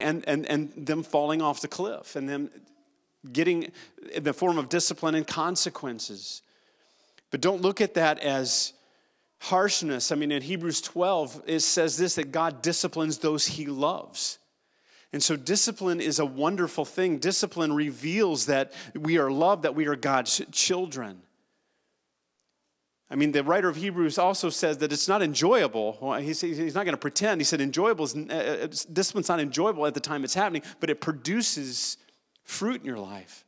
and, 0.00 0.24
and, 0.28 0.46
and 0.46 0.86
them 0.86 1.02
falling 1.02 1.42
off 1.42 1.60
the 1.60 1.68
cliff 1.68 2.16
and 2.16 2.28
them 2.28 2.50
getting 3.32 3.72
in 4.12 4.24
the 4.24 4.32
form 4.32 4.58
of 4.58 4.68
discipline 4.68 5.14
and 5.14 5.26
consequences. 5.26 6.42
But 7.30 7.40
don't 7.40 7.62
look 7.62 7.80
at 7.80 7.94
that 7.94 8.20
as 8.20 8.72
harshness. 9.40 10.12
I 10.12 10.14
mean, 10.14 10.32
in 10.32 10.42
Hebrews 10.42 10.80
12, 10.80 11.42
it 11.46 11.60
says 11.60 11.96
this 11.96 12.14
that 12.16 12.32
God 12.32 12.62
disciplines 12.62 13.18
those 13.18 13.46
he 13.46 13.66
loves. 13.66 14.38
And 15.12 15.22
so, 15.22 15.36
discipline 15.36 16.00
is 16.00 16.18
a 16.18 16.26
wonderful 16.26 16.84
thing. 16.84 17.18
Discipline 17.18 17.72
reveals 17.72 18.46
that 18.46 18.72
we 18.94 19.18
are 19.18 19.30
loved, 19.30 19.62
that 19.62 19.74
we 19.74 19.86
are 19.86 19.96
God's 19.96 20.42
children. 20.52 21.22
I 23.10 23.16
mean, 23.16 23.32
the 23.32 23.42
writer 23.42 23.68
of 23.68 23.76
Hebrews 23.76 24.18
also 24.18 24.50
says 24.50 24.78
that 24.78 24.92
it's 24.92 25.08
not 25.08 25.22
enjoyable. 25.22 26.14
He's, 26.20 26.42
he's 26.42 26.74
not 26.74 26.84
going 26.84 26.92
to 26.92 26.98
pretend. 26.98 27.40
He 27.40 27.44
said, 27.44 27.60
enjoyable 27.60 28.04
is, 28.04 28.14
uh, 28.14 28.64
uh 28.64 28.66
discipline's 28.92 29.28
not 29.28 29.40
enjoyable 29.40 29.86
at 29.86 29.94
the 29.94 30.00
time 30.00 30.24
it's 30.24 30.34
happening, 30.34 30.62
but 30.78 30.90
it 30.90 31.00
produces 31.00 31.96
fruit 32.44 32.80
in 32.80 32.86
your 32.86 32.98
life. 32.98 33.46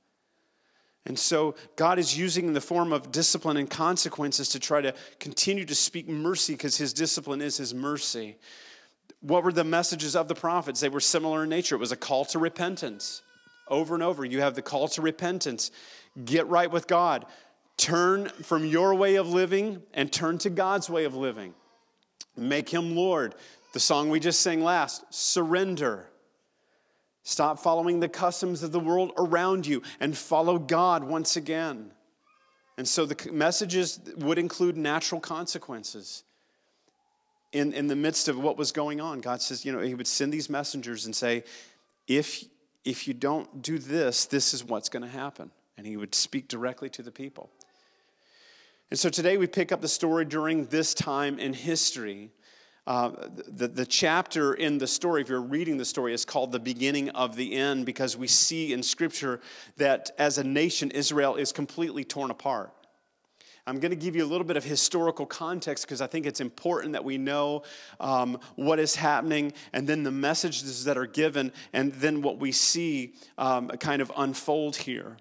And 1.06 1.18
so 1.18 1.54
God 1.76 1.98
is 1.98 2.16
using 2.16 2.52
the 2.52 2.60
form 2.60 2.92
of 2.92 3.10
discipline 3.10 3.56
and 3.56 3.68
consequences 3.68 4.50
to 4.50 4.60
try 4.60 4.80
to 4.80 4.94
continue 5.18 5.64
to 5.64 5.74
speak 5.74 6.08
mercy 6.08 6.54
because 6.54 6.76
his 6.76 6.92
discipline 6.92 7.40
is 7.40 7.56
his 7.56 7.74
mercy. 7.74 8.36
What 9.20 9.44
were 9.44 9.52
the 9.52 9.64
messages 9.64 10.14
of 10.16 10.28
the 10.28 10.34
prophets? 10.34 10.80
They 10.80 10.88
were 10.88 11.00
similar 11.00 11.44
in 11.44 11.50
nature. 11.50 11.74
It 11.74 11.78
was 11.78 11.92
a 11.92 11.96
call 11.96 12.24
to 12.26 12.38
repentance. 12.38 13.22
Over 13.68 13.94
and 13.94 14.02
over, 14.02 14.24
you 14.24 14.40
have 14.40 14.54
the 14.54 14.62
call 14.62 14.88
to 14.88 15.02
repentance. 15.02 15.70
Get 16.24 16.46
right 16.48 16.70
with 16.70 16.86
God. 16.86 17.26
Turn 17.80 18.28
from 18.28 18.66
your 18.66 18.94
way 18.94 19.14
of 19.14 19.30
living 19.30 19.82
and 19.94 20.12
turn 20.12 20.36
to 20.38 20.50
God's 20.50 20.90
way 20.90 21.04
of 21.04 21.14
living. 21.14 21.54
Make 22.36 22.68
him 22.68 22.94
Lord. 22.94 23.34
The 23.72 23.80
song 23.80 24.10
we 24.10 24.20
just 24.20 24.42
sang 24.42 24.62
last 24.62 25.02
surrender. 25.08 26.04
Stop 27.22 27.58
following 27.58 27.98
the 27.98 28.08
customs 28.08 28.62
of 28.62 28.72
the 28.72 28.78
world 28.78 29.12
around 29.16 29.66
you 29.66 29.80
and 29.98 30.14
follow 30.14 30.58
God 30.58 31.04
once 31.04 31.36
again. 31.36 31.90
And 32.76 32.86
so 32.86 33.06
the 33.06 33.32
messages 33.32 33.98
would 34.18 34.36
include 34.38 34.76
natural 34.76 35.18
consequences. 35.18 36.24
In, 37.52 37.72
in 37.72 37.86
the 37.86 37.96
midst 37.96 38.28
of 38.28 38.38
what 38.38 38.58
was 38.58 38.72
going 38.72 39.00
on, 39.00 39.20
God 39.20 39.40
says, 39.40 39.64
you 39.64 39.72
know, 39.72 39.80
He 39.80 39.94
would 39.94 40.06
send 40.06 40.34
these 40.34 40.50
messengers 40.50 41.06
and 41.06 41.16
say, 41.16 41.44
if, 42.06 42.44
if 42.84 43.08
you 43.08 43.14
don't 43.14 43.62
do 43.62 43.78
this, 43.78 44.26
this 44.26 44.52
is 44.52 44.62
what's 44.62 44.90
going 44.90 45.02
to 45.02 45.08
happen. 45.08 45.50
And 45.78 45.86
He 45.86 45.96
would 45.96 46.14
speak 46.14 46.46
directly 46.46 46.90
to 46.90 47.02
the 47.02 47.10
people. 47.10 47.48
And 48.90 48.98
so 48.98 49.08
today 49.08 49.36
we 49.36 49.46
pick 49.46 49.70
up 49.70 49.80
the 49.80 49.88
story 49.88 50.24
during 50.24 50.66
this 50.66 50.94
time 50.94 51.38
in 51.38 51.52
history. 51.52 52.32
Uh, 52.88 53.12
the, 53.46 53.68
the 53.68 53.86
chapter 53.86 54.54
in 54.54 54.78
the 54.78 54.86
story, 54.86 55.22
if 55.22 55.28
you're 55.28 55.40
reading 55.40 55.76
the 55.76 55.84
story, 55.84 56.12
is 56.12 56.24
called 56.24 56.50
The 56.50 56.58
Beginning 56.58 57.08
of 57.10 57.36
the 57.36 57.54
End 57.54 57.86
because 57.86 58.16
we 58.16 58.26
see 58.26 58.72
in 58.72 58.82
Scripture 58.82 59.40
that 59.76 60.10
as 60.18 60.38
a 60.38 60.44
nation, 60.44 60.90
Israel 60.90 61.36
is 61.36 61.52
completely 61.52 62.02
torn 62.02 62.32
apart. 62.32 62.72
I'm 63.64 63.78
going 63.78 63.90
to 63.90 63.96
give 63.96 64.16
you 64.16 64.24
a 64.24 64.26
little 64.26 64.46
bit 64.46 64.56
of 64.56 64.64
historical 64.64 65.24
context 65.24 65.86
because 65.86 66.00
I 66.00 66.08
think 66.08 66.26
it's 66.26 66.40
important 66.40 66.94
that 66.94 67.04
we 67.04 67.16
know 67.16 67.62
um, 68.00 68.40
what 68.56 68.80
is 68.80 68.96
happening 68.96 69.52
and 69.72 69.86
then 69.86 70.02
the 70.02 70.10
messages 70.10 70.84
that 70.86 70.98
are 70.98 71.06
given 71.06 71.52
and 71.72 71.92
then 71.92 72.22
what 72.22 72.40
we 72.40 72.50
see 72.50 73.14
um, 73.38 73.68
kind 73.68 74.02
of 74.02 74.10
unfold 74.16 74.74
here. 74.74 75.16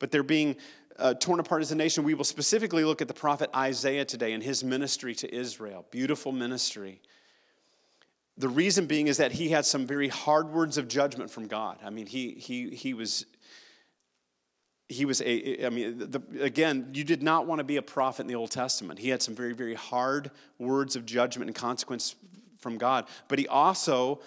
But 0.00 0.10
they're 0.10 0.22
being 0.22 0.56
uh, 1.00 1.14
torn 1.14 1.40
apart 1.40 1.62
as 1.62 1.72
a 1.72 1.76
nation, 1.76 2.04
we 2.04 2.14
will 2.14 2.24
specifically 2.24 2.84
look 2.84 3.00
at 3.02 3.08
the 3.08 3.14
prophet 3.14 3.50
Isaiah 3.54 4.04
today 4.04 4.32
and 4.32 4.42
his 4.42 4.62
ministry 4.62 5.14
to 5.16 5.34
Israel. 5.34 5.86
Beautiful 5.90 6.32
ministry. 6.32 7.00
The 8.36 8.48
reason 8.48 8.86
being 8.86 9.08
is 9.08 9.16
that 9.16 9.32
he 9.32 9.48
had 9.48 9.66
some 9.66 9.86
very 9.86 10.08
hard 10.08 10.50
words 10.50 10.78
of 10.78 10.88
judgment 10.88 11.30
from 11.30 11.46
God. 11.46 11.78
I 11.84 11.90
mean, 11.90 12.06
he, 12.06 12.32
he, 12.32 12.70
he 12.70 12.94
was 12.94 13.26
he 14.90 15.04
was 15.04 15.22
a 15.22 15.64
i 15.64 15.70
mean 15.70 15.98
the, 15.98 16.20
again 16.40 16.90
you 16.92 17.04
did 17.04 17.22
not 17.22 17.46
want 17.46 17.60
to 17.60 17.64
be 17.64 17.76
a 17.76 17.82
prophet 17.82 18.22
in 18.22 18.26
the 18.26 18.34
old 18.34 18.50
testament 18.50 18.98
he 18.98 19.08
had 19.08 19.22
some 19.22 19.36
very 19.36 19.52
very 19.52 19.74
hard 19.74 20.32
words 20.58 20.96
of 20.96 21.06
judgment 21.06 21.48
and 21.48 21.54
consequence 21.54 22.16
from 22.58 22.76
god 22.76 23.06
but 23.28 23.38
he 23.38 23.46
also 23.46 24.20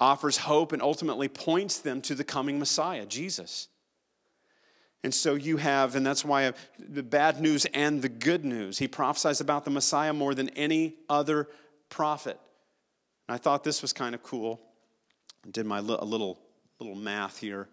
offers 0.00 0.38
hope 0.38 0.72
and 0.72 0.80
ultimately 0.80 1.28
points 1.28 1.78
them 1.80 2.00
to 2.00 2.14
the 2.14 2.24
coming 2.24 2.58
messiah 2.58 3.04
jesus 3.04 3.68
and 5.04 5.14
so 5.14 5.34
you 5.34 5.58
have, 5.58 5.94
and 5.94 6.04
that's 6.04 6.24
why 6.24 6.52
the 6.78 7.02
bad 7.02 7.40
news 7.40 7.66
and 7.66 8.02
the 8.02 8.08
good 8.08 8.44
news. 8.44 8.78
He 8.78 8.88
prophesies 8.88 9.40
about 9.40 9.64
the 9.64 9.70
Messiah 9.70 10.12
more 10.12 10.34
than 10.34 10.48
any 10.50 10.96
other 11.08 11.48
prophet. 11.88 12.38
And 13.28 13.34
I 13.34 13.38
thought 13.38 13.62
this 13.62 13.80
was 13.80 13.92
kind 13.92 14.14
of 14.14 14.22
cool. 14.22 14.60
I 15.46 15.50
did 15.50 15.66
my 15.66 15.78
a 15.78 15.82
little 15.82 16.38
little 16.80 16.96
math 16.96 17.38
here. 17.38 17.68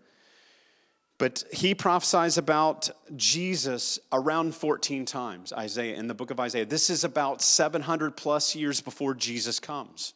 But 1.17 1.45
he 1.51 1.73
prophesies 1.73 2.37
about 2.37 2.89
Jesus 3.15 3.99
around 4.11 4.53
14 4.53 5.05
times, 5.05 5.53
Isaiah, 5.53 5.95
in 5.95 6.07
the 6.07 6.13
book 6.13 6.29
of 6.29 6.39
Isaiah. 6.39 6.65
This 6.65 6.89
is 6.89 7.05
about 7.05 7.41
700 7.41 8.17
plus 8.17 8.53
years 8.53 8.81
before 8.81 9.13
Jesus 9.13 9.59
comes. 9.59 10.13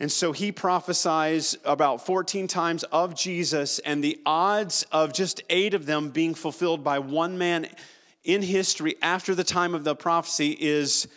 And 0.00 0.10
so 0.12 0.32
he 0.32 0.52
prophesies 0.52 1.56
about 1.64 2.06
14 2.06 2.46
times 2.46 2.84
of 2.84 3.16
Jesus, 3.16 3.80
and 3.80 4.02
the 4.02 4.20
odds 4.24 4.86
of 4.92 5.12
just 5.12 5.42
eight 5.50 5.74
of 5.74 5.86
them 5.86 6.10
being 6.10 6.34
fulfilled 6.34 6.84
by 6.84 7.00
one 7.00 7.36
man 7.36 7.66
in 8.22 8.42
history 8.42 8.96
after 9.02 9.34
the 9.34 9.42
time 9.42 9.74
of 9.74 9.82
the 9.82 9.96
prophecy 9.96 10.56
is 10.58 11.08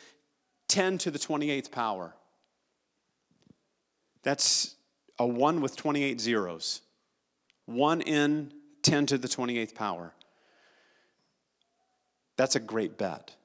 10 0.69 0.97
to 0.99 1.11
the 1.11 1.19
28th 1.19 1.69
power. 1.69 2.15
That's 4.23 4.75
a 5.19 5.27
1 5.27 5.61
with 5.61 5.75
28 5.75 6.19
zeros. 6.19 6.81
1 7.65 8.01
in 8.01 8.51
10 8.81 9.05
to 9.07 9.17
the 9.17 9.27
28th 9.27 9.75
power. 9.75 10.13
That's 12.35 12.55
a 12.55 12.59
great 12.59 12.97
bet. 12.97 13.35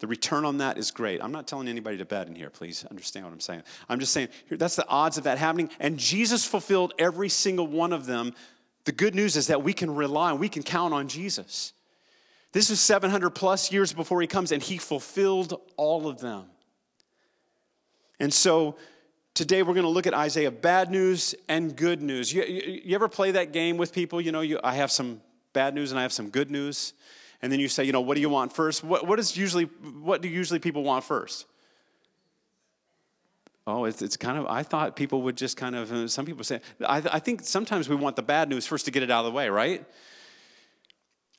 The 0.00 0.06
return 0.06 0.44
on 0.44 0.58
that 0.58 0.76
is 0.76 0.90
great. 0.90 1.22
I'm 1.22 1.32
not 1.32 1.46
telling 1.46 1.68
anybody 1.68 1.98
to 1.98 2.04
bet 2.04 2.26
in 2.26 2.34
here, 2.34 2.50
please 2.50 2.84
understand 2.90 3.24
what 3.24 3.32
I'm 3.32 3.40
saying. 3.40 3.62
I'm 3.88 4.00
just 4.00 4.12
saying 4.12 4.28
that's 4.50 4.76
the 4.76 4.86
odds 4.88 5.18
of 5.18 5.24
that 5.24 5.38
happening. 5.38 5.70
And 5.78 5.98
Jesus 5.98 6.44
fulfilled 6.44 6.92
every 6.98 7.28
single 7.28 7.66
one 7.66 7.92
of 7.92 8.06
them. 8.06 8.34
The 8.84 8.92
good 8.92 9.14
news 9.14 9.36
is 9.36 9.46
that 9.46 9.62
we 9.62 9.72
can 9.72 9.94
rely 9.94 10.32
we 10.32 10.48
can 10.48 10.62
count 10.62 10.92
on 10.92 11.08
Jesus. 11.08 11.72
This 12.52 12.70
is 12.70 12.80
700 12.80 13.30
plus 13.30 13.72
years 13.72 13.92
before 13.92 14.20
he 14.20 14.28
comes, 14.28 14.52
and 14.52 14.62
he 14.62 14.78
fulfilled 14.78 15.60
all 15.76 16.06
of 16.06 16.20
them. 16.20 16.44
And 18.20 18.32
so 18.32 18.76
today 19.34 19.62
we're 19.62 19.74
going 19.74 19.82
to 19.82 19.90
look 19.90 20.06
at 20.06 20.14
Isaiah 20.14 20.52
bad 20.52 20.90
news 20.90 21.34
and 21.48 21.74
good 21.74 22.00
news. 22.00 22.32
You, 22.32 22.44
you, 22.44 22.80
you 22.84 22.94
ever 22.94 23.08
play 23.08 23.32
that 23.32 23.52
game 23.52 23.76
with 23.76 23.92
people? 23.92 24.20
You 24.20 24.30
know, 24.30 24.40
you, 24.40 24.60
I 24.62 24.74
have 24.74 24.92
some 24.92 25.20
bad 25.52 25.74
news 25.74 25.90
and 25.90 25.98
I 25.98 26.02
have 26.02 26.12
some 26.12 26.30
good 26.30 26.50
news 26.50 26.92
and 27.44 27.52
then 27.52 27.60
you 27.60 27.68
say, 27.68 27.84
you 27.84 27.92
know, 27.92 28.00
what 28.00 28.14
do 28.14 28.22
you 28.22 28.30
want 28.30 28.54
first? 28.54 28.82
What, 28.82 29.06
what 29.06 29.18
is 29.18 29.36
usually, 29.36 29.64
what 29.64 30.22
do 30.22 30.30
usually 30.30 30.58
people 30.58 30.82
want 30.82 31.04
first? 31.04 31.44
Oh, 33.66 33.84
it's, 33.84 34.00
it's 34.00 34.16
kind 34.16 34.38
of, 34.38 34.46
I 34.46 34.62
thought 34.62 34.96
people 34.96 35.20
would 35.22 35.36
just 35.36 35.58
kind 35.58 35.76
of, 35.76 35.92
uh, 35.92 36.08
some 36.08 36.24
people 36.24 36.42
say, 36.42 36.62
I, 36.80 37.02
I 37.12 37.18
think 37.18 37.42
sometimes 37.44 37.86
we 37.86 37.96
want 37.96 38.16
the 38.16 38.22
bad 38.22 38.48
news 38.48 38.66
first 38.66 38.86
to 38.86 38.90
get 38.90 39.02
it 39.02 39.10
out 39.10 39.26
of 39.26 39.30
the 39.30 39.36
way, 39.36 39.50
right? 39.50 39.84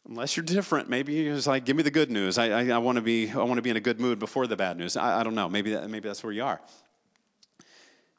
Unless 0.07 0.37
you're 0.37 0.45
different, 0.45 0.89
maybe 0.89 1.27
it's 1.27 1.47
like, 1.47 1.65
give 1.65 1.75
me 1.75 1.81
the 1.81 1.89
good 1.89 2.11
news. 2.11 2.37
I, 2.37 2.49
I, 2.49 2.67
I 2.67 2.77
want 2.77 2.97
to 2.97 3.01
be, 3.01 3.31
I 3.31 3.37
want 3.37 3.55
to 3.55 3.63
be 3.63 3.71
in 3.71 3.77
a 3.77 3.81
good 3.81 3.99
mood 3.99 4.19
before 4.19 4.45
the 4.45 4.55
bad 4.55 4.77
news. 4.77 4.95
I, 4.95 5.21
I 5.21 5.23
don't 5.23 5.33
know. 5.33 5.49
Maybe 5.49 5.71
that, 5.71 5.89
maybe 5.89 6.07
that's 6.07 6.23
where 6.23 6.33
you 6.33 6.43
are. 6.43 6.61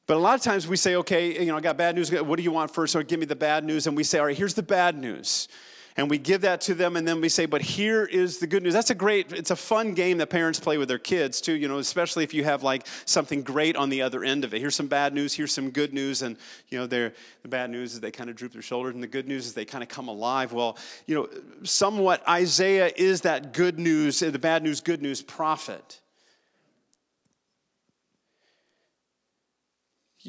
But 0.08 0.16
a 0.16 0.20
lot 0.20 0.34
of 0.34 0.40
times 0.40 0.66
we 0.66 0.76
say, 0.76 0.96
okay, 0.96 1.38
you 1.38 1.46
know, 1.46 1.56
I 1.56 1.60
got 1.60 1.76
bad 1.76 1.94
news. 1.94 2.10
What 2.10 2.36
do 2.36 2.42
you 2.42 2.50
want 2.50 2.74
first? 2.74 2.96
Or 2.96 3.04
give 3.04 3.20
me 3.20 3.26
the 3.26 3.36
bad 3.36 3.62
news. 3.62 3.86
And 3.86 3.96
we 3.96 4.02
say, 4.02 4.18
all 4.18 4.26
right, 4.26 4.36
here's 4.36 4.54
the 4.54 4.64
bad 4.64 4.98
news 4.98 5.46
and 5.96 6.10
we 6.10 6.18
give 6.18 6.42
that 6.42 6.60
to 6.62 6.74
them 6.74 6.96
and 6.96 7.06
then 7.06 7.20
we 7.20 7.28
say 7.28 7.46
but 7.46 7.62
here 7.62 8.04
is 8.04 8.38
the 8.38 8.46
good 8.46 8.62
news. 8.62 8.72
That's 8.72 8.90
a 8.90 8.94
great 8.94 9.32
it's 9.32 9.50
a 9.50 9.56
fun 9.56 9.94
game 9.94 10.18
that 10.18 10.30
parents 10.30 10.60
play 10.60 10.78
with 10.78 10.88
their 10.88 10.98
kids 10.98 11.40
too 11.40 11.54
you 11.54 11.68
know 11.68 11.78
especially 11.78 12.24
if 12.24 12.34
you 12.34 12.44
have 12.44 12.62
like 12.62 12.86
something 13.04 13.42
great 13.42 13.76
on 13.76 13.88
the 13.88 14.02
other 14.02 14.24
end 14.24 14.44
of 14.44 14.54
it. 14.54 14.60
Here's 14.60 14.74
some 14.74 14.88
bad 14.88 15.14
news 15.14 15.34
here's 15.34 15.52
some 15.52 15.70
good 15.70 15.92
news 15.92 16.22
and 16.22 16.36
you 16.68 16.78
know 16.78 16.86
the 16.86 17.12
bad 17.44 17.70
news 17.70 17.94
is 17.94 18.00
they 18.00 18.10
kind 18.10 18.30
of 18.30 18.36
droop 18.36 18.52
their 18.52 18.62
shoulders 18.62 18.94
and 18.94 19.02
the 19.02 19.08
good 19.08 19.28
news 19.28 19.46
is 19.46 19.54
they 19.54 19.64
kind 19.64 19.82
of 19.82 19.88
come 19.88 20.08
alive. 20.08 20.52
Well 20.52 20.76
you 21.06 21.14
know 21.14 21.28
somewhat 21.62 22.26
isaiah 22.28 22.92
is 22.96 23.22
that 23.22 23.52
good 23.52 23.78
news 23.78 24.20
the 24.20 24.38
bad 24.38 24.62
news 24.62 24.80
good 24.80 25.02
news 25.02 25.22
prophet 25.22 26.00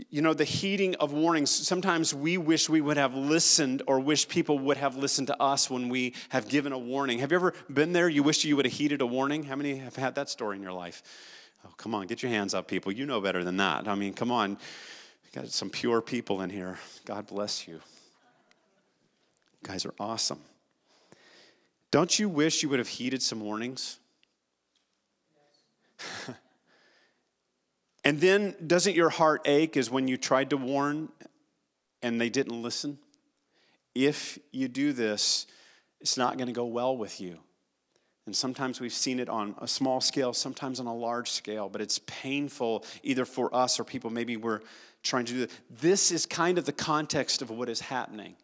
you 0.09 0.21
know, 0.21 0.33
the 0.33 0.43
heeding 0.43 0.95
of 0.95 1.11
warnings. 1.13 1.49
Sometimes 1.51 2.13
we 2.13 2.37
wish 2.37 2.69
we 2.69 2.81
would 2.81 2.97
have 2.97 3.13
listened 3.15 3.81
or 3.87 3.99
wish 3.99 4.27
people 4.27 4.59
would 4.59 4.77
have 4.77 4.95
listened 4.95 5.27
to 5.27 5.41
us 5.41 5.69
when 5.69 5.89
we 5.89 6.13
have 6.29 6.47
given 6.47 6.71
a 6.71 6.77
warning. 6.77 7.19
Have 7.19 7.31
you 7.31 7.37
ever 7.37 7.53
been 7.71 7.93
there? 7.93 8.09
You 8.09 8.23
wish 8.23 8.43
you 8.45 8.55
would 8.55 8.65
have 8.65 8.73
heeded 8.73 9.01
a 9.01 9.05
warning? 9.05 9.43
How 9.43 9.55
many 9.55 9.77
have 9.77 9.95
had 9.95 10.15
that 10.15 10.29
story 10.29 10.57
in 10.57 10.63
your 10.63 10.73
life? 10.73 11.03
Oh, 11.65 11.73
come 11.77 11.95
on, 11.95 12.07
get 12.07 12.21
your 12.21 12.31
hands 12.31 12.53
up, 12.53 12.67
people. 12.67 12.91
You 12.91 13.05
know 13.05 13.19
better 13.19 13.43
than 13.43 13.57
that. 13.57 13.87
I 13.87 13.95
mean, 13.95 14.13
come 14.13 14.31
on. 14.31 14.51
You 14.51 15.41
got 15.41 15.49
some 15.49 15.69
pure 15.69 16.01
people 16.01 16.41
in 16.41 16.49
here. 16.49 16.77
God 17.05 17.27
bless 17.27 17.67
you. 17.67 17.75
you 17.75 17.81
guys 19.63 19.85
are 19.85 19.93
awesome. 19.99 20.39
Don't 21.91 22.19
you 22.19 22.29
wish 22.29 22.63
you 22.63 22.69
would 22.69 22.79
have 22.79 22.87
heeded 22.87 23.21
some 23.21 23.39
warnings? 23.39 23.99
And 28.07 28.21
then 28.21 28.55
doesn't 28.65 28.95
your 28.95 29.09
heart 29.09 29.41
ache 29.43 29.75
as 29.75 29.91
when 29.91 30.07
you 30.07 30.15
tried 30.15 30.51
to 30.51 30.57
warn 30.57 31.09
and 32.01 32.21
they 32.21 32.29
didn't 32.29 32.61
listen? 32.61 32.99
If 33.93 34.39
you 34.53 34.69
do 34.69 34.93
this, 34.93 35.45
it's 35.99 36.15
not 36.15 36.37
going 36.37 36.47
to 36.47 36.53
go 36.53 36.63
well 36.63 36.95
with 36.95 37.19
you. 37.19 37.37
And 38.25 38.33
sometimes 38.33 38.79
we've 38.79 38.93
seen 38.93 39.19
it 39.19 39.27
on 39.27 39.55
a 39.59 39.67
small 39.67 39.99
scale, 39.99 40.31
sometimes 40.31 40.79
on 40.79 40.85
a 40.85 40.95
large 40.95 41.31
scale, 41.31 41.67
but 41.67 41.81
it's 41.81 41.99
painful 42.05 42.85
either 43.03 43.25
for 43.25 43.53
us 43.53 43.77
or 43.77 43.83
people 43.83 44.09
maybe 44.09 44.37
we're 44.37 44.61
trying 45.03 45.25
to 45.25 45.33
do 45.33 45.39
this. 45.39 45.59
This 45.69 46.11
is 46.13 46.25
kind 46.25 46.57
of 46.57 46.63
the 46.63 46.71
context 46.71 47.41
of 47.41 47.49
what 47.49 47.67
is 47.67 47.81
happening. 47.81 48.37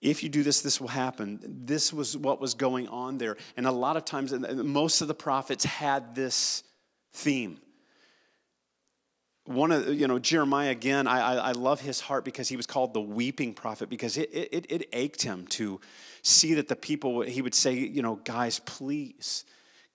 If 0.00 0.22
you 0.22 0.30
do 0.30 0.42
this, 0.42 0.62
this 0.62 0.80
will 0.80 0.88
happen. 0.88 1.38
This 1.66 1.92
was 1.92 2.16
what 2.16 2.40
was 2.40 2.54
going 2.54 2.88
on 2.88 3.18
there. 3.18 3.36
And 3.58 3.66
a 3.66 3.72
lot 3.72 3.98
of 3.98 4.06
times, 4.06 4.32
most 4.32 5.02
of 5.02 5.08
the 5.08 5.14
prophets 5.14 5.66
had 5.66 6.14
this 6.14 6.62
theme 7.12 7.58
one 9.44 9.72
of 9.72 9.88
you 9.88 10.06
know 10.06 10.18
jeremiah 10.18 10.70
again 10.70 11.06
I, 11.08 11.36
I 11.36 11.52
love 11.52 11.80
his 11.80 12.00
heart 12.00 12.24
because 12.24 12.48
he 12.48 12.56
was 12.56 12.66
called 12.66 12.94
the 12.94 13.00
weeping 13.00 13.54
prophet 13.54 13.88
because 13.88 14.16
it, 14.16 14.30
it, 14.32 14.66
it 14.70 14.88
ached 14.92 15.22
him 15.22 15.46
to 15.48 15.80
see 16.22 16.54
that 16.54 16.68
the 16.68 16.76
people 16.76 17.22
he 17.22 17.42
would 17.42 17.54
say 17.54 17.74
you 17.74 18.02
know 18.02 18.16
guys 18.24 18.60
please 18.60 19.44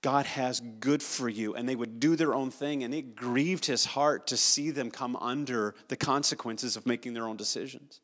god 0.02 0.26
has 0.26 0.62
good 0.80 1.02
for 1.02 1.28
you. 1.28 1.56
And 1.56 1.68
they 1.68 1.76
would 1.76 2.00
do 2.00 2.16
their 2.16 2.34
own 2.34 2.52
thing 2.52 2.84
and 2.84 2.94
it 2.94 3.16
grieved 3.16 3.66
his 3.66 3.86
heart 3.86 4.28
to 4.28 4.38
see 4.38 4.72
them 4.72 4.92
come 4.92 5.16
under 5.18 5.76
the 5.88 5.96
consequences 5.96 6.76
of 6.76 6.86
making 6.86 7.14
their 7.14 7.28
own 7.28 7.38
decisions. 7.38 8.02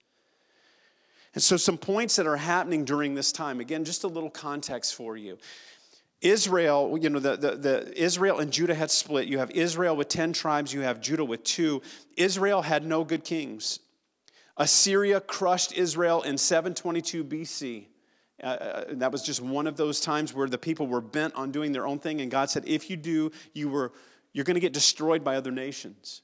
And 1.34 1.42
so 1.42 1.58
some 1.58 1.78
points 1.78 2.16
that 2.18 2.28
are 2.28 2.38
happening 2.38 2.86
during 2.86 3.16
this 3.16 3.32
time 3.32 3.60
again 3.60 3.86
just 3.86 4.04
a 4.04 4.08
little 4.08 4.30
context 4.30 4.96
for 4.96 5.18
you 5.18 5.38
Israel, 6.24 6.98
you 7.00 7.10
know, 7.10 7.20
the, 7.20 7.36
the, 7.36 7.56
the, 7.56 8.02
Israel 8.02 8.40
and 8.40 8.52
Judah 8.52 8.74
had 8.74 8.90
split. 8.90 9.28
You 9.28 9.40
have 9.40 9.52
Israel 9.52 9.96
with 9.96 10.08
10 10.08 10.32
tribes, 10.32 10.74
you 10.74 10.80
have 10.80 11.02
Judah 11.02 11.26
with 11.26 11.44
two. 11.44 11.82
Israel 12.16 12.62
had 12.62 12.86
no 12.86 13.04
good 13.04 13.26
kings. 13.26 13.80
Assyria 14.56 15.20
crushed 15.20 15.74
Israel 15.74 16.22
in 16.22 16.38
722 16.38 17.26
BC. 17.26 17.88
Uh, 18.42 18.46
uh, 18.46 18.84
that 18.92 19.12
was 19.12 19.22
just 19.22 19.42
one 19.42 19.68
of 19.68 19.78
those 19.78 20.00
times 20.00 20.34
where 20.34 20.48
the 20.48 20.58
people 20.58 20.88
were 20.88 21.02
bent 21.02 21.36
on 21.36 21.52
doing 21.52 21.72
their 21.72 21.86
own 21.86 22.00
thing, 22.00 22.22
and 22.22 22.32
God 22.32 22.50
said, 22.50 22.64
if 22.66 22.90
you 22.90 22.98
do, 22.98 23.32
you 23.54 23.70
were, 23.70 23.94
you're 24.34 24.46
going 24.46 24.56
to 24.56 24.62
get 24.62 24.74
destroyed 24.74 25.24
by 25.24 25.36
other 25.36 25.52
nations. 25.52 26.23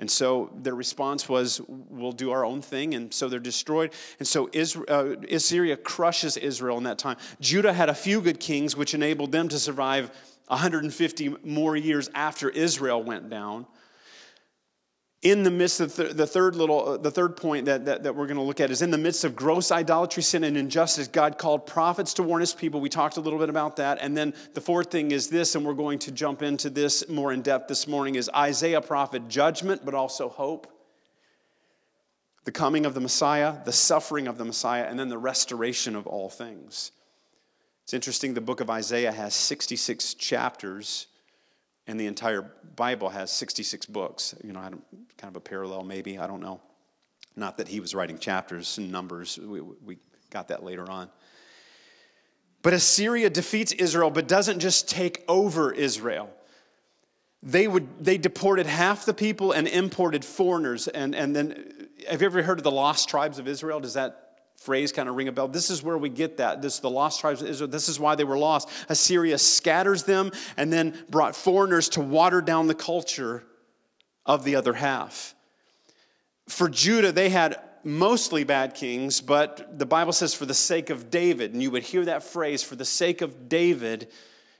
And 0.00 0.10
so 0.10 0.50
their 0.56 0.74
response 0.74 1.28
was, 1.28 1.60
We'll 1.68 2.10
do 2.10 2.32
our 2.32 2.44
own 2.44 2.62
thing. 2.62 2.94
And 2.94 3.12
so 3.12 3.28
they're 3.28 3.38
destroyed. 3.38 3.92
And 4.18 4.26
so 4.26 4.48
uh, 4.88 5.16
Assyria 5.30 5.76
crushes 5.76 6.36
Israel 6.38 6.78
in 6.78 6.84
that 6.84 6.98
time. 6.98 7.18
Judah 7.38 7.72
had 7.72 7.90
a 7.90 7.94
few 7.94 8.22
good 8.22 8.40
kings, 8.40 8.74
which 8.74 8.94
enabled 8.94 9.30
them 9.30 9.48
to 9.50 9.58
survive 9.58 10.10
150 10.46 11.36
more 11.44 11.76
years 11.76 12.08
after 12.14 12.48
Israel 12.48 13.02
went 13.02 13.28
down 13.30 13.66
in 15.22 15.42
the 15.42 15.50
midst 15.50 15.80
of 15.80 15.94
the 15.96 16.26
third 16.26 16.56
little 16.56 16.90
uh, 16.90 16.96
the 16.96 17.10
third 17.10 17.36
point 17.36 17.66
that, 17.66 17.84
that, 17.84 18.04
that 18.04 18.14
we're 18.14 18.26
going 18.26 18.38
to 18.38 18.42
look 18.42 18.58
at 18.58 18.70
is 18.70 18.80
in 18.80 18.90
the 18.90 18.98
midst 18.98 19.22
of 19.24 19.36
gross 19.36 19.70
idolatry 19.70 20.22
sin 20.22 20.44
and 20.44 20.56
injustice 20.56 21.08
god 21.08 21.36
called 21.36 21.66
prophets 21.66 22.14
to 22.14 22.22
warn 22.22 22.40
his 22.40 22.54
people. 22.54 22.80
We 22.80 22.88
talked 22.88 23.18
a 23.18 23.20
little 23.20 23.38
bit 23.38 23.50
about 23.50 23.76
that. 23.76 23.98
And 24.00 24.16
then 24.16 24.32
the 24.54 24.62
fourth 24.62 24.90
thing 24.90 25.10
is 25.10 25.28
this 25.28 25.54
and 25.54 25.64
we're 25.64 25.74
going 25.74 25.98
to 26.00 26.12
jump 26.12 26.42
into 26.42 26.70
this 26.70 27.06
more 27.08 27.32
in 27.32 27.42
depth 27.42 27.68
this 27.68 27.86
morning 27.86 28.14
is 28.14 28.30
isaiah 28.34 28.80
prophet 28.80 29.28
judgment 29.28 29.84
but 29.84 29.94
also 29.94 30.28
hope 30.30 30.66
the 32.44 32.52
coming 32.52 32.86
of 32.86 32.94
the 32.94 33.00
messiah 33.00 33.62
the 33.66 33.72
suffering 33.72 34.26
of 34.26 34.38
the 34.38 34.44
messiah 34.46 34.84
and 34.84 34.98
then 34.98 35.10
the 35.10 35.18
restoration 35.18 35.96
of 35.96 36.06
all 36.06 36.30
things. 36.30 36.92
It's 37.82 37.92
interesting 37.92 38.32
the 38.32 38.40
book 38.40 38.60
of 38.60 38.70
isaiah 38.70 39.12
has 39.12 39.34
66 39.34 40.14
chapters 40.14 41.08
and 41.86 41.98
the 41.98 42.06
entire 42.06 42.42
Bible 42.76 43.08
has 43.08 43.30
66 43.32 43.86
books. 43.86 44.34
You 44.44 44.52
know, 44.52 44.60
kind 44.60 44.82
of 45.24 45.36
a 45.36 45.40
parallel, 45.40 45.84
maybe. 45.84 46.18
I 46.18 46.26
don't 46.26 46.40
know. 46.40 46.60
Not 47.36 47.56
that 47.58 47.68
he 47.68 47.80
was 47.80 47.94
writing 47.94 48.18
chapters 48.18 48.78
and 48.78 48.90
numbers. 48.90 49.38
We, 49.38 49.60
we 49.60 49.98
got 50.30 50.48
that 50.48 50.62
later 50.62 50.90
on. 50.90 51.10
But 52.62 52.74
Assyria 52.74 53.30
defeats 53.30 53.72
Israel, 53.72 54.10
but 54.10 54.28
doesn't 54.28 54.60
just 54.60 54.88
take 54.88 55.24
over 55.28 55.72
Israel. 55.72 56.30
They, 57.42 57.66
would, 57.66 58.04
they 58.04 58.18
deported 58.18 58.66
half 58.66 59.06
the 59.06 59.14
people 59.14 59.52
and 59.52 59.66
imported 59.66 60.24
foreigners. 60.24 60.88
And, 60.88 61.14
and 61.14 61.34
then, 61.34 61.88
have 62.08 62.20
you 62.20 62.26
ever 62.26 62.42
heard 62.42 62.58
of 62.58 62.64
the 62.64 62.70
lost 62.70 63.08
tribes 63.08 63.38
of 63.38 63.48
Israel? 63.48 63.80
Does 63.80 63.94
that 63.94 64.29
phrase 64.60 64.92
kind 64.92 65.08
of 65.08 65.16
ring 65.16 65.26
a 65.26 65.32
bell. 65.32 65.48
This 65.48 65.70
is 65.70 65.82
where 65.82 65.96
we 65.96 66.10
get 66.10 66.36
that. 66.36 66.60
This 66.60 66.78
the 66.80 66.90
lost 66.90 67.20
tribes 67.20 67.40
of 67.40 67.48
Israel. 67.48 67.68
This 67.68 67.88
is 67.88 67.98
why 67.98 68.14
they 68.14 68.24
were 68.24 68.38
lost. 68.38 68.68
Assyria 68.88 69.38
scatters 69.38 70.04
them 70.04 70.30
and 70.56 70.72
then 70.72 70.96
brought 71.08 71.34
foreigners 71.34 71.88
to 71.90 72.00
water 72.00 72.42
down 72.42 72.66
the 72.66 72.74
culture 72.74 73.42
of 74.26 74.44
the 74.44 74.56
other 74.56 74.74
half. 74.74 75.34
For 76.48 76.68
Judah, 76.68 77.10
they 77.10 77.30
had 77.30 77.58
mostly 77.82 78.44
bad 78.44 78.74
kings, 78.74 79.22
but 79.22 79.78
the 79.78 79.86
Bible 79.86 80.12
says 80.12 80.34
for 80.34 80.44
the 80.44 80.52
sake 80.52 80.90
of 80.90 81.10
David, 81.10 81.54
and 81.54 81.62
you 81.62 81.70
would 81.70 81.82
hear 81.82 82.04
that 82.04 82.22
phrase, 82.22 82.62
for 82.62 82.76
the 82.76 82.84
sake 82.84 83.22
of 83.22 83.48
David, 83.48 84.08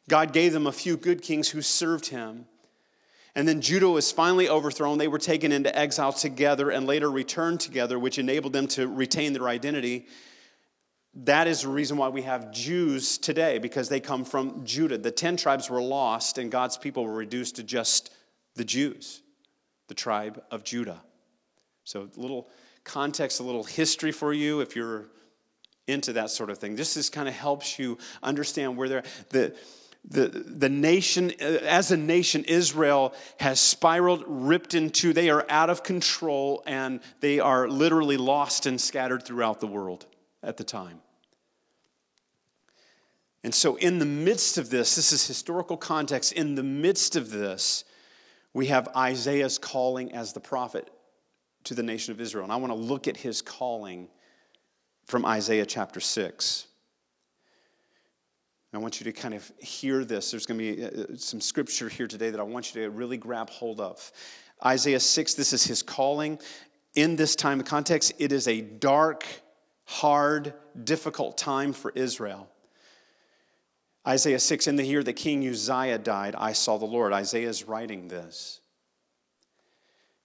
God 0.09 0.33
gave 0.33 0.55
them 0.55 0.67
a 0.67 0.73
few 0.73 0.97
good 0.97 1.21
kings 1.21 1.51
who 1.51 1.61
served 1.61 2.07
him. 2.07 2.47
And 3.35 3.47
then 3.47 3.61
Judah 3.61 3.89
was 3.89 4.11
finally 4.11 4.49
overthrown. 4.49 4.99
They 4.99 5.09
were 5.09 5.19
taken 5.19 5.53
into 5.53 5.77
exile 5.77 6.13
together 6.13 6.71
and 6.71 6.87
later 6.87 7.11
returned 7.11 7.61
together, 7.61 7.99
which 7.99 8.19
enabled 8.19 8.53
them 8.53 8.67
to 8.69 8.89
retain 8.89 9.33
their 9.33 9.49
identity. 9.49 10.07
That 11.15 11.47
is 11.47 11.63
the 11.63 11.69
reason 11.69 11.97
why 11.97 12.09
we 12.09 12.23
have 12.23 12.53
Jews 12.53 13.19
today, 13.19 13.59
because 13.59 13.89
they 13.89 14.01
come 14.01 14.25
from 14.25 14.65
Judah. 14.65 14.99
The 14.99 15.11
10 15.11 15.37
tribes 15.37 15.71
were 15.71 15.83
lost, 15.83 16.39
and 16.39 16.51
God's 16.51 16.77
people 16.77 17.05
were 17.05 17.15
reduced 17.15 17.57
to 17.57 17.63
just 17.63 18.13
the 18.55 18.65
Jews, 18.65 19.23
the 19.89 19.95
tribe 19.95 20.43
of 20.51 20.65
Judah. 20.65 21.01
So, 21.85 22.09
a 22.17 22.21
little 22.21 22.49
context, 22.85 23.41
a 23.41 23.43
little 23.43 23.65
history 23.65 24.13
for 24.13 24.33
you 24.33 24.61
if 24.61 24.77
you're 24.77 25.07
into 25.87 26.13
that 26.15 26.31
sort 26.31 26.51
of 26.51 26.59
thing. 26.59 26.77
This 26.77 26.95
just 26.95 27.13
kind 27.13 27.29
of 27.29 27.35
helps 27.35 27.79
you 27.79 27.99
understand 28.23 28.77
where 28.77 28.89
they're. 28.89 29.05
The, 29.31 29.57
the, 30.09 30.29
the 30.29 30.69
nation, 30.69 31.33
uh, 31.41 31.45
as 31.45 31.91
a 31.91 31.97
nation, 31.97 32.45
Israel 32.45 33.15
has 33.39 33.61
spiraled, 33.61 34.25
ripped 34.27 34.75
into, 34.75 35.13
they 35.13 35.31
are 35.31 35.45
out 35.49 35.71
of 35.71 35.83
control, 35.83 36.63
and 36.67 37.01
they 37.21 37.39
are 37.39 37.69
literally 37.69 38.17
lost 38.17 38.67
and 38.67 38.81
scattered 38.81 39.23
throughout 39.23 39.61
the 39.61 39.67
world 39.67 40.07
at 40.43 40.57
the 40.57 40.65
time. 40.65 41.01
And 43.45 43.55
so, 43.55 43.77
in 43.77 43.99
the 43.99 44.07
midst 44.07 44.59
of 44.59 44.69
this, 44.69 44.97
this 44.97 45.13
is 45.13 45.27
historical 45.27 45.77
context, 45.77 46.33
in 46.33 46.55
the 46.55 46.63
midst 46.63 47.17
of 47.17 47.31
this, 47.31 47.85
we 48.53 48.67
have 48.67 48.89
Isaiah's 48.97 49.59
calling 49.59 50.13
as 50.13 50.33
the 50.33 50.41
prophet 50.41 50.91
to 51.65 51.75
the 51.75 51.83
nation 51.83 52.13
of 52.13 52.21
Israel. 52.21 52.45
And 52.45 52.53
I 52.53 52.57
want 52.57 52.73
to 52.73 52.79
look 52.79 53.07
at 53.07 53.17
his 53.17 53.43
calling 53.43 54.09
from 55.07 55.25
Isaiah 55.25 55.67
chapter 55.67 56.01
6. 56.01 56.67
I 58.73 58.79
want 58.79 59.01
you 59.01 59.05
to 59.05 59.13
kind 59.13 59.35
of 59.35 59.51
hear 59.59 60.05
this. 60.05 60.31
There's 60.31 60.47
going 60.47 60.61
to 60.61 60.77
be 60.77 60.85
uh, 60.85 61.17
some 61.17 61.41
scripture 61.41 61.89
here 61.89 62.07
today 62.07 62.31
that 62.31 62.39
I 62.39 62.45
want 62.45 62.73
you 62.73 62.83
to 62.83 62.91
really 62.91 63.17
grab 63.17 63.51
hold 63.51 63.81
of. 63.81 64.13
Isaiah 64.65 65.01
6, 65.01 65.35
this 65.35 65.53
is 65.53 65.65
his 65.65 65.83
calling. 65.83 66.39
In 66.95 67.17
this 67.17 67.35
time 67.35 67.59
of 67.59 67.67
context, 67.67 68.13
it 68.19 68.31
is 68.31 68.47
a 68.47 68.61
dark, 68.61 69.25
hard, 69.87 70.55
difficult 70.85 71.37
time 71.37 71.73
for 71.73 71.91
Israel. 71.97 72.49
Isaiah 74.07 74.39
6, 74.39 74.69
in 74.69 74.77
the 74.77 74.85
year 74.85 75.03
that 75.03 75.15
King 75.15 75.47
Uzziah 75.47 75.99
died, 75.99 76.37
I 76.37 76.53
saw 76.53 76.79
the 76.79 76.87
Lord. 76.87 77.13
Isaiah 77.13 77.49
is 77.49 77.65
writing 77.65 78.07
this 78.07 78.61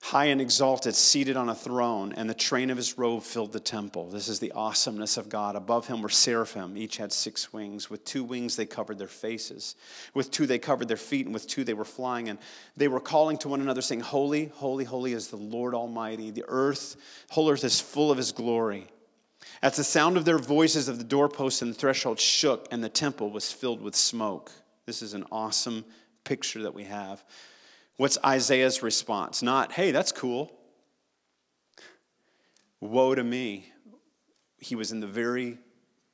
high 0.06 0.26
and 0.26 0.40
exalted, 0.40 0.94
seated 0.94 1.36
on 1.36 1.50
a 1.50 1.56
throne, 1.56 2.14
and 2.16 2.30
the 2.30 2.34
train 2.36 2.70
of 2.70 2.78
his 2.78 2.96
robe 2.96 3.24
filled 3.24 3.52
the 3.52 3.60
temple. 3.60 4.08
This 4.08 4.28
is 4.28 4.40
the 4.40 4.52
awesomeness 4.52 5.18
of 5.18 5.30
God. 5.30 5.56
Above 5.56 5.88
him 5.88 6.04
were 6.04 6.10
seraphim. 6.10 6.78
Each 6.78 6.98
had 6.98 7.12
six 7.12 7.52
wings. 7.52 7.90
With 7.90 8.06
two 8.06 8.24
wings, 8.24 8.56
they 8.56 8.68
covered 8.68 9.00
their 9.00 9.08
faces. 9.08 9.76
With 10.14 10.30
two, 10.30 10.46
they 10.46 10.60
covered 10.60 10.88
their 10.88 10.96
feet, 10.96 11.26
and 11.26 11.34
with 11.34 11.48
two, 11.48 11.64
they 11.64 11.74
were 11.74 11.84
flying. 11.84 12.30
And 12.30 12.38
they 12.78 12.88
were 12.88 13.00
calling 13.00 13.40
to 13.40 13.50
one 13.50 13.62
another, 13.62 13.82
saying, 13.82 14.02
Holy, 14.02 14.52
holy, 14.54 14.86
holy 14.86 15.14
is 15.14 15.30
the 15.30 15.38
Lord 15.38 15.74
Almighty. 15.74 16.30
The 16.30 16.46
earth, 16.48 16.98
whole 17.32 17.50
earth 17.50 17.64
is 17.64 17.82
full 17.82 18.12
of 18.12 18.18
his 18.18 18.32
glory. 18.32 18.86
At 19.64 19.74
the 19.74 19.84
sound 19.84 20.18
of 20.18 20.26
their 20.26 20.38
voices, 20.38 20.88
of 20.88 21.00
the 21.00 21.04
doorposts 21.04 21.64
and 21.64 21.72
the 21.72 21.80
threshold 21.80 22.20
shook, 22.20 22.68
and 22.70 22.84
the 22.84 22.90
temple 22.90 23.32
was 23.32 23.52
filled 23.52 23.82
with 23.82 23.96
smoke. 23.96 24.52
This 24.86 25.02
is 25.02 25.16
an 25.16 25.26
awesome 25.32 25.84
picture 26.24 26.62
that 26.62 26.76
we 26.76 26.84
have. 26.84 27.24
What's 27.98 28.18
Isaiah's 28.26 28.84
response? 28.84 29.42
Not, 29.42 29.72
hey, 29.72 29.92
that's 29.92 30.12
cool. 30.12 30.52
Woe 32.82 33.16
to 33.16 33.24
me. 33.24 33.72
He 34.60 34.76
was 34.76 34.92
in 34.92 35.00
the 35.00 35.08
very 35.08 35.58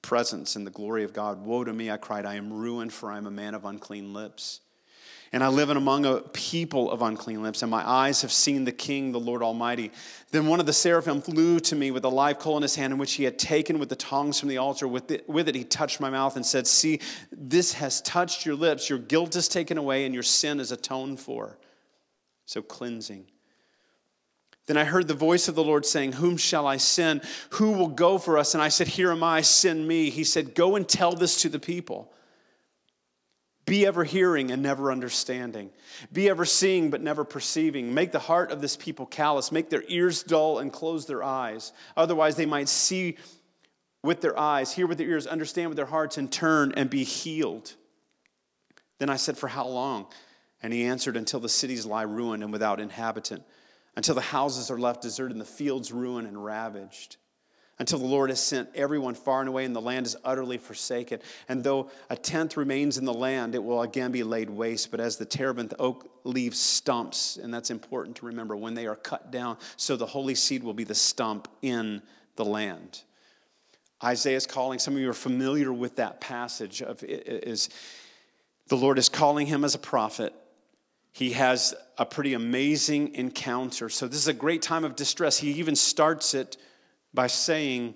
presence 0.01 0.55
and 0.55 0.65
the 0.65 0.71
glory 0.71 1.03
of 1.03 1.13
God. 1.13 1.43
Woe 1.43 1.63
to 1.63 1.73
me, 1.73 1.89
I 1.89 1.97
cried, 1.97 2.25
I 2.25 2.35
am 2.35 2.51
ruined, 2.51 2.93
for 2.93 3.11
I 3.11 3.17
am 3.17 3.27
a 3.27 3.31
man 3.31 3.55
of 3.55 3.65
unclean 3.65 4.13
lips. 4.13 4.61
And 5.33 5.43
I 5.43 5.47
live 5.47 5.69
in 5.69 5.77
among 5.77 6.05
a 6.05 6.19
people 6.19 6.91
of 6.91 7.01
unclean 7.01 7.41
lips, 7.41 7.61
and 7.61 7.71
my 7.71 7.87
eyes 7.87 8.21
have 8.21 8.33
seen 8.33 8.65
the 8.65 8.73
King, 8.73 9.13
the 9.13 9.19
Lord 9.19 9.41
Almighty. 9.41 9.91
Then 10.31 10.47
one 10.47 10.59
of 10.59 10.65
the 10.65 10.73
seraphim 10.73 11.21
flew 11.21 11.61
to 11.61 11.75
me 11.75 11.89
with 11.89 12.03
a 12.03 12.09
live 12.09 12.37
coal 12.37 12.57
in 12.57 12.63
his 12.63 12.75
hand, 12.75 12.91
in 12.91 12.99
which 12.99 13.13
he 13.13 13.23
had 13.23 13.39
taken 13.39 13.79
with 13.79 13.87
the 13.87 13.95
tongs 13.95 14.39
from 14.39 14.49
the 14.49 14.57
altar. 14.57 14.89
With 14.89 15.09
it, 15.09 15.29
with 15.29 15.47
it, 15.47 15.55
he 15.55 15.63
touched 15.63 16.01
my 16.01 16.09
mouth 16.09 16.35
and 16.35 16.45
said, 16.45 16.67
See, 16.67 16.99
this 17.31 17.71
has 17.73 18.01
touched 18.01 18.45
your 18.45 18.55
lips. 18.55 18.89
Your 18.89 18.99
guilt 18.99 19.37
is 19.37 19.47
taken 19.47 19.77
away, 19.77 20.03
and 20.05 20.13
your 20.13 20.23
sin 20.23 20.59
is 20.59 20.73
atoned 20.73 21.21
for. 21.21 21.57
So 22.45 22.61
cleansing. 22.61 23.25
Then 24.67 24.77
I 24.77 24.83
heard 24.83 25.07
the 25.07 25.13
voice 25.13 25.47
of 25.47 25.55
the 25.55 25.63
Lord 25.63 25.85
saying, 25.85 26.13
Whom 26.13 26.37
shall 26.37 26.67
I 26.67 26.77
send? 26.77 27.23
Who 27.51 27.73
will 27.73 27.87
go 27.87 28.17
for 28.17 28.37
us? 28.37 28.53
And 28.53 28.61
I 28.61 28.69
said, 28.69 28.87
Here 28.87 29.11
am 29.11 29.23
I, 29.23 29.41
send 29.41 29.87
me. 29.87 30.09
He 30.09 30.23
said, 30.23 30.55
Go 30.55 30.75
and 30.75 30.87
tell 30.87 31.13
this 31.13 31.41
to 31.41 31.49
the 31.49 31.59
people. 31.59 32.13
Be 33.65 33.85
ever 33.85 34.03
hearing 34.03 34.51
and 34.51 34.61
never 34.61 34.91
understanding. 34.91 35.69
Be 36.11 36.29
ever 36.29 36.45
seeing 36.45 36.89
but 36.89 37.01
never 37.01 37.23
perceiving. 37.23 37.93
Make 37.93 38.11
the 38.11 38.19
heart 38.19 38.51
of 38.51 38.59
this 38.59 38.75
people 38.75 39.05
callous. 39.05 39.51
Make 39.51 39.69
their 39.69 39.83
ears 39.87 40.23
dull 40.23 40.59
and 40.59 40.73
close 40.73 41.05
their 41.05 41.23
eyes. 41.23 41.71
Otherwise, 41.95 42.35
they 42.35 42.45
might 42.45 42.69
see 42.69 43.17
with 44.03 44.21
their 44.21 44.37
eyes, 44.37 44.73
hear 44.73 44.87
with 44.87 44.97
their 44.97 45.07
ears, 45.07 45.27
understand 45.27 45.69
with 45.69 45.77
their 45.77 45.85
hearts, 45.85 46.17
and 46.17 46.31
turn 46.31 46.73
and 46.75 46.89
be 46.89 47.03
healed. 47.03 47.73
Then 48.99 49.09
I 49.09 49.15
said, 49.15 49.37
For 49.37 49.47
how 49.47 49.67
long? 49.67 50.07
And 50.63 50.71
he 50.71 50.83
answered, 50.83 51.17
Until 51.17 51.39
the 51.39 51.49
cities 51.49 51.85
lie 51.85 52.03
ruined 52.03 52.43
and 52.43 52.51
without 52.51 52.79
inhabitant, 52.79 53.43
until 53.95 54.15
the 54.15 54.21
houses 54.21 54.71
are 54.71 54.79
left 54.79 55.01
deserted 55.01 55.31
and 55.33 55.41
the 55.41 55.45
fields 55.45 55.91
ruined 55.91 56.27
and 56.27 56.43
ravaged 56.43 57.17
until 57.81 57.97
the 57.97 58.05
Lord 58.05 58.29
has 58.29 58.39
sent 58.39 58.69
everyone 58.75 59.15
far 59.15 59.39
and 59.39 59.49
away 59.49 59.65
and 59.65 59.75
the 59.75 59.81
land 59.81 60.05
is 60.05 60.15
utterly 60.23 60.59
forsaken. 60.59 61.19
And 61.49 61.63
though 61.63 61.89
a 62.11 62.15
tenth 62.15 62.55
remains 62.55 62.99
in 62.99 63.05
the 63.05 63.13
land, 63.13 63.55
it 63.55 63.63
will 63.63 63.81
again 63.81 64.11
be 64.11 64.21
laid 64.21 64.51
waste. 64.51 64.91
But 64.91 64.99
as 64.99 65.17
the 65.17 65.25
terebinth 65.25 65.73
oak 65.79 66.07
leaves 66.23 66.59
stumps, 66.59 67.37
and 67.37 67.51
that's 67.51 67.71
important 67.71 68.17
to 68.17 68.27
remember 68.27 68.55
when 68.55 68.75
they 68.75 68.85
are 68.85 68.95
cut 68.95 69.31
down, 69.31 69.57
so 69.77 69.95
the 69.95 70.05
holy 70.05 70.35
seed 70.35 70.63
will 70.63 70.75
be 70.75 70.83
the 70.83 70.93
stump 70.93 71.47
in 71.63 72.03
the 72.35 72.45
land. 72.45 73.01
Isaiah 74.03 74.37
is 74.37 74.45
calling, 74.45 74.77
some 74.77 74.93
of 74.93 74.99
you 74.99 75.09
are 75.09 75.13
familiar 75.13 75.73
with 75.73 75.95
that 75.95 76.21
passage 76.21 76.83
of 76.83 77.03
is 77.03 77.69
the 78.67 78.77
Lord 78.77 78.99
is 78.99 79.09
calling 79.09 79.47
him 79.47 79.65
as 79.65 79.73
a 79.73 79.79
prophet. 79.79 80.35
He 81.11 81.31
has 81.31 81.73
a 81.97 82.05
pretty 82.05 82.33
amazing 82.33 83.15
encounter. 83.15 83.89
So 83.89 84.07
this 84.07 84.17
is 84.17 84.27
a 84.27 84.33
great 84.33 84.61
time 84.61 84.85
of 84.85 84.95
distress. 84.95 85.37
He 85.37 85.51
even 85.51 85.75
starts 85.75 86.33
it 86.33 86.57
by 87.13 87.27
saying, 87.27 87.95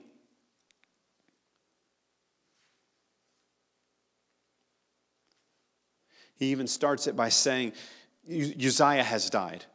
He 6.37 6.47
even 6.47 6.67
starts 6.67 7.07
it 7.07 7.15
by 7.15 7.29
saying, 7.29 7.73
Uzziah 8.29 9.03
has 9.03 9.29
died. 9.29 9.65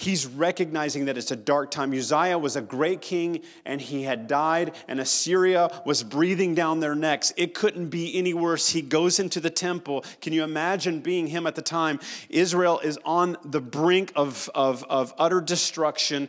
He's 0.00 0.26
recognizing 0.26 1.04
that 1.04 1.18
it's 1.18 1.30
a 1.30 1.36
dark 1.36 1.70
time. 1.70 1.92
Uzziah 1.92 2.38
was 2.38 2.56
a 2.56 2.62
great 2.62 3.02
king 3.02 3.42
and 3.66 3.80
he 3.80 4.02
had 4.02 4.26
died, 4.26 4.74
and 4.88 4.98
Assyria 4.98 5.82
was 5.84 6.02
breathing 6.02 6.54
down 6.54 6.80
their 6.80 6.94
necks. 6.94 7.34
It 7.36 7.52
couldn't 7.52 7.88
be 7.88 8.16
any 8.16 8.32
worse. 8.32 8.70
He 8.70 8.80
goes 8.80 9.18
into 9.18 9.40
the 9.40 9.50
temple. 9.50 10.04
Can 10.22 10.32
you 10.32 10.42
imagine 10.42 11.00
being 11.00 11.26
him 11.26 11.46
at 11.46 11.54
the 11.54 11.62
time? 11.62 12.00
Israel 12.30 12.78
is 12.78 12.98
on 13.04 13.36
the 13.44 13.60
brink 13.60 14.12
of, 14.16 14.48
of, 14.54 14.84
of 14.84 15.12
utter 15.18 15.42
destruction 15.42 16.28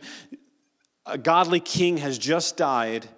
a 1.06 1.18
godly 1.18 1.60
king 1.60 1.96
has 1.96 2.18
just 2.18 2.56
died 2.56 3.08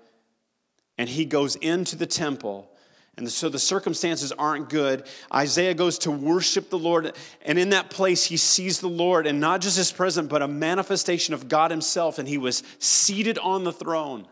and 0.97 1.09
he 1.09 1.25
goes 1.25 1.57
into 1.57 1.97
the 1.97 2.07
temple. 2.07 2.71
And 3.17 3.31
so 3.31 3.49
the 3.49 3.61
circumstances 3.61 4.33
aren't 4.33 4.69
good. 4.69 5.07
Isaiah 5.33 5.75
goes 5.75 5.99
to 5.99 6.11
worship 6.11 6.69
the 6.69 6.79
Lord. 6.79 7.15
And 7.43 7.59
in 7.59 7.71
that 7.71 7.89
place, 7.89 8.25
he 8.25 8.37
sees 8.37 8.81
the 8.81 8.89
Lord, 8.89 9.27
and 9.27 9.41
not 9.41 9.61
just 9.61 9.77
his 9.77 9.93
presence, 9.93 10.29
but 10.29 10.43
a 10.43 10.49
manifestation 10.49 11.33
of 11.33 11.49
God 11.49 11.71
himself. 11.71 12.19
And 12.19 12.27
he 12.27 12.39
was 12.39 12.65
seated 12.81 13.39
on 13.39 13.63
the 13.63 13.73
throne. 13.73 14.27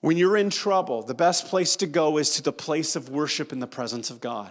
When 0.00 0.16
you're 0.16 0.38
in 0.38 0.48
trouble, 0.48 1.02
the 1.02 1.14
best 1.14 1.48
place 1.48 1.76
to 1.76 1.86
go 1.86 2.16
is 2.16 2.36
to 2.36 2.42
the 2.42 2.52
place 2.52 2.96
of 2.96 3.10
worship 3.10 3.52
in 3.52 3.60
the 3.60 3.66
presence 3.66 4.08
of 4.08 4.20
God. 4.20 4.50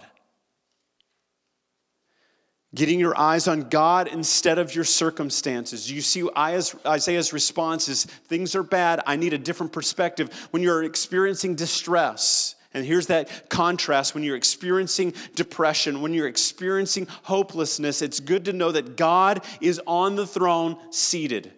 Getting 2.72 3.00
your 3.00 3.18
eyes 3.18 3.48
on 3.48 3.62
God 3.62 4.06
instead 4.06 4.58
of 4.58 4.74
your 4.74 4.84
circumstances. 4.84 5.90
You 5.90 6.00
see 6.00 6.28
Isaiah's 6.36 7.32
response 7.32 7.88
is 7.88 8.04
things 8.04 8.54
are 8.54 8.62
bad. 8.62 9.00
I 9.06 9.16
need 9.16 9.32
a 9.32 9.38
different 9.38 9.72
perspective. 9.72 10.32
When 10.52 10.62
you're 10.62 10.84
experiencing 10.84 11.56
distress, 11.56 12.54
and 12.72 12.84
here's 12.84 13.08
that 13.08 13.50
contrast 13.50 14.14
when 14.14 14.22
you're 14.22 14.36
experiencing 14.36 15.14
depression, 15.34 16.00
when 16.00 16.14
you're 16.14 16.28
experiencing 16.28 17.08
hopelessness, 17.24 18.02
it's 18.02 18.20
good 18.20 18.44
to 18.44 18.52
know 18.52 18.70
that 18.70 18.96
God 18.96 19.44
is 19.60 19.80
on 19.88 20.14
the 20.14 20.26
throne 20.26 20.76
seated. 20.92 21.52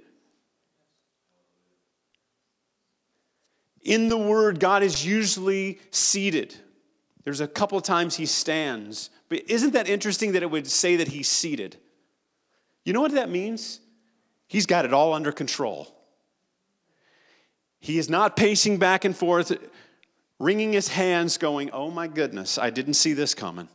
In 3.82 4.08
the 4.08 4.16
Word, 4.16 4.60
God 4.60 4.82
is 4.82 5.04
usually 5.04 5.78
seated. 5.90 6.54
There's 7.24 7.40
a 7.40 7.48
couple 7.48 7.80
times 7.82 8.16
he 8.16 8.26
stands, 8.26 9.10
but 9.32 9.48
isn't 9.48 9.72
that 9.72 9.88
interesting 9.88 10.32
that 10.32 10.42
it 10.42 10.50
would 10.50 10.66
say 10.66 10.96
that 10.96 11.08
he's 11.08 11.26
seated? 11.26 11.78
You 12.84 12.92
know 12.92 13.00
what 13.00 13.12
that 13.12 13.30
means? 13.30 13.80
He's 14.46 14.66
got 14.66 14.84
it 14.84 14.92
all 14.92 15.14
under 15.14 15.32
control. 15.32 15.88
He 17.80 17.96
is 17.96 18.10
not 18.10 18.36
pacing 18.36 18.76
back 18.76 19.06
and 19.06 19.16
forth, 19.16 19.50
wringing 20.38 20.74
his 20.74 20.88
hands, 20.88 21.38
going, 21.38 21.70
Oh 21.72 21.90
my 21.90 22.08
goodness, 22.08 22.58
I 22.58 22.68
didn't 22.68 22.92
see 22.92 23.14
this 23.14 23.34
coming. 23.34 23.70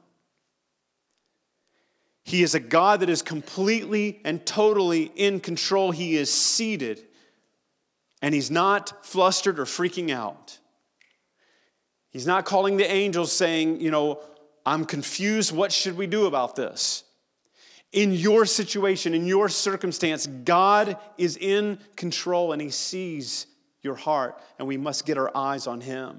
He 2.24 2.44
is 2.44 2.54
a 2.54 2.60
God 2.60 3.00
that 3.00 3.10
is 3.10 3.24
completely 3.24 4.22
and 4.24 4.46
totally 4.46 5.12
in 5.16 5.40
control. 5.40 5.90
He 5.90 6.18
is 6.18 6.32
seated, 6.32 7.04
and 8.22 8.36
he's 8.36 8.52
not 8.52 9.04
flustered 9.04 9.58
or 9.58 9.66
freaking 9.66 10.12
out. 10.12 10.60
He's 12.12 12.28
not 12.28 12.46
calling 12.46 12.78
the 12.78 12.88
angels 12.88 13.32
saying, 13.32 13.82
You 13.82 13.90
know, 13.90 14.22
I'm 14.68 14.84
confused. 14.84 15.56
What 15.56 15.72
should 15.72 15.96
we 15.96 16.08
do 16.08 16.26
about 16.26 16.58
this? 16.58 17.06
In 17.94 18.12
your 18.12 18.46
situation, 18.46 19.14
in 19.14 19.26
your 19.26 19.48
circumstance, 19.48 20.28
God 20.28 20.98
is 21.18 21.38
in 21.38 21.80
control 21.96 22.52
and 22.52 22.62
He 22.62 22.70
sees 22.70 23.48
your 23.82 23.96
heart, 23.96 24.42
and 24.60 24.68
we 24.68 24.76
must 24.76 25.06
get 25.06 25.18
our 25.18 25.32
eyes 25.34 25.68
on 25.68 25.80
Him. 25.80 26.10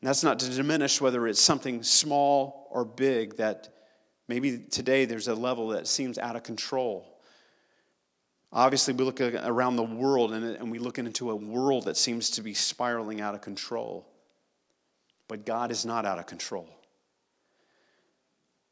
And 0.00 0.08
that's 0.08 0.24
not 0.24 0.38
to 0.38 0.48
diminish 0.48 0.98
whether 0.98 1.28
it's 1.28 1.42
something 1.42 1.82
small 1.82 2.68
or 2.70 2.86
big 2.86 3.36
that 3.36 3.68
maybe 4.28 4.60
today 4.70 5.04
there's 5.04 5.28
a 5.28 5.34
level 5.34 5.68
that 5.68 5.86
seems 5.86 6.16
out 6.16 6.36
of 6.36 6.42
control. 6.42 7.20
Obviously, 8.50 8.94
we 8.94 9.04
look 9.04 9.20
around 9.20 9.76
the 9.76 9.82
world 9.82 10.32
and 10.32 10.70
we 10.70 10.78
look 10.78 10.98
into 10.98 11.30
a 11.32 11.36
world 11.36 11.84
that 11.84 11.98
seems 11.98 12.30
to 12.30 12.40
be 12.40 12.54
spiraling 12.54 13.20
out 13.20 13.34
of 13.34 13.42
control. 13.42 14.07
But 15.28 15.44
God 15.44 15.70
is 15.70 15.86
not 15.86 16.04
out 16.04 16.18
of 16.18 16.26
control. 16.26 16.68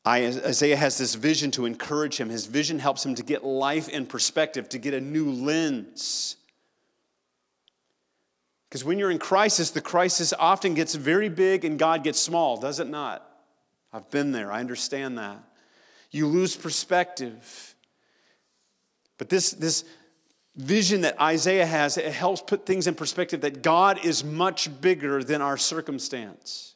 Isaiah 0.07 0.77
has 0.77 0.99
this 0.99 1.17
vision 1.17 1.51
to 1.53 1.67
encourage 1.67 2.17
him. 2.17 2.29
His 2.29 2.47
vision 2.47 2.79
helps 2.79 3.05
him 3.05 3.17
to 3.17 3.25
get 3.25 3.45
life 3.45 3.89
in 3.89 4.07
perspective, 4.07 4.69
to 4.69 4.79
get 4.79 4.95
a 4.95 5.01
new 5.01 5.31
lens. 5.33 6.37
Because 8.69 8.85
when 8.85 8.99
you're 8.99 9.11
in 9.11 9.19
crisis, 9.19 9.71
the 9.71 9.81
crisis 9.81 10.33
often 10.39 10.75
gets 10.75 10.95
very 10.95 11.29
big 11.29 11.65
and 11.65 11.79
God 11.79 12.05
gets 12.05 12.21
small, 12.21 12.57
does 12.57 12.79
it 12.79 12.89
not? 12.89 13.29
I've 13.93 14.11
been 14.11 14.31
there, 14.31 14.53
I 14.53 14.61
understand 14.61 15.19
that. 15.19 15.39
You 16.13 16.29
lose 16.29 16.55
perspective. 16.55 17.75
But 19.19 19.29
this, 19.29 19.51
this, 19.53 19.85
vision 20.57 21.03
that 21.03 21.21
Isaiah 21.21 21.67
has, 21.67 21.99
it 21.99 22.13
helps 22.13 22.41
put 22.41 22.67
things 22.67 22.87
in 22.87 22.95
perspective 22.95 23.43
that 23.43 23.63
God 23.63 24.05
is 24.05 24.25
much 24.25 24.81
bigger 24.81 25.23
than 25.23 25.43
our 25.43 25.57
circumstance. 25.57 26.75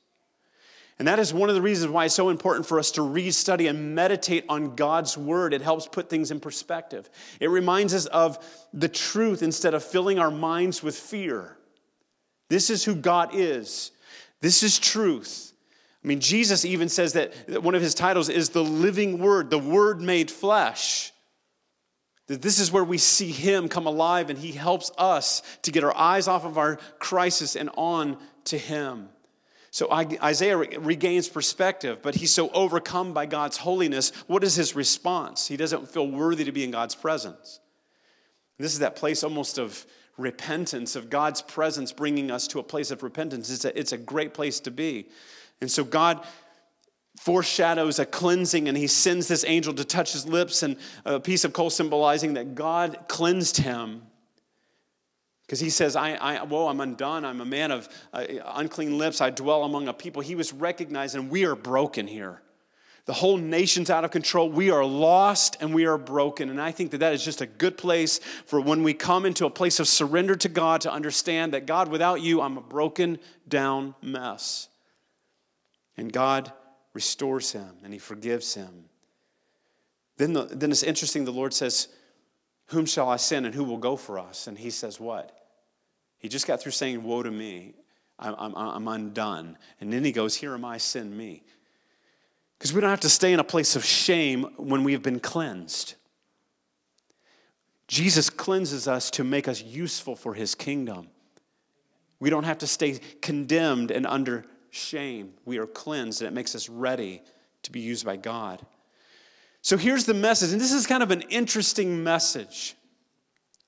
And 0.99 1.09
that 1.09 1.19
is 1.19 1.33
one 1.33 1.49
of 1.49 1.55
the 1.55 1.63
reasons 1.63 1.91
why 1.91 2.05
it's 2.05 2.15
so 2.15 2.29
important 2.29 2.67
for 2.67 2.79
us 2.79 2.91
to 2.93 3.03
read, 3.03 3.33
study, 3.35 3.69
and 3.69 3.95
meditate 3.95 4.45
on 4.51 4.77
God's 4.77 5.17
word. 5.17 5.55
It 5.55 5.63
helps 5.63 5.87
put 5.87 6.11
things 6.11 6.31
in 6.31 6.41
perspective. 6.41 7.09
It 7.41 7.49
reminds 7.49 7.95
us 7.95 8.05
of 8.05 8.39
the 8.75 8.89
truth 8.89 9.43
instead 9.43 9.73
of 9.73 9.83
filling 9.83 10.19
our 10.19 10.31
minds 10.31 10.83
with 10.83 10.95
fear. 10.95 11.57
This 12.51 12.69
is 12.69 12.85
who 12.85 12.95
God 12.95 13.31
is, 13.33 13.93
this 14.43 14.63
is 14.63 14.79
truth. 14.79 15.55
I 16.05 16.09
mean, 16.09 16.21
Jesus 16.21 16.65
even 16.65 16.89
says 16.89 17.13
that 17.15 17.63
one 17.63 17.75
of 17.75 17.83
his 17.83 17.95
titles 17.95 18.29
is 18.29 18.51
the 18.51 18.65
living 18.65 19.19
word, 19.19 19.49
the 19.49 19.59
word 19.59 20.01
made 20.03 20.31
flesh. 20.31 21.13
That 22.31 22.43
this 22.43 22.61
is 22.61 22.71
where 22.71 22.85
we 22.85 22.97
see 22.97 23.33
Him 23.33 23.69
come 23.69 23.89
alive 23.89 24.31
and 24.31 24.39
He 24.39 24.53
helps 24.53 24.93
us 24.97 25.43
to 25.63 25.73
get 25.73 25.83
our 25.83 25.97
eyes 25.97 26.29
off 26.29 26.45
of 26.45 26.59
our 26.59 26.77
crisis 27.01 27.57
and 27.57 27.71
on 27.77 28.19
to 28.45 28.57
Him. 28.57 29.09
So 29.73 29.91
Isaiah 29.91 30.57
regains 30.57 31.29
perspective, 31.29 31.99
but 32.03 32.15
he's 32.15 32.33
so 32.33 32.49
overcome 32.51 33.13
by 33.13 33.27
God's 33.27 33.57
holiness. 33.57 34.11
What 34.27 34.43
is 34.43 34.57
his 34.57 34.75
response? 34.75 35.47
He 35.47 35.57
doesn't 35.57 35.89
feel 35.89 36.09
worthy 36.09 36.45
to 36.45 36.51
be 36.51 36.65
in 36.65 36.73
God's 36.73 36.97
presence. 36.97 37.61
This 38.59 38.73
is 38.73 38.81
that 38.81 38.97
place 38.97 39.23
almost 39.23 39.59
of 39.59 39.87
repentance, 40.17 40.97
of 40.97 41.09
God's 41.09 41.43
presence 41.43 41.93
bringing 41.93 42.33
us 42.33 42.49
to 42.49 42.59
a 42.59 42.65
place 42.65 42.91
of 42.91 43.05
repentance. 43.05 43.49
It's 43.49 43.65
a, 43.65 43.79
it's 43.79 43.93
a 43.93 43.99
great 43.99 44.35
place 44.35 44.59
to 44.61 44.73
be. 44.73 45.09
And 45.61 45.71
so 45.71 45.85
God 45.85 46.25
foreshadows 47.21 47.99
a 47.99 48.07
cleansing, 48.07 48.67
and 48.67 48.75
he 48.75 48.87
sends 48.87 49.29
this 49.29 49.45
angel 49.47 49.75
to 49.75 49.85
touch 49.85 50.15
his 50.15 50.27
lips, 50.27 50.62
and 50.62 50.77
a 51.05 51.21
piece 51.21 51.45
of 51.45 51.53
coal 51.53 51.69
symbolizing 51.69 52.33
that 52.33 52.55
God 52.55 52.97
cleansed 53.09 53.59
him. 53.59 54.00
Because 55.43 55.61
he 55.61 55.69
says, 55.69 55.97
I, 55.97 56.15
I, 56.15 56.45
Whoa, 56.45 56.69
I'm 56.69 56.81
undone. 56.81 57.27
I'm 57.27 57.43
a 57.43 57.45
man 57.45 57.73
of 57.73 57.91
uh, 58.15 58.25
unclean 58.55 58.97
lips. 58.97 59.21
I 59.21 59.29
dwell 59.29 59.65
among 59.65 59.89
a 59.89 59.93
people. 59.93 60.23
He 60.23 60.35
was 60.35 60.55
recognizing 60.55 61.23
and 61.23 61.31
we 61.31 61.45
are 61.45 61.57
broken 61.57 62.07
here. 62.07 62.41
The 63.05 63.12
whole 63.12 63.37
nation's 63.37 63.91
out 63.91 64.05
of 64.05 64.12
control. 64.12 64.49
We 64.49 64.71
are 64.71 64.85
lost 64.85 65.59
and 65.61 65.75
we 65.75 65.87
are 65.87 65.99
broken. 65.99 66.49
And 66.49 66.61
I 66.61 66.71
think 66.71 66.93
that 66.93 66.99
that 66.99 67.12
is 67.12 67.25
just 67.25 67.41
a 67.41 67.47
good 67.47 67.77
place 67.77 68.21
for 68.47 68.61
when 68.61 68.83
we 68.83 68.95
come 68.95 69.27
into 69.27 69.45
a 69.45 69.50
place 69.50 69.81
of 69.81 69.89
surrender 69.89 70.37
to 70.37 70.49
God 70.49 70.83
to 70.83 70.93
understand 70.93 71.53
that 71.53 71.67
God, 71.67 71.89
without 71.89 72.23
you, 72.23 72.41
I'm 72.41 72.57
a 72.57 72.62
broken 72.62 73.19
down 73.49 73.97
mess. 74.00 74.69
And 75.97 76.12
God 76.12 76.53
restores 76.94 77.52
him 77.52 77.76
and 77.85 77.92
he 77.92 77.99
forgives 77.99 78.54
him. 78.54 78.85
Then, 80.16 80.32
the, 80.32 80.44
then 80.44 80.70
it's 80.70 80.82
interesting, 80.82 81.25
the 81.25 81.32
Lord 81.32 81.54
says, 81.54 81.88
Whom 82.66 82.87
shall 82.87 83.09
I 83.09 83.16
send 83.16 83.47
and 83.47 83.54
who 83.54 83.64
will 83.64 83.78
go 83.78 83.97
for 83.97 84.18
us? 84.18 84.47
And 84.47 84.59
he 84.59 84.70
says, 84.70 85.00
What? 85.00 85.37
He 86.18 86.28
just 86.28 86.47
got 86.47 86.61
through 86.61 86.73
saying, 86.73 87.02
Woe 87.02 87.23
to 87.23 87.30
me. 87.30 87.75
I'm, 88.18 88.35
I'm, 88.38 88.54
I'm 88.54 88.88
undone. 88.88 89.56
And 89.80 89.90
then 89.92 90.04
he 90.04 90.12
goes, 90.12 90.35
Here 90.35 90.52
am 90.52 90.64
I, 90.64 90.76
send 90.78 91.16
me. 91.16 91.42
Because 92.59 92.75
we 92.75 92.82
don't 92.82 92.90
have 92.90 93.00
to 93.00 93.09
stay 93.09 93.32
in 93.32 93.40
a 93.40 93.44
place 93.44 93.75
of 93.75 93.85
shame 93.85 94.42
when 94.59 94.85
we 94.85 94.92
have 94.92 95.02
been 95.02 95.20
cleansed. 95.20 95.94
Jesus 97.88 98.28
cleanses 98.28 98.87
us 98.87 99.11
to 99.12 99.25
make 99.25 99.49
us 99.49 99.62
useful 99.62 100.14
for 100.14 100.35
his 100.35 100.54
kingdom. 100.54 101.09
We 102.20 102.28
don't 102.28 102.44
have 102.44 102.59
to 102.59 102.66
stay 102.66 103.00
condemned 103.23 103.90
and 103.90 104.06
under 104.06 104.44
shame. 104.71 105.35
We 105.45 105.59
are 105.59 105.67
cleansed, 105.67 106.23
and 106.23 106.29
it 106.29 106.35
makes 106.35 106.55
us 106.55 106.69
ready 106.69 107.23
to 107.62 107.73
be 107.73 107.81
used 107.81 108.05
by 108.05 108.17
God. 108.17 108.65
So 109.62 109.77
here's 109.77 110.05
the 110.05 110.15
message, 110.15 110.53
and 110.53 110.61
this 110.61 110.73
is 110.73 110.87
kind 110.87 111.03
of 111.03 111.11
an 111.11 111.23
interesting 111.23 112.03
message 112.03 112.75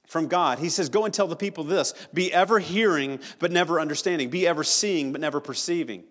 from 0.07 0.29
God. 0.29 0.59
He 0.59 0.69
says, 0.69 0.89
Go 0.89 1.05
and 1.05 1.13
tell 1.13 1.27
the 1.27 1.37
people 1.37 1.65
this 1.65 1.95
be 2.15 2.33
ever 2.33 2.59
hearing, 2.59 3.21
but 3.39 3.53
never 3.53 3.81
understanding, 3.81 4.31
be 4.31 4.47
ever 4.47 4.65
seeing, 4.65 5.13
but 5.13 5.21
never 5.21 5.41
perceiving. 5.41 6.05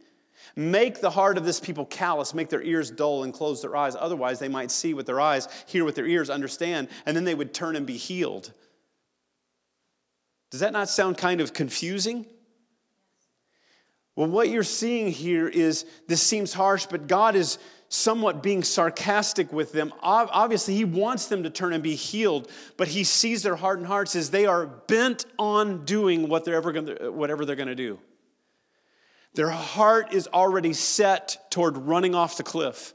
Make 0.55 0.99
the 0.99 1.09
heart 1.09 1.37
of 1.37 1.45
this 1.45 1.59
people 1.59 1.85
callous, 1.85 2.33
make 2.33 2.49
their 2.49 2.61
ears 2.61 2.91
dull, 2.91 3.23
and 3.23 3.33
close 3.33 3.61
their 3.61 3.75
eyes. 3.75 3.95
Otherwise, 3.97 4.39
they 4.39 4.49
might 4.49 4.69
see 4.69 4.93
with 4.93 5.05
their 5.05 5.21
eyes, 5.21 5.47
hear 5.65 5.85
with 5.85 5.95
their 5.95 6.07
ears, 6.07 6.29
understand, 6.29 6.89
and 7.05 7.15
then 7.15 7.23
they 7.23 7.35
would 7.35 7.53
turn 7.53 7.75
and 7.75 7.85
be 7.85 7.95
healed. 7.95 8.51
Does 10.49 10.59
that 10.59 10.73
not 10.73 10.89
sound 10.89 11.17
kind 11.17 11.39
of 11.39 11.53
confusing? 11.53 12.25
Well, 14.21 14.29
what 14.29 14.49
you're 14.49 14.61
seeing 14.61 15.07
here 15.07 15.47
is 15.47 15.83
this 16.05 16.21
seems 16.21 16.53
harsh, 16.53 16.85
but 16.85 17.07
God 17.07 17.35
is 17.35 17.57
somewhat 17.89 18.43
being 18.43 18.61
sarcastic 18.61 19.51
with 19.51 19.71
them. 19.71 19.91
Obviously, 20.03 20.75
He 20.75 20.85
wants 20.85 21.25
them 21.25 21.41
to 21.41 21.49
turn 21.49 21.73
and 21.73 21.81
be 21.81 21.95
healed, 21.95 22.47
but 22.77 22.87
He 22.87 23.03
sees 23.03 23.41
their 23.41 23.55
hardened 23.55 23.87
hearts 23.87 24.15
as 24.15 24.29
they 24.29 24.45
are 24.45 24.67
bent 24.67 25.25
on 25.39 25.85
doing 25.85 26.29
what 26.29 26.45
they're 26.45 26.53
ever 26.53 26.71
gonna, 26.71 27.11
whatever 27.11 27.45
they're 27.45 27.55
going 27.55 27.67
to 27.67 27.73
do. 27.73 27.97
Their 29.33 29.49
heart 29.49 30.13
is 30.13 30.27
already 30.27 30.73
set 30.73 31.49
toward 31.49 31.75
running 31.75 32.13
off 32.13 32.37
the 32.37 32.43
cliff. 32.43 32.93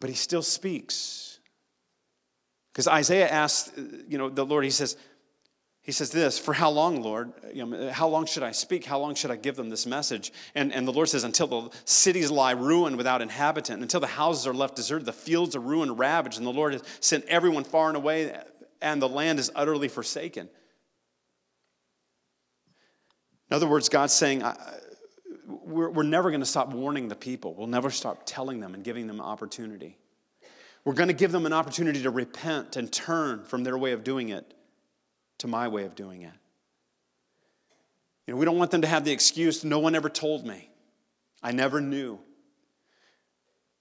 But 0.00 0.08
He 0.08 0.16
still 0.16 0.40
speaks. 0.40 1.38
Because 2.72 2.88
Isaiah 2.88 3.28
asks, 3.28 3.78
you 4.08 4.16
know, 4.16 4.30
the 4.30 4.46
Lord, 4.46 4.64
He 4.64 4.70
says, 4.70 4.96
he 5.90 5.92
says 5.92 6.12
this, 6.12 6.38
For 6.38 6.54
how 6.54 6.70
long, 6.70 7.02
Lord? 7.02 7.32
You 7.52 7.66
know, 7.66 7.90
how 7.90 8.06
long 8.06 8.24
should 8.24 8.44
I 8.44 8.52
speak? 8.52 8.84
How 8.84 9.00
long 9.00 9.16
should 9.16 9.32
I 9.32 9.34
give 9.34 9.56
them 9.56 9.70
this 9.70 9.86
message? 9.86 10.32
And, 10.54 10.72
and 10.72 10.86
the 10.86 10.92
Lord 10.92 11.08
says, 11.08 11.24
Until 11.24 11.48
the 11.48 11.76
cities 11.84 12.30
lie 12.30 12.52
ruined 12.52 12.96
without 12.96 13.20
inhabitant, 13.20 13.82
until 13.82 13.98
the 13.98 14.06
houses 14.06 14.46
are 14.46 14.54
left 14.54 14.76
deserted, 14.76 15.04
the 15.04 15.12
fields 15.12 15.56
are 15.56 15.60
ruined, 15.60 15.98
ravaged, 15.98 16.38
and 16.38 16.46
the 16.46 16.52
Lord 16.52 16.74
has 16.74 16.84
sent 17.00 17.24
everyone 17.24 17.64
far 17.64 17.88
and 17.88 17.96
away, 17.96 18.32
and 18.80 19.02
the 19.02 19.08
land 19.08 19.40
is 19.40 19.50
utterly 19.56 19.88
forsaken. 19.88 20.48
In 23.50 23.56
other 23.56 23.66
words, 23.66 23.88
God's 23.88 24.12
saying, 24.12 24.44
we're, 25.48 25.90
we're 25.90 26.04
never 26.04 26.30
going 26.30 26.38
to 26.38 26.46
stop 26.46 26.72
warning 26.72 27.08
the 27.08 27.16
people. 27.16 27.52
We'll 27.56 27.66
never 27.66 27.90
stop 27.90 28.22
telling 28.26 28.60
them 28.60 28.74
and 28.74 28.84
giving 28.84 29.08
them 29.08 29.20
opportunity. 29.20 29.98
We're 30.84 30.94
going 30.94 31.08
to 31.08 31.14
give 31.14 31.32
them 31.32 31.46
an 31.46 31.52
opportunity 31.52 32.04
to 32.04 32.10
repent 32.10 32.76
and 32.76 32.92
turn 32.92 33.42
from 33.42 33.64
their 33.64 33.76
way 33.76 33.90
of 33.90 34.04
doing 34.04 34.28
it 34.28 34.54
to 35.40 35.48
my 35.48 35.68
way 35.68 35.84
of 35.84 35.94
doing 35.94 36.22
it. 36.22 36.32
You 38.26 38.34
know, 38.34 38.38
we 38.38 38.44
don't 38.44 38.58
want 38.58 38.70
them 38.70 38.82
to 38.82 38.88
have 38.88 39.04
the 39.04 39.12
excuse, 39.12 39.64
no 39.64 39.78
one 39.78 39.94
ever 39.94 40.08
told 40.08 40.46
me. 40.46 40.70
I 41.42 41.52
never 41.52 41.80
knew. 41.80 42.18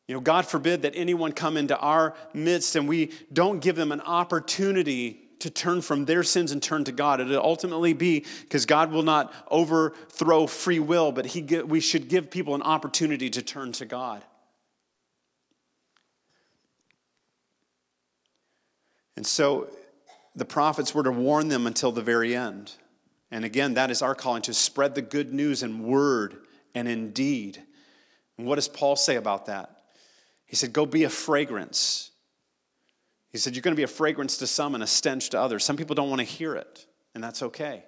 You 0.07 0.15
know, 0.15 0.21
God 0.21 0.47
forbid 0.47 0.81
that 0.81 0.93
anyone 0.95 1.33
come 1.33 1.55
into 1.55 1.77
our 1.77 2.15
midst 2.33 2.75
and 2.75 2.87
we 2.87 3.11
don't 3.31 3.59
give 3.59 3.75
them 3.75 3.91
an 3.91 4.01
opportunity 4.01 5.21
to 5.39 5.49
turn 5.49 5.81
from 5.81 6.05
their 6.05 6.23
sins 6.23 6.51
and 6.51 6.63
turn 6.63 6.83
to 6.85 6.91
God. 6.91 7.21
It'll 7.21 7.37
ultimately 7.37 7.93
be 7.93 8.25
because 8.41 8.65
God 8.65 8.91
will 8.91 9.03
not 9.03 9.31
overthrow 9.49 10.47
free 10.47 10.79
will, 10.79 11.11
but 11.11 11.25
he, 11.27 11.41
we 11.61 11.79
should 11.79 12.09
give 12.09 12.31
people 12.31 12.55
an 12.55 12.61
opportunity 12.61 13.29
to 13.29 13.41
turn 13.41 13.71
to 13.73 13.85
God. 13.85 14.23
And 19.15 19.27
so 19.27 19.69
the 20.39 20.45
prophets 20.45 20.95
were 20.95 21.03
to 21.03 21.11
warn 21.11 21.49
them 21.49 21.67
until 21.67 21.91
the 21.91 22.01
very 22.01 22.35
end. 22.35 22.71
And 23.29 23.45
again, 23.45 23.75
that 23.75 23.91
is 23.91 24.01
our 24.01 24.15
calling 24.15 24.41
to 24.43 24.53
spread 24.53 24.95
the 24.95 25.01
good 25.01 25.33
news 25.33 25.61
in 25.61 25.83
word 25.83 26.37
and 26.73 26.87
in 26.87 27.11
deed. 27.11 27.61
And 28.37 28.47
what 28.47 28.55
does 28.55 28.67
Paul 28.67 28.95
say 28.95 29.17
about 29.17 29.45
that? 29.45 29.83
He 30.45 30.55
said, 30.55 30.73
Go 30.73 30.85
be 30.85 31.03
a 31.03 31.09
fragrance. 31.09 32.11
He 33.31 33.37
said, 33.37 33.55
You're 33.55 33.61
going 33.61 33.73
to 33.73 33.79
be 33.79 33.83
a 33.83 33.87
fragrance 33.87 34.37
to 34.37 34.47
some 34.47 34.73
and 34.73 34.83
a 34.83 34.87
stench 34.87 35.29
to 35.29 35.39
others. 35.39 35.63
Some 35.63 35.77
people 35.77 35.93
don't 35.93 36.09
want 36.09 36.19
to 36.19 36.25
hear 36.25 36.55
it, 36.55 36.85
and 37.13 37.23
that's 37.23 37.43
okay. 37.43 37.83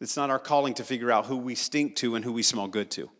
It's 0.00 0.16
not 0.16 0.30
our 0.30 0.40
calling 0.40 0.74
to 0.74 0.84
figure 0.84 1.12
out 1.12 1.26
who 1.26 1.36
we 1.36 1.54
stink 1.54 1.96
to 1.96 2.16
and 2.16 2.24
who 2.24 2.32
we 2.32 2.42
smell 2.42 2.66
good 2.66 2.90
to. 2.92 3.10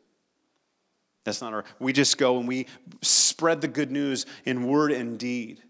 That's 1.25 1.41
not 1.41 1.55
our, 1.55 1.65
we 1.79 1.93
just 1.93 2.19
go 2.19 2.39
and 2.39 2.49
we 2.49 2.67
spread 3.01 3.61
the 3.61 3.69
good 3.69 3.91
news 3.91 4.27
in 4.45 4.67
word 4.67 4.91
and 4.91 5.19
deed 5.19 5.63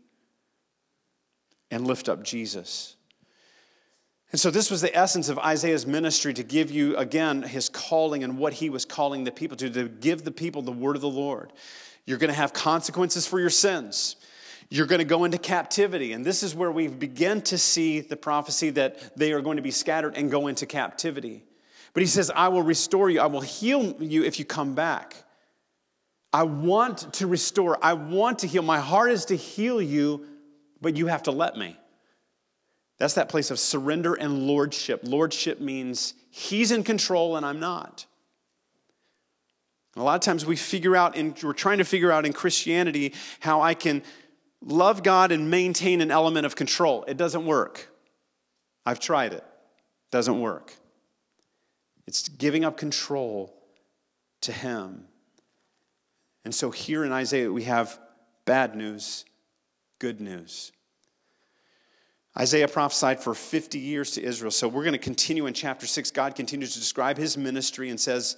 and 1.75 1.89
lift 1.89 2.09
up 2.09 2.23
Jesus. 2.23 2.95
And 4.31 4.41
so, 4.41 4.51
this 4.51 4.71
was 4.71 4.81
the 4.81 4.97
essence 4.97 5.29
of 5.29 5.39
Isaiah's 5.41 5.87
ministry 5.87 6.33
to 6.35 6.45
give 6.45 6.71
you, 6.71 6.97
again, 6.97 7.43
his 7.43 7.69
calling 7.69 8.23
and 8.23 8.39
what 8.39 8.53
he 8.53 8.71
was 8.71 8.85
calling 8.85 9.25
the 9.25 9.33
people 9.33 9.57
to, 9.57 9.69
to 9.69 9.89
give 9.89 10.25
the 10.25 10.31
people 10.31 10.63
the 10.63 10.73
word 10.73 10.95
of 10.95 11.03
the 11.03 11.09
Lord. 11.09 11.53
You're 12.07 12.19
going 12.19 12.31
to 12.31 12.37
have 12.37 12.53
consequences 12.53 13.27
for 13.27 13.41
your 13.41 13.51
sins. 13.51 14.17
You're 14.71 14.87
going 14.87 15.01
to 15.01 15.05
go 15.05 15.25
into 15.25 15.39
captivity. 15.39 16.13
And 16.13 16.25
this 16.25 16.43
is 16.45 16.55
where 16.55 16.71
we 16.71 16.87
begin 16.87 17.43
to 17.43 17.59
see 17.59 18.01
the 18.01 18.17
prophecy 18.17 18.71
that 18.71 19.17
they 19.17 19.33
are 19.33 19.41
going 19.41 19.57
to 19.57 19.63
be 19.63 19.71
scattered 19.71 20.17
and 20.17 20.31
go 20.31 20.47
into 20.47 20.67
captivity. 20.67 21.45
But 21.93 22.03
he 22.03 22.07
says, 22.07 22.31
I 22.35 22.49
will 22.49 22.63
restore 22.63 23.11
you, 23.11 23.21
I 23.21 23.27
will 23.27 23.41
heal 23.41 24.01
you 24.01 24.25
if 24.25 24.39
you 24.39 24.45
come 24.45 24.75
back. 24.75 25.17
I 26.33 26.45
want 26.45 27.15
to 27.15 27.27
restore, 27.27 27.79
I 27.83 27.95
want 27.95 28.41
to 28.41 28.47
heal. 28.47 28.63
My 28.63 28.81
heart 28.81 29.11
is 29.11 29.25
to 29.27 29.37
heal 29.37 29.83
you 29.83 30.27
but 30.85 30.99
you 30.99 31.07
have 31.07 31.23
to 31.23 31.31
let 31.31 31.57
me. 31.57 31.77
That's 32.99 33.15
that 33.15 33.31
place 33.31 33.51
of 33.51 33.59
surrender 33.59 34.15
and 34.15 34.47
lordship. 34.47 35.01
Lordship 35.03 35.59
means 35.59 36.13
he's 36.31 36.71
in 36.71 36.85
control 36.85 37.37
and 37.37 37.45
I'm 37.45 37.59
not. 37.59 38.05
And 39.95 40.03
a 40.03 40.05
lot 40.05 40.15
of 40.15 40.21
times 40.21 40.45
we 40.45 40.57
figure 40.57 40.95
out, 40.95 41.17
in, 41.17 41.35
we're 41.43 41.55
trying 41.55 41.79
to 41.79 41.85
figure 41.85 42.13
out 42.13 42.27
in 42.27 42.35
Christianity 42.35 43.15
how 43.41 43.63
I 43.63 43.73
can 43.73 44.03
love 44.61 45.03
God 45.03 45.33
and 45.33 45.51
maintain 45.51 46.03
an 46.03 46.11
element 46.11 46.45
of 46.45 46.55
control. 46.55 47.05
It 47.09 47.17
doesn't 47.17 47.47
work. 47.47 47.89
I've 48.85 49.01
tried 49.01 49.33
it. 49.33 49.39
it 49.39 50.11
doesn't 50.13 50.39
work. 50.39 50.75
It's 52.07 52.29
giving 52.29 52.65
up 52.65 52.77
control 52.77 53.57
to 54.43 54.53
Him. 54.53 55.07
And 56.45 56.55
so 56.55 56.71
here 56.71 57.05
in 57.05 57.13
Isaiah, 57.13 57.51
we 57.51 57.65
have 57.65 57.99
bad 58.45 58.77
news 58.77 59.25
good 60.05 60.21
news. 60.21 60.71
Isaiah 62.39 62.67
prophesied 62.67 63.21
for 63.21 63.35
50 63.35 63.79
years 63.79 64.13
to 64.13 64.23
Israel. 64.23 64.51
So 64.51 64.67
we're 64.67 64.83
going 64.83 64.93
to 64.93 64.99
continue 64.99 65.47
in 65.47 65.55
chapter 65.55 65.87
6. 65.87 66.11
God 66.11 66.35
continues 66.35 66.73
to 66.75 66.81
describe 66.81 67.17
his 67.17 67.37
ministry 67.37 67.91
and 67.91 68.01
says 68.01 68.37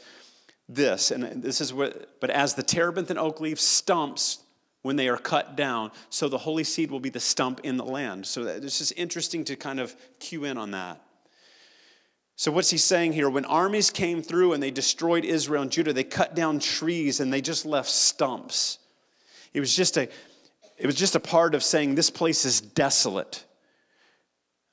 this, 0.69 1.11
and 1.11 1.43
this 1.43 1.61
is 1.61 1.73
what, 1.73 2.21
but 2.21 2.31
as 2.31 2.55
the 2.55 2.63
terebinth 2.63 3.09
and 3.11 3.19
oak 3.19 3.41
leaf 3.41 3.59
stumps 3.59 4.41
when 4.83 4.97
they 4.97 5.09
are 5.09 5.17
cut 5.17 5.57
down, 5.57 5.91
so 6.11 6.29
the 6.29 6.39
holy 6.39 6.65
seed 6.65 6.91
will 6.91 7.01
be 7.01 7.09
the 7.09 7.21
stump 7.21 7.61
in 7.63 7.77
the 7.77 7.85
land. 7.85 8.27
So 8.27 8.43
it's 8.45 8.79
just 8.79 8.93
interesting 8.97 9.45
to 9.45 9.57
kind 9.57 9.81
of 9.81 9.97
cue 10.19 10.45
in 10.45 10.59
on 10.59 10.73
that. 10.73 11.01
So, 12.39 12.53
what's 12.53 12.69
he 12.69 12.77
saying 12.77 13.15
here? 13.15 13.31
When 13.31 13.47
armies 13.47 13.91
came 13.91 14.21
through 14.21 14.53
and 14.53 14.63
they 14.63 14.71
destroyed 14.71 15.25
Israel 15.25 15.63
and 15.63 15.71
Judah, 15.71 15.95
they 15.95 16.05
cut 16.05 16.35
down 16.35 16.59
trees 16.59 17.21
and 17.21 17.33
they 17.33 17.41
just 17.41 17.65
left 17.65 17.89
stumps. 17.89 18.79
It 19.55 19.61
was 19.61 19.75
just 19.75 19.97
a, 19.97 20.07
it 20.77 20.85
was 20.85 20.97
just 20.97 21.17
a 21.17 21.21
part 21.21 21.55
of 21.55 21.65
saying 21.65 21.95
this 21.95 22.11
place 22.11 22.45
is 22.45 22.61
desolate. 22.61 23.46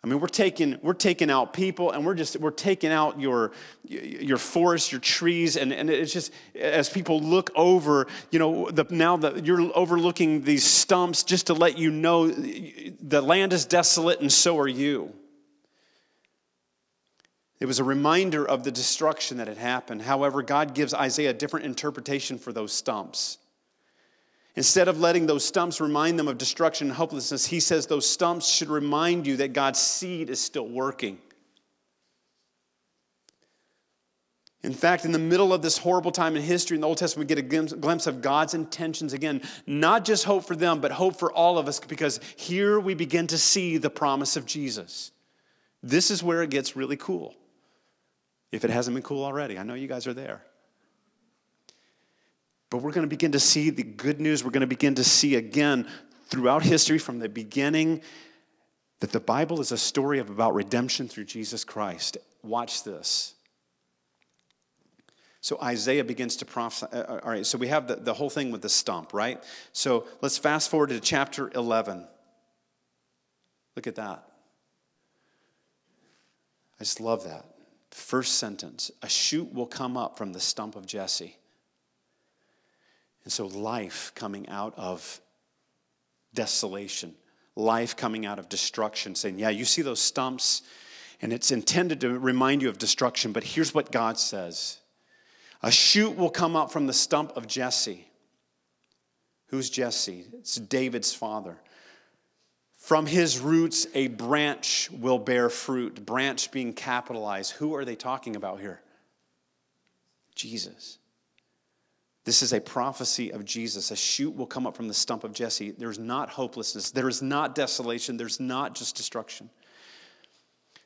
I 0.04 0.10
mean, 0.10 0.20
we're 0.20 0.28
taking, 0.28 0.78
we're 0.82 0.94
taking 0.94 1.32
out 1.32 1.54
people 1.54 1.92
and 1.92 2.06
we're 2.06 2.14
just, 2.14 2.36
we're 2.36 2.52
taking 2.52 2.92
out 2.92 3.22
your, 3.22 3.54
your 3.88 4.38
forests, 4.38 4.92
your 4.92 5.00
trees. 5.00 5.56
And, 5.56 5.72
and 5.72 5.90
it's 5.90 6.12
just, 6.12 6.34
as 6.56 6.90
people 6.90 7.22
look 7.22 7.52
over, 7.56 8.08
you 8.30 8.38
know, 8.38 8.70
the, 8.70 8.86
now 8.90 9.16
that 9.16 9.46
you're 9.46 9.72
overlooking 9.74 10.42
these 10.42 10.66
stumps 10.66 11.24
just 11.24 11.48
to 11.48 11.54
let 11.54 11.78
you 11.78 11.90
know 11.90 12.28
the 12.28 13.22
land 13.22 13.54
is 13.54 13.64
desolate 13.64 14.20
and 14.20 14.32
so 14.32 14.60
are 14.60 14.68
you. 14.68 15.14
It 17.62 17.66
was 17.66 17.80
a 17.80 17.86
reminder 17.86 18.46
of 18.46 18.66
the 18.66 18.72
destruction 18.72 19.38
that 19.38 19.48
had 19.48 19.58
happened. 19.58 20.02
However, 20.02 20.42
God 20.42 20.74
gives 20.74 20.94
Isaiah 20.94 21.30
a 21.30 21.34
different 21.34 21.66
interpretation 21.66 22.38
for 22.38 22.52
those 22.52 22.74
stumps. 22.74 23.38
Instead 24.56 24.88
of 24.88 25.00
letting 25.00 25.26
those 25.26 25.44
stumps 25.44 25.82
remind 25.82 26.20
them 26.20 26.28
of 26.28 26.38
destruction 26.38 26.88
and 26.88 26.96
hopelessness, 26.96 27.46
he 27.46 27.60
says 27.60 27.88
those 27.88 28.08
stumps 28.08 28.48
should 28.48 28.70
remind 28.70 29.26
you 29.26 29.38
that 29.38 29.54
God's 29.54 29.80
seed 29.80 30.30
is 30.30 30.40
still 30.40 30.68
working. 30.68 31.18
In 34.62 34.74
fact, 34.74 35.04
in 35.04 35.12
the 35.12 35.20
middle 35.20 35.54
of 35.54 35.62
this 35.62 35.78
horrible 35.78 36.12
time 36.12 36.38
in 36.38 36.42
history 36.42 36.76
in 36.76 36.82
the 36.82 36.88
Old 36.88 36.98
Testament, 36.98 37.28
we 37.28 37.36
get 37.36 37.54
a 37.54 37.76
glimpse 37.76 38.08
of 38.08 38.22
God's 38.22 38.54
intentions 38.54 39.12
again. 39.12 39.42
Not 39.66 40.06
just 40.06 40.24
hope 40.24 40.46
for 40.46 40.56
them, 40.56 40.80
but 40.80 40.92
hope 40.92 41.18
for 41.18 41.34
all 41.34 41.58
of 41.58 41.68
us, 41.68 41.80
because 41.82 42.22
here 42.38 42.80
we 42.80 42.94
begin 42.94 43.28
to 43.28 43.38
see 43.38 43.78
the 43.78 43.90
promise 43.90 44.38
of 44.38 44.46
Jesus. 44.46 45.12
This 45.82 46.12
is 46.12 46.24
where 46.24 46.44
it 46.44 46.50
gets 46.50 46.78
really 46.78 46.96
cool. 46.96 47.36
If 48.54 48.64
it 48.64 48.70
hasn't 48.70 48.94
been 48.94 49.04
cool 49.04 49.26
already, 49.26 49.58
I 49.58 49.64
know 49.64 49.74
you 49.74 49.88
guys 49.88 50.08
are 50.08 50.14
there. 50.14 50.44
But 52.74 52.82
we're 52.82 52.92
going 52.92 53.06
to 53.06 53.08
begin 53.08 53.34
to 53.34 53.40
see 53.40 53.70
the 53.70 53.84
good 53.84 54.20
news. 54.20 54.44
We're 54.44 54.50
going 54.50 54.62
to 54.62 54.66
begin 54.66 54.96
to 54.96 55.04
see 55.04 55.36
again 55.36 55.88
throughout 56.26 56.64
history 56.64 56.98
from 56.98 57.20
the 57.20 57.30
beginning 57.30 58.02
that 59.00 59.12
the 59.12 59.20
Bible 59.20 59.62
is 59.62 59.72
a 59.72 59.78
story 59.78 60.18
of 60.18 60.32
about 60.32 60.56
redemption 60.56 61.08
through 61.08 61.26
Jesus 61.26 61.64
Christ. 61.64 62.18
Watch 62.42 62.84
this. 62.84 63.36
So 65.42 65.60
Isaiah 65.62 66.04
begins 66.04 66.36
to 66.38 66.46
prophesy. 66.46 66.88
Uh, 66.92 67.02
uh 67.02 67.20
all 67.24 67.30
right, 67.30 67.46
so 67.46 67.60
we 67.60 67.68
have 67.68 67.88
the, 67.88 67.98
the 67.98 68.14
whole 68.16 68.32
thing 68.32 68.50
with 68.50 68.64
the 68.64 68.70
stump, 68.70 69.14
right? 69.14 69.44
So 69.72 70.08
let's 70.24 70.40
fast 70.40 70.72
forward 70.72 70.90
to 70.90 71.00
chapter 71.00 71.52
11. 71.54 72.08
Look 73.76 73.86
at 73.86 73.98
that. 73.98 74.28
I 76.80 76.84
just 76.86 77.00
love 77.00 77.26
that. 77.26 77.46
First 77.92 78.40
sentence 78.40 78.90
A 79.04 79.10
shoot 79.10 79.54
will 79.54 79.68
come 79.68 79.96
up 79.96 80.18
from 80.18 80.34
the 80.34 80.40
stump 80.40 80.76
of 80.76 80.88
Jesse. 80.88 81.38
And 83.24 83.32
so, 83.32 83.48
life 83.48 84.12
coming 84.16 84.50
out 84.50 84.74
of 84.78 85.22
desolation, 86.34 87.16
life 87.56 87.96
coming 87.96 88.26
out 88.26 88.40
of 88.40 88.50
destruction, 88.50 89.16
saying, 89.16 89.40
Yeah, 89.40 89.50
you 89.50 89.66
see 89.66 89.82
those 89.82 90.02
stumps, 90.02 90.64
and 91.22 91.32
it's 91.32 91.52
intended 91.52 92.02
to 92.02 92.18
remind 92.20 92.62
you 92.62 92.70
of 92.70 92.78
destruction, 92.78 93.32
but 93.32 93.44
here's 93.44 93.74
what 93.74 93.92
God 93.92 94.20
says 94.20 94.80
A 95.62 95.72
shoot 95.72 96.18
will 96.18 96.30
come 96.30 96.56
up 96.56 96.72
from 96.72 96.88
the 96.88 96.94
stump 96.94 97.32
of 97.38 97.48
Jesse. 97.48 98.08
Who's 99.48 99.70
Jesse? 99.70 100.26
It's 100.34 100.56
David's 100.56 101.14
father. 101.14 101.58
From 102.84 103.06
his 103.06 103.40
roots, 103.40 103.88
a 103.94 104.08
branch 104.08 104.90
will 104.92 105.20
bear 105.20 105.50
fruit. 105.50 106.06
Branch 106.06 106.52
being 106.52 106.74
capitalized. 106.74 107.52
Who 107.54 107.76
are 107.76 107.86
they 107.86 107.96
talking 107.96 108.36
about 108.36 108.60
here? 108.60 108.82
Jesus. 110.36 110.98
This 112.26 112.42
is 112.42 112.54
a 112.54 112.62
prophecy 112.62 113.32
of 113.32 113.44
Jesus. 113.44 113.92
A 113.92 113.96
shoot 113.96 114.36
will 114.36 114.46
come 114.46 114.66
up 114.66 114.78
from 114.78 114.88
the 114.88 114.94
stump 114.94 115.24
of 115.24 115.34
Jesse. 115.34 115.72
There's 115.72 116.00
not 116.00 116.30
hopelessness. 116.30 116.92
There 116.92 117.10
is 117.10 117.22
not 117.22 117.54
desolation. 117.54 118.16
There's 118.16 118.40
not 118.40 118.76
just 118.76 118.96
destruction. 118.96 119.50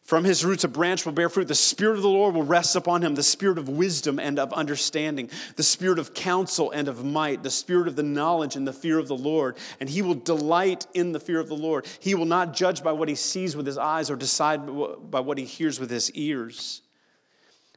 From 0.08 0.24
his 0.24 0.46
roots, 0.46 0.64
a 0.64 0.70
branch 0.70 1.06
will 1.06 1.12
bear 1.12 1.28
fruit. 1.28 1.50
The 1.50 1.54
Spirit 1.54 1.98
of 1.98 2.02
the 2.02 2.10
Lord 2.10 2.34
will 2.34 2.44
rest 2.44 2.78
upon 2.78 3.02
him 3.04 3.14
the 3.14 3.22
Spirit 3.22 3.58
of 3.58 3.68
wisdom 3.68 4.20
and 4.20 4.40
of 4.40 4.54
understanding, 4.54 5.30
the 5.58 5.64
Spirit 5.64 6.00
of 6.00 6.14
counsel 6.14 6.72
and 6.72 6.88
of 6.88 7.04
might, 7.04 7.44
the 7.44 7.52
Spirit 7.52 7.90
of 7.90 7.98
the 7.98 8.04
knowledge 8.04 8.56
and 8.56 8.66
the 8.66 8.72
fear 8.72 9.00
of 9.00 9.10
the 9.10 9.18
Lord. 9.18 9.58
And 9.82 9.90
he 9.90 10.02
will 10.02 10.16
delight 10.16 10.88
in 10.94 11.12
the 11.12 11.20
fear 11.20 11.42
of 11.42 11.50
the 11.50 11.58
Lord. 11.58 11.86
He 12.00 12.16
will 12.16 12.26
not 12.26 12.56
judge 12.56 12.82
by 12.82 12.94
what 12.94 13.10
he 13.10 13.16
sees 13.16 13.58
with 13.58 13.68
his 13.68 13.78
eyes 13.78 14.10
or 14.10 14.16
decide 14.16 14.66
by 15.12 15.20
what 15.20 15.38
he 15.38 15.44
hears 15.44 15.78
with 15.78 15.90
his 15.90 16.10
ears. 16.14 16.82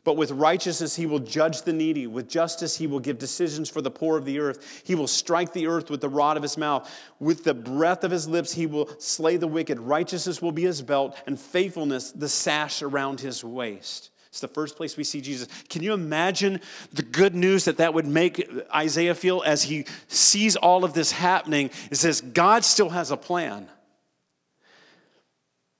But 0.02 0.16
with 0.16 0.30
righteousness 0.30 0.96
he 0.96 1.06
will 1.06 1.18
judge 1.18 1.62
the 1.62 1.72
needy. 1.72 2.06
With 2.06 2.28
justice 2.28 2.76
he 2.76 2.86
will 2.86 3.00
give 3.00 3.18
decisions 3.18 3.68
for 3.68 3.82
the 3.82 3.90
poor 3.90 4.16
of 4.16 4.24
the 4.24 4.38
earth. 4.38 4.82
He 4.84 4.94
will 4.94 5.06
strike 5.06 5.52
the 5.52 5.66
earth 5.66 5.90
with 5.90 6.00
the 6.00 6.08
rod 6.08 6.36
of 6.36 6.42
his 6.42 6.56
mouth. 6.56 6.90
With 7.18 7.44
the 7.44 7.54
breath 7.54 8.04
of 8.04 8.10
his 8.10 8.26
lips 8.26 8.52
he 8.52 8.66
will 8.66 8.88
slay 8.98 9.36
the 9.36 9.46
wicked. 9.46 9.78
Righteousness 9.78 10.40
will 10.40 10.52
be 10.52 10.62
his 10.62 10.82
belt, 10.82 11.16
and 11.26 11.38
faithfulness 11.38 12.12
the 12.12 12.28
sash 12.28 12.82
around 12.82 13.20
his 13.20 13.44
waist. 13.44 14.10
It's 14.28 14.40
the 14.40 14.48
first 14.48 14.76
place 14.76 14.96
we 14.96 15.02
see 15.02 15.20
Jesus. 15.20 15.48
Can 15.68 15.82
you 15.82 15.92
imagine 15.92 16.60
the 16.92 17.02
good 17.02 17.34
news 17.34 17.64
that 17.64 17.78
that 17.78 17.94
would 17.94 18.06
make 18.06 18.48
Isaiah 18.72 19.14
feel 19.14 19.42
as 19.44 19.64
he 19.64 19.86
sees 20.06 20.54
all 20.54 20.84
of 20.84 20.94
this 20.94 21.10
happening? 21.10 21.70
It 21.90 21.96
says, 21.96 22.20
God 22.20 22.64
still 22.64 22.90
has 22.90 23.10
a 23.10 23.16
plan. 23.16 23.68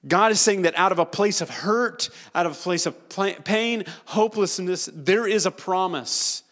God 0.07 0.33
is 0.33 0.41
saying 0.41 0.63
that 0.63 0.79
out 0.79 0.93
of 0.93 0.99
a 0.99 1.05
place 1.05 1.41
of 1.41 1.51
hurt, 1.51 2.09
out 2.35 2.47
of 2.47 2.53
a 2.53 2.55
place 2.55 2.87
of 2.87 2.97
pain, 3.45 3.85
hopelessness, 4.07 4.89
there 4.95 5.27
is 5.27 5.45
a 5.45 5.51
promise. 5.51 6.43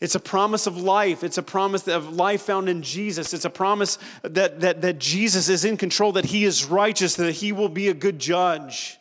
It's 0.00 0.14
a 0.14 0.20
promise 0.20 0.66
of 0.66 0.76
life. 0.76 1.24
It's 1.24 1.38
a 1.38 1.42
promise 1.42 1.88
of 1.88 2.14
life 2.14 2.42
found 2.42 2.68
in 2.68 2.82
Jesus. 2.82 3.34
It's 3.34 3.44
a 3.44 3.50
promise 3.50 3.98
that, 4.22 4.60
that, 4.60 4.82
that 4.82 4.98
Jesus 4.98 5.48
is 5.48 5.64
in 5.64 5.76
control, 5.76 6.12
that 6.12 6.26
he 6.26 6.44
is 6.44 6.64
righteous, 6.64 7.16
that 7.16 7.32
he 7.32 7.52
will 7.52 7.68
be 7.68 7.88
a 7.88 7.94
good 7.94 8.18
judge, 8.18 8.98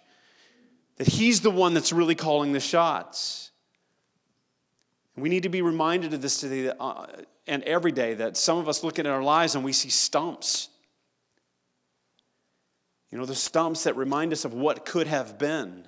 that 0.98 1.08
he's 1.08 1.42
the 1.42 1.52
one 1.52 1.74
that's 1.74 1.94
really 1.94 2.16
calling 2.16 2.54
the 2.54 2.60
shots. 2.60 3.52
We 5.16 5.30
need 5.30 5.44
to 5.44 5.50
be 5.50 5.62
reminded 5.62 6.14
of 6.14 6.22
this 6.22 6.40
today 6.40 6.72
uh, 6.80 7.06
and 7.46 7.64
every 7.64 7.92
day 7.92 8.16
that 8.16 8.36
some 8.36 8.58
of 8.58 8.68
us 8.68 8.84
look 8.84 8.98
at 8.98 9.06
our 9.06 9.22
lives 9.22 9.54
and 9.54 9.64
we 9.64 9.74
see 9.74 9.90
stumps. 9.90 10.70
You 13.14 13.20
know, 13.20 13.26
the 13.26 13.36
stumps 13.36 13.84
that 13.84 13.96
remind 13.96 14.34
us 14.34 14.44
of 14.44 14.56
what 14.56 14.88
could 14.88 15.06
have 15.06 15.38
been, 15.38 15.88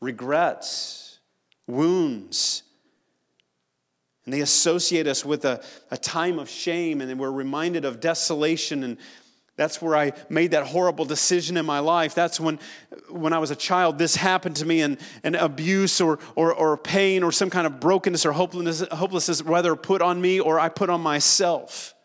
regrets, 0.00 1.18
wounds. 1.66 2.62
And 4.24 4.32
they 4.32 4.40
associate 4.40 5.08
us 5.08 5.24
with 5.24 5.44
a, 5.44 5.64
a 5.90 5.96
time 5.96 6.38
of 6.38 6.48
shame, 6.48 7.00
and 7.00 7.10
then 7.10 7.18
we're 7.18 7.32
reminded 7.32 7.84
of 7.84 7.98
desolation. 7.98 8.84
And 8.84 8.98
that's 9.56 9.82
where 9.82 9.96
I 9.96 10.12
made 10.28 10.52
that 10.52 10.64
horrible 10.64 11.04
decision 11.04 11.56
in 11.56 11.66
my 11.66 11.80
life. 11.80 12.14
That's 12.14 12.38
when, 12.38 12.60
when 13.08 13.32
I 13.32 13.40
was 13.40 13.50
a 13.50 13.56
child, 13.56 13.98
this 13.98 14.14
happened 14.14 14.54
to 14.58 14.64
me, 14.64 14.82
and, 14.82 14.96
and 15.24 15.34
abuse 15.34 16.00
or, 16.00 16.20
or, 16.36 16.54
or 16.54 16.76
pain 16.76 17.24
or 17.24 17.32
some 17.32 17.50
kind 17.50 17.66
of 17.66 17.80
brokenness 17.80 18.24
or 18.24 18.30
hopelessness, 18.30 18.88
hopelessness, 18.92 19.42
whether 19.42 19.74
put 19.74 20.02
on 20.02 20.20
me 20.20 20.38
or 20.38 20.60
I 20.60 20.68
put 20.68 20.88
on 20.88 21.00
myself 21.00 21.95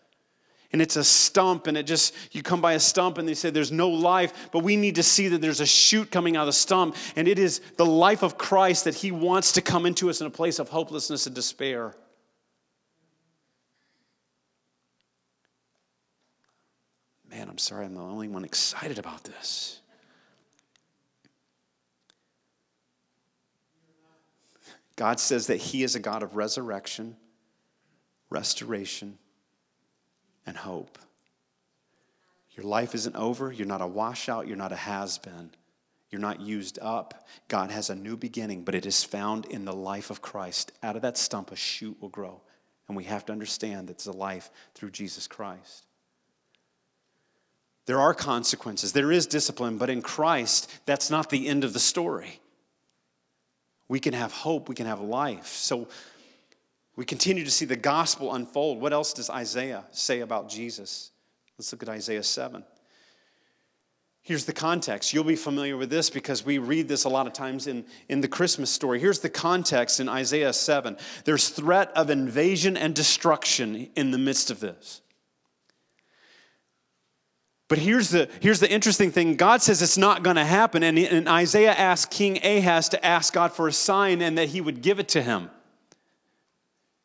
and 0.73 0.81
it's 0.81 0.95
a 0.95 1.03
stump 1.03 1.67
and 1.67 1.77
it 1.77 1.83
just 1.83 2.13
you 2.31 2.41
come 2.41 2.61
by 2.61 2.73
a 2.73 2.79
stump 2.79 3.17
and 3.17 3.27
they 3.27 3.33
say 3.33 3.49
there's 3.49 3.71
no 3.71 3.89
life 3.89 4.49
but 4.51 4.59
we 4.59 4.75
need 4.75 4.95
to 4.95 5.03
see 5.03 5.27
that 5.29 5.41
there's 5.41 5.59
a 5.59 5.65
shoot 5.65 6.09
coming 6.11 6.35
out 6.35 6.41
of 6.41 6.47
the 6.47 6.53
stump 6.53 6.95
and 7.15 7.27
it 7.27 7.39
is 7.39 7.59
the 7.77 7.85
life 7.85 8.23
of 8.23 8.37
christ 8.37 8.85
that 8.85 8.95
he 8.95 9.11
wants 9.11 9.53
to 9.53 9.61
come 9.61 9.85
into 9.85 10.09
us 10.09 10.21
in 10.21 10.27
a 10.27 10.31
place 10.31 10.59
of 10.59 10.69
hopelessness 10.69 11.25
and 11.25 11.35
despair. 11.35 11.95
Man 17.29 17.49
i'm 17.49 17.57
sorry 17.57 17.85
i'm 17.85 17.95
the 17.95 18.01
only 18.01 18.27
one 18.27 18.45
excited 18.45 18.99
about 18.99 19.23
this. 19.23 19.77
God 24.97 25.19
says 25.19 25.47
that 25.47 25.57
he 25.57 25.83
is 25.83 25.95
a 25.95 25.99
god 25.99 26.23
of 26.23 26.35
resurrection 26.35 27.15
restoration 28.29 29.17
and 30.45 30.57
hope. 30.57 30.97
Your 32.55 32.65
life 32.65 32.93
isn't 32.95 33.15
over. 33.15 33.51
You're 33.51 33.67
not 33.67 33.81
a 33.81 33.87
washout. 33.87 34.47
You're 34.47 34.57
not 34.57 34.71
a 34.71 34.77
has 34.77 35.17
been. 35.17 35.51
You're 36.09 36.21
not 36.21 36.41
used 36.41 36.77
up. 36.81 37.25
God 37.47 37.71
has 37.71 37.89
a 37.89 37.95
new 37.95 38.17
beginning, 38.17 38.63
but 38.63 38.75
it 38.75 38.85
is 38.85 39.03
found 39.03 39.45
in 39.45 39.63
the 39.63 39.73
life 39.73 40.09
of 40.09 40.21
Christ. 40.21 40.73
Out 40.83 40.97
of 40.97 41.01
that 41.03 41.17
stump, 41.17 41.51
a 41.51 41.55
shoot 41.55 41.95
will 42.01 42.09
grow. 42.09 42.41
And 42.87 42.97
we 42.97 43.05
have 43.05 43.25
to 43.27 43.31
understand 43.31 43.87
that 43.87 43.93
it's 43.93 44.07
a 44.07 44.11
life 44.11 44.49
through 44.75 44.91
Jesus 44.91 45.27
Christ. 45.27 45.85
There 47.85 47.99
are 47.99 48.13
consequences, 48.13 48.93
there 48.93 49.11
is 49.11 49.25
discipline, 49.25 49.77
but 49.77 49.89
in 49.89 50.01
Christ, 50.01 50.69
that's 50.85 51.09
not 51.09 51.29
the 51.29 51.47
end 51.47 51.63
of 51.63 51.73
the 51.73 51.79
story. 51.79 52.39
We 53.87 53.99
can 53.99 54.13
have 54.13 54.31
hope, 54.31 54.69
we 54.69 54.75
can 54.75 54.85
have 54.85 55.01
life. 55.01 55.47
So 55.47 55.87
we 57.01 57.05
continue 57.05 57.43
to 57.43 57.49
see 57.49 57.65
the 57.65 57.75
gospel 57.75 58.35
unfold. 58.35 58.79
What 58.79 58.93
else 58.93 59.11
does 59.11 59.27
Isaiah 59.27 59.85
say 59.89 60.19
about 60.19 60.49
Jesus? 60.49 61.09
Let's 61.57 61.71
look 61.71 61.81
at 61.81 61.89
Isaiah 61.89 62.21
7. 62.21 62.63
Here's 64.21 64.45
the 64.45 64.53
context. 64.53 65.11
You'll 65.11 65.23
be 65.23 65.35
familiar 65.35 65.77
with 65.77 65.89
this 65.89 66.11
because 66.11 66.45
we 66.45 66.59
read 66.59 66.87
this 66.87 67.05
a 67.05 67.09
lot 67.09 67.25
of 67.25 67.33
times 67.33 67.65
in, 67.65 67.85
in 68.07 68.21
the 68.21 68.27
Christmas 68.27 68.69
story. 68.69 68.99
Here's 68.99 69.17
the 69.17 69.31
context 69.31 69.99
in 69.99 70.07
Isaiah 70.07 70.53
7 70.53 70.95
there's 71.25 71.49
threat 71.49 71.89
of 71.95 72.11
invasion 72.11 72.77
and 72.77 72.93
destruction 72.93 73.89
in 73.95 74.11
the 74.11 74.19
midst 74.19 74.51
of 74.51 74.59
this. 74.59 75.01
But 77.67 77.79
here's 77.79 78.09
the, 78.09 78.29
here's 78.41 78.59
the 78.59 78.71
interesting 78.71 79.09
thing 79.09 79.37
God 79.37 79.63
says 79.63 79.81
it's 79.81 79.97
not 79.97 80.21
going 80.21 80.35
to 80.35 80.45
happen. 80.45 80.83
And, 80.83 80.99
and 80.99 81.27
Isaiah 81.27 81.73
asked 81.73 82.11
King 82.11 82.45
Ahaz 82.45 82.89
to 82.89 83.03
ask 83.03 83.33
God 83.33 83.53
for 83.53 83.67
a 83.67 83.73
sign 83.73 84.21
and 84.21 84.37
that 84.37 84.49
he 84.49 84.61
would 84.61 84.83
give 84.83 84.99
it 84.99 85.09
to 85.09 85.23
him. 85.23 85.49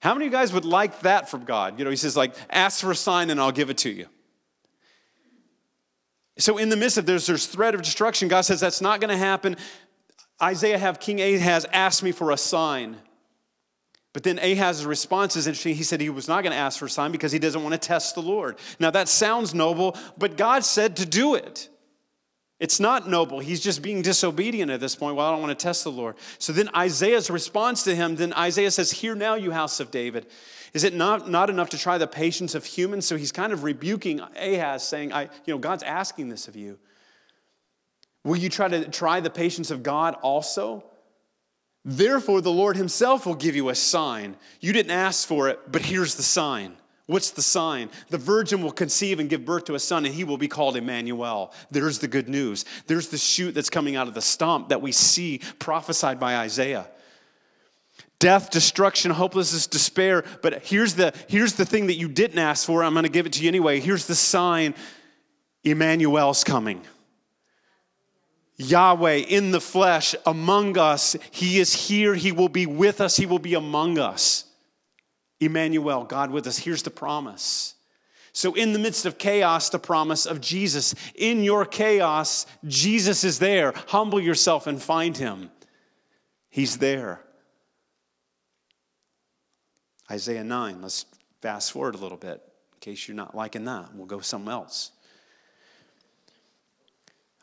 How 0.06 0.14
many 0.14 0.26
of 0.26 0.32
you 0.32 0.38
guys 0.38 0.52
would 0.52 0.64
like 0.64 1.00
that 1.00 1.28
from 1.28 1.44
God? 1.44 1.80
You 1.80 1.84
know, 1.84 1.90
he 1.90 1.96
says, 1.96 2.16
like, 2.16 2.32
ask 2.48 2.80
for 2.80 2.92
a 2.92 2.94
sign 2.94 3.28
and 3.28 3.40
I'll 3.40 3.50
give 3.50 3.70
it 3.70 3.78
to 3.78 3.90
you. 3.90 4.06
So, 6.38 6.58
in 6.58 6.68
the 6.68 6.76
midst 6.76 6.96
of 6.96 7.06
there's 7.06 7.26
there's 7.26 7.46
threat 7.46 7.74
of 7.74 7.82
destruction, 7.82 8.28
God 8.28 8.42
says 8.42 8.60
that's 8.60 8.80
not 8.80 9.00
going 9.00 9.10
to 9.10 9.16
happen. 9.16 9.56
Isaiah 10.40 10.78
have 10.78 11.00
King 11.00 11.20
Ahaz 11.20 11.66
asked 11.72 12.04
me 12.04 12.12
for 12.12 12.30
a 12.30 12.36
sign. 12.36 12.98
But 14.12 14.22
then 14.22 14.38
Ahaz's 14.38 14.86
response 14.86 15.34
is 15.34 15.48
interesting. 15.48 15.74
He 15.74 15.82
said 15.82 16.00
he 16.00 16.08
was 16.08 16.28
not 16.28 16.44
going 16.44 16.52
to 16.52 16.56
ask 16.56 16.78
for 16.78 16.84
a 16.84 16.90
sign 16.90 17.10
because 17.10 17.32
he 17.32 17.40
doesn't 17.40 17.64
want 17.64 17.72
to 17.72 17.78
test 17.78 18.14
the 18.14 18.22
Lord. 18.22 18.58
Now 18.78 18.92
that 18.92 19.08
sounds 19.08 19.56
noble, 19.56 19.96
but 20.16 20.36
God 20.36 20.64
said 20.64 20.98
to 20.98 21.04
do 21.04 21.34
it. 21.34 21.68
It's 22.58 22.80
not 22.80 23.08
noble. 23.08 23.38
He's 23.38 23.60
just 23.60 23.82
being 23.82 24.00
disobedient 24.00 24.70
at 24.70 24.80
this 24.80 24.96
point. 24.96 25.16
Well, 25.16 25.26
I 25.26 25.30
don't 25.30 25.42
want 25.42 25.58
to 25.58 25.62
test 25.62 25.84
the 25.84 25.92
Lord. 25.92 26.16
So 26.38 26.52
then 26.54 26.70
Isaiah's 26.74 27.28
response 27.28 27.82
to 27.84 27.94
him, 27.94 28.16
then 28.16 28.32
Isaiah 28.32 28.70
says, 28.70 28.90
Hear 28.90 29.14
now, 29.14 29.34
you 29.34 29.50
house 29.50 29.78
of 29.78 29.90
David. 29.90 30.26
Is 30.72 30.82
it 30.82 30.94
not, 30.94 31.28
not 31.30 31.50
enough 31.50 31.70
to 31.70 31.78
try 31.78 31.98
the 31.98 32.06
patience 32.06 32.54
of 32.54 32.64
humans? 32.64 33.06
So 33.06 33.16
he's 33.16 33.32
kind 33.32 33.52
of 33.52 33.62
rebuking 33.62 34.20
Ahaz, 34.20 34.86
saying, 34.86 35.12
I, 35.12 35.24
you 35.44 35.54
know, 35.54 35.58
God's 35.58 35.82
asking 35.82 36.30
this 36.30 36.48
of 36.48 36.56
you. 36.56 36.78
Will 38.24 38.36
you 38.36 38.48
try 38.48 38.68
to 38.68 38.88
try 38.88 39.20
the 39.20 39.30
patience 39.30 39.70
of 39.70 39.82
God 39.82 40.14
also? 40.22 40.82
Therefore, 41.84 42.40
the 42.40 42.50
Lord 42.50 42.76
Himself 42.76 43.26
will 43.26 43.36
give 43.36 43.54
you 43.54 43.68
a 43.68 43.74
sign. 43.74 44.36
You 44.60 44.72
didn't 44.72 44.90
ask 44.90 45.28
for 45.28 45.48
it, 45.48 45.60
but 45.70 45.82
here's 45.82 46.16
the 46.16 46.22
sign. 46.22 46.76
What's 47.06 47.30
the 47.30 47.42
sign? 47.42 47.90
The 48.10 48.18
virgin 48.18 48.62
will 48.62 48.72
conceive 48.72 49.20
and 49.20 49.30
give 49.30 49.44
birth 49.44 49.66
to 49.66 49.76
a 49.76 49.80
son, 49.80 50.04
and 50.04 50.14
he 50.14 50.24
will 50.24 50.38
be 50.38 50.48
called 50.48 50.76
Emmanuel. 50.76 51.52
There's 51.70 52.00
the 52.00 52.08
good 52.08 52.28
news. 52.28 52.64
There's 52.88 53.08
the 53.08 53.18
shoot 53.18 53.52
that's 53.52 53.70
coming 53.70 53.94
out 53.94 54.08
of 54.08 54.14
the 54.14 54.20
stump 54.20 54.70
that 54.70 54.82
we 54.82 54.90
see 54.90 55.40
prophesied 55.60 56.18
by 56.18 56.38
Isaiah. 56.38 56.88
Death, 58.18 58.50
destruction, 58.50 59.12
hopelessness, 59.12 59.68
despair. 59.68 60.24
But 60.42 60.64
here's 60.64 60.94
the, 60.94 61.14
here's 61.28 61.52
the 61.52 61.66
thing 61.66 61.86
that 61.88 61.94
you 61.94 62.08
didn't 62.08 62.38
ask 62.38 62.66
for. 62.66 62.82
I'm 62.82 62.94
going 62.94 63.04
to 63.04 63.08
give 63.08 63.26
it 63.26 63.34
to 63.34 63.42
you 63.42 63.48
anyway. 63.48 63.78
Here's 63.78 64.06
the 64.06 64.14
sign 64.14 64.74
Emmanuel's 65.62 66.42
coming. 66.42 66.82
Yahweh 68.56 69.16
in 69.16 69.50
the 69.50 69.60
flesh 69.60 70.14
among 70.24 70.78
us. 70.78 71.14
He 71.30 71.60
is 71.60 71.74
here. 71.88 72.14
He 72.14 72.32
will 72.32 72.48
be 72.48 72.66
with 72.66 73.00
us. 73.00 73.16
He 73.16 73.26
will 73.26 73.38
be 73.38 73.54
among 73.54 73.98
us. 73.98 74.44
Emmanuel, 75.40 76.04
God 76.04 76.30
with 76.30 76.46
us. 76.46 76.58
Here's 76.58 76.82
the 76.82 76.90
promise. 76.90 77.74
So, 78.32 78.54
in 78.54 78.72
the 78.72 78.78
midst 78.78 79.06
of 79.06 79.16
chaos, 79.16 79.70
the 79.70 79.78
promise 79.78 80.26
of 80.26 80.40
Jesus. 80.40 80.94
In 81.14 81.42
your 81.42 81.64
chaos, 81.64 82.46
Jesus 82.66 83.24
is 83.24 83.38
there. 83.38 83.72
Humble 83.88 84.20
yourself 84.20 84.66
and 84.66 84.80
find 84.80 85.16
him. 85.16 85.50
He's 86.50 86.78
there. 86.78 87.22
Isaiah 90.10 90.44
9. 90.44 90.82
Let's 90.82 91.06
fast 91.40 91.72
forward 91.72 91.94
a 91.94 91.98
little 91.98 92.18
bit 92.18 92.42
in 92.74 92.80
case 92.80 93.08
you're 93.08 93.16
not 93.16 93.34
liking 93.34 93.64
that. 93.64 93.94
We'll 93.94 94.06
go 94.06 94.20
somewhere 94.20 94.54
else. 94.54 94.92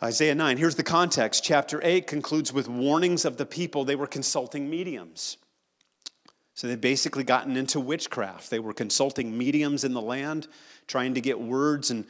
Isaiah 0.02 0.36
9, 0.36 0.58
here's 0.58 0.76
the 0.76 0.84
context. 0.84 1.46
Chapter 1.46 1.80
8 1.82 2.08
concludes 2.08 2.52
with 2.52 2.68
warnings 2.68 3.24
of 3.24 3.38
the 3.38 3.46
people. 3.46 3.86
They 3.86 3.96
were 3.96 4.06
consulting 4.06 4.70
mediums. 4.70 5.38
So 6.56 6.68
they'd 6.68 6.80
basically 6.80 7.24
gotten 7.24 7.58
into 7.58 7.80
witchcraft. 7.80 8.50
They 8.50 8.60
were 8.60 8.74
consulting 8.74 9.38
mediums 9.38 9.84
in 9.84 9.94
the 9.94 10.02
land, 10.02 10.48
trying 10.88 11.16
to 11.16 11.22
get 11.22 11.40
words. 11.40 11.90
And 11.90 12.06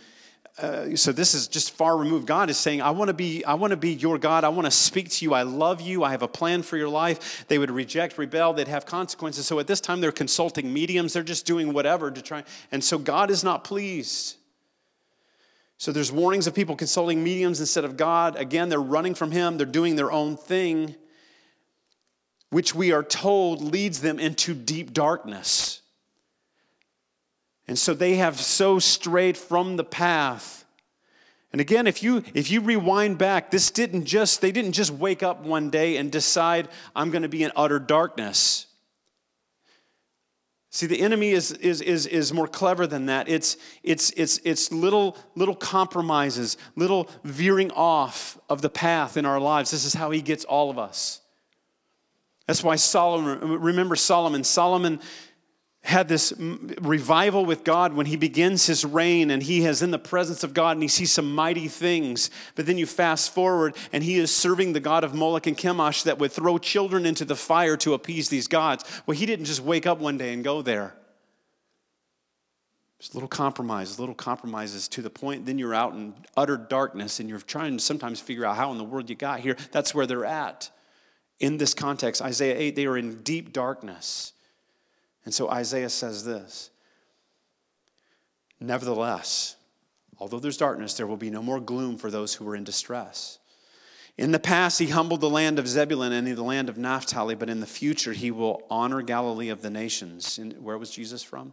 uh, 0.61 0.95
so 0.95 1.11
this 1.11 1.33
is 1.33 1.47
just 1.47 1.71
far 1.71 1.97
removed. 1.97 2.27
God 2.27 2.49
is 2.49 2.57
saying, 2.57 2.81
I 2.81 2.91
want 2.91 3.07
to 3.07 3.13
be, 3.13 3.43
I 3.45 3.53
want 3.53 3.71
to 3.71 3.77
be 3.77 3.93
your 3.93 4.17
God. 4.17 4.43
I 4.43 4.49
want 4.49 4.65
to 4.65 4.71
speak 4.71 5.09
to 5.11 5.25
you. 5.25 5.33
I 5.33 5.43
love 5.43 5.81
you. 5.81 6.03
I 6.03 6.11
have 6.11 6.21
a 6.21 6.27
plan 6.27 6.61
for 6.61 6.77
your 6.77 6.89
life. 6.89 7.45
They 7.47 7.57
would 7.57 7.71
reject, 7.71 8.17
rebel, 8.17 8.53
they'd 8.53 8.67
have 8.67 8.85
consequences. 8.85 9.47
So 9.47 9.59
at 9.59 9.67
this 9.67 9.81
time, 9.81 10.01
they're 10.01 10.11
consulting 10.11 10.71
mediums. 10.71 11.13
They're 11.13 11.23
just 11.23 11.45
doing 11.45 11.73
whatever 11.73 12.11
to 12.11 12.21
try. 12.21 12.43
And 12.71 12.83
so 12.83 12.97
God 12.97 13.31
is 13.31 13.43
not 13.43 13.63
pleased. 13.63 14.35
So 15.77 15.91
there's 15.91 16.11
warnings 16.11 16.47
of 16.47 16.53
people 16.53 16.75
consulting 16.75 17.23
mediums 17.23 17.59
instead 17.59 17.83
of 17.83 17.97
God. 17.97 18.35
Again, 18.35 18.69
they're 18.69 18.79
running 18.79 19.15
from 19.15 19.31
Him, 19.31 19.57
they're 19.57 19.65
doing 19.65 19.95
their 19.95 20.11
own 20.11 20.37
thing, 20.37 20.95
which 22.53 22.75
we 22.75 22.91
are 22.91 23.03
told 23.03 23.61
leads 23.61 24.01
them 24.01 24.19
into 24.19 24.53
deep 24.53 24.93
darkness. 24.93 25.81
And 27.67 27.79
so 27.79 27.93
they 27.93 28.15
have 28.15 28.39
so 28.39 28.79
strayed 28.79 29.37
from 29.37 29.77
the 29.77 29.83
path. 29.83 30.65
And 31.51 31.61
again, 31.61 31.87
if 31.87 32.03
you 32.03 32.23
if 32.33 32.51
you 32.51 32.61
rewind 32.61 33.17
back, 33.17 33.51
this 33.51 33.71
didn't 33.71 34.05
just 34.05 34.41
they 34.41 34.51
didn't 34.51 34.73
just 34.73 34.91
wake 34.91 35.23
up 35.23 35.41
one 35.41 35.69
day 35.69 35.97
and 35.97 36.11
decide 36.11 36.67
I'm 36.95 37.09
going 37.09 37.21
to 37.23 37.29
be 37.29 37.43
in 37.43 37.51
utter 37.55 37.79
darkness. 37.79 38.67
See, 40.73 40.87
the 40.87 41.01
enemy 41.01 41.29
is, 41.29 41.51
is, 41.51 41.81
is, 41.81 42.07
is 42.07 42.33
more 42.33 42.47
clever 42.47 42.87
than 42.87 43.05
that. 43.05 43.29
It's, 43.29 43.57
it's, 43.83 44.09
it's, 44.17 44.39
it's 44.43 44.71
little, 44.71 45.15
little 45.35 45.53
compromises, 45.53 46.57
little 46.75 47.11
veering 47.23 47.69
off 47.69 48.39
of 48.49 48.63
the 48.63 48.71
path 48.71 49.15
in 49.15 49.23
our 49.23 49.39
lives. 49.39 49.69
This 49.69 49.85
is 49.85 49.93
how 49.93 50.09
he 50.09 50.19
gets 50.19 50.45
all 50.45 50.71
of 50.71 50.79
us. 50.79 51.21
That's 52.47 52.63
why 52.63 52.75
Solomon, 52.75 53.61
remember 53.61 53.95
Solomon. 53.95 54.43
Solomon 54.43 54.99
had 55.83 56.07
this 56.07 56.33
revival 56.37 57.45
with 57.45 57.65
God 57.65 57.93
when 57.93 58.05
he 58.05 58.15
begins 58.15 58.65
his 58.65 58.85
reign 58.85 59.29
and 59.31 59.43
he 59.43 59.65
is 59.65 59.81
in 59.81 59.91
the 59.91 59.99
presence 59.99 60.43
of 60.43 60.53
God 60.53 60.71
and 60.71 60.81
he 60.81 60.87
sees 60.87 61.11
some 61.11 61.35
mighty 61.35 61.67
things. 61.67 62.31
But 62.55 62.65
then 62.65 62.77
you 62.77 62.85
fast 62.85 63.33
forward 63.33 63.75
and 63.91 64.01
he 64.01 64.15
is 64.15 64.33
serving 64.33 64.71
the 64.71 64.79
God 64.79 65.03
of 65.03 65.13
Moloch 65.13 65.45
and 65.45 65.57
Chemosh 65.57 66.03
that 66.03 66.19
would 66.19 66.31
throw 66.31 66.57
children 66.57 67.05
into 67.05 67.25
the 67.25 67.35
fire 67.35 67.75
to 67.77 67.93
appease 67.93 68.29
these 68.29 68.47
gods. 68.47 68.85
Well, 69.05 69.17
he 69.17 69.25
didn't 69.25 69.45
just 69.45 69.61
wake 69.61 69.85
up 69.85 69.99
one 69.99 70.17
day 70.17 70.33
and 70.33 70.41
go 70.41 70.61
there. 70.61 70.95
There's 72.97 73.13
little 73.13 73.27
compromises, 73.27 73.99
little 73.99 74.15
compromises 74.15 74.87
to 74.89 75.01
the 75.01 75.09
point 75.09 75.45
then 75.45 75.57
you're 75.57 75.75
out 75.75 75.93
in 75.93 76.13
utter 76.37 76.55
darkness 76.55 77.19
and 77.19 77.27
you're 77.27 77.39
trying 77.39 77.75
to 77.75 77.83
sometimes 77.83 78.21
figure 78.21 78.45
out 78.45 78.55
how 78.55 78.71
in 78.71 78.77
the 78.77 78.85
world 78.85 79.09
you 79.09 79.17
got 79.17 79.41
here. 79.41 79.57
That's 79.71 79.93
where 79.93 80.07
they're 80.07 80.23
at. 80.23 80.71
In 81.39 81.57
this 81.57 81.73
context, 81.73 82.21
Isaiah 82.21 82.57
8, 82.57 82.75
they 82.75 82.85
are 82.85 82.97
in 82.97 83.21
deep 83.23 83.53
darkness. 83.53 84.33
And 85.25 85.33
so 85.33 85.49
Isaiah 85.49 85.89
says 85.89 86.23
this 86.23 86.69
Nevertheless, 88.59 89.55
although 90.17 90.39
there's 90.39 90.57
darkness, 90.57 90.93
there 90.95 91.07
will 91.07 91.17
be 91.17 91.29
no 91.29 91.41
more 91.41 91.59
gloom 91.59 91.97
for 91.97 92.09
those 92.09 92.33
who 92.33 92.47
are 92.47 92.55
in 92.55 92.63
distress. 92.63 93.39
In 94.17 94.31
the 94.31 94.39
past, 94.39 94.77
he 94.77 94.87
humbled 94.87 95.21
the 95.21 95.29
land 95.29 95.57
of 95.57 95.67
Zebulun 95.67 96.11
and 96.11 96.27
the 96.27 96.43
land 96.43 96.69
of 96.69 96.77
Naphtali, 96.77 97.33
but 97.33 97.49
in 97.49 97.59
the 97.59 97.65
future, 97.65 98.13
he 98.13 98.29
will 98.29 98.61
honor 98.69 99.01
Galilee 99.01 99.49
of 99.49 99.63
the 99.63 99.71
nations. 99.71 100.37
And 100.37 100.61
where 100.61 100.77
was 100.77 100.91
Jesus 100.91 101.23
from? 101.23 101.51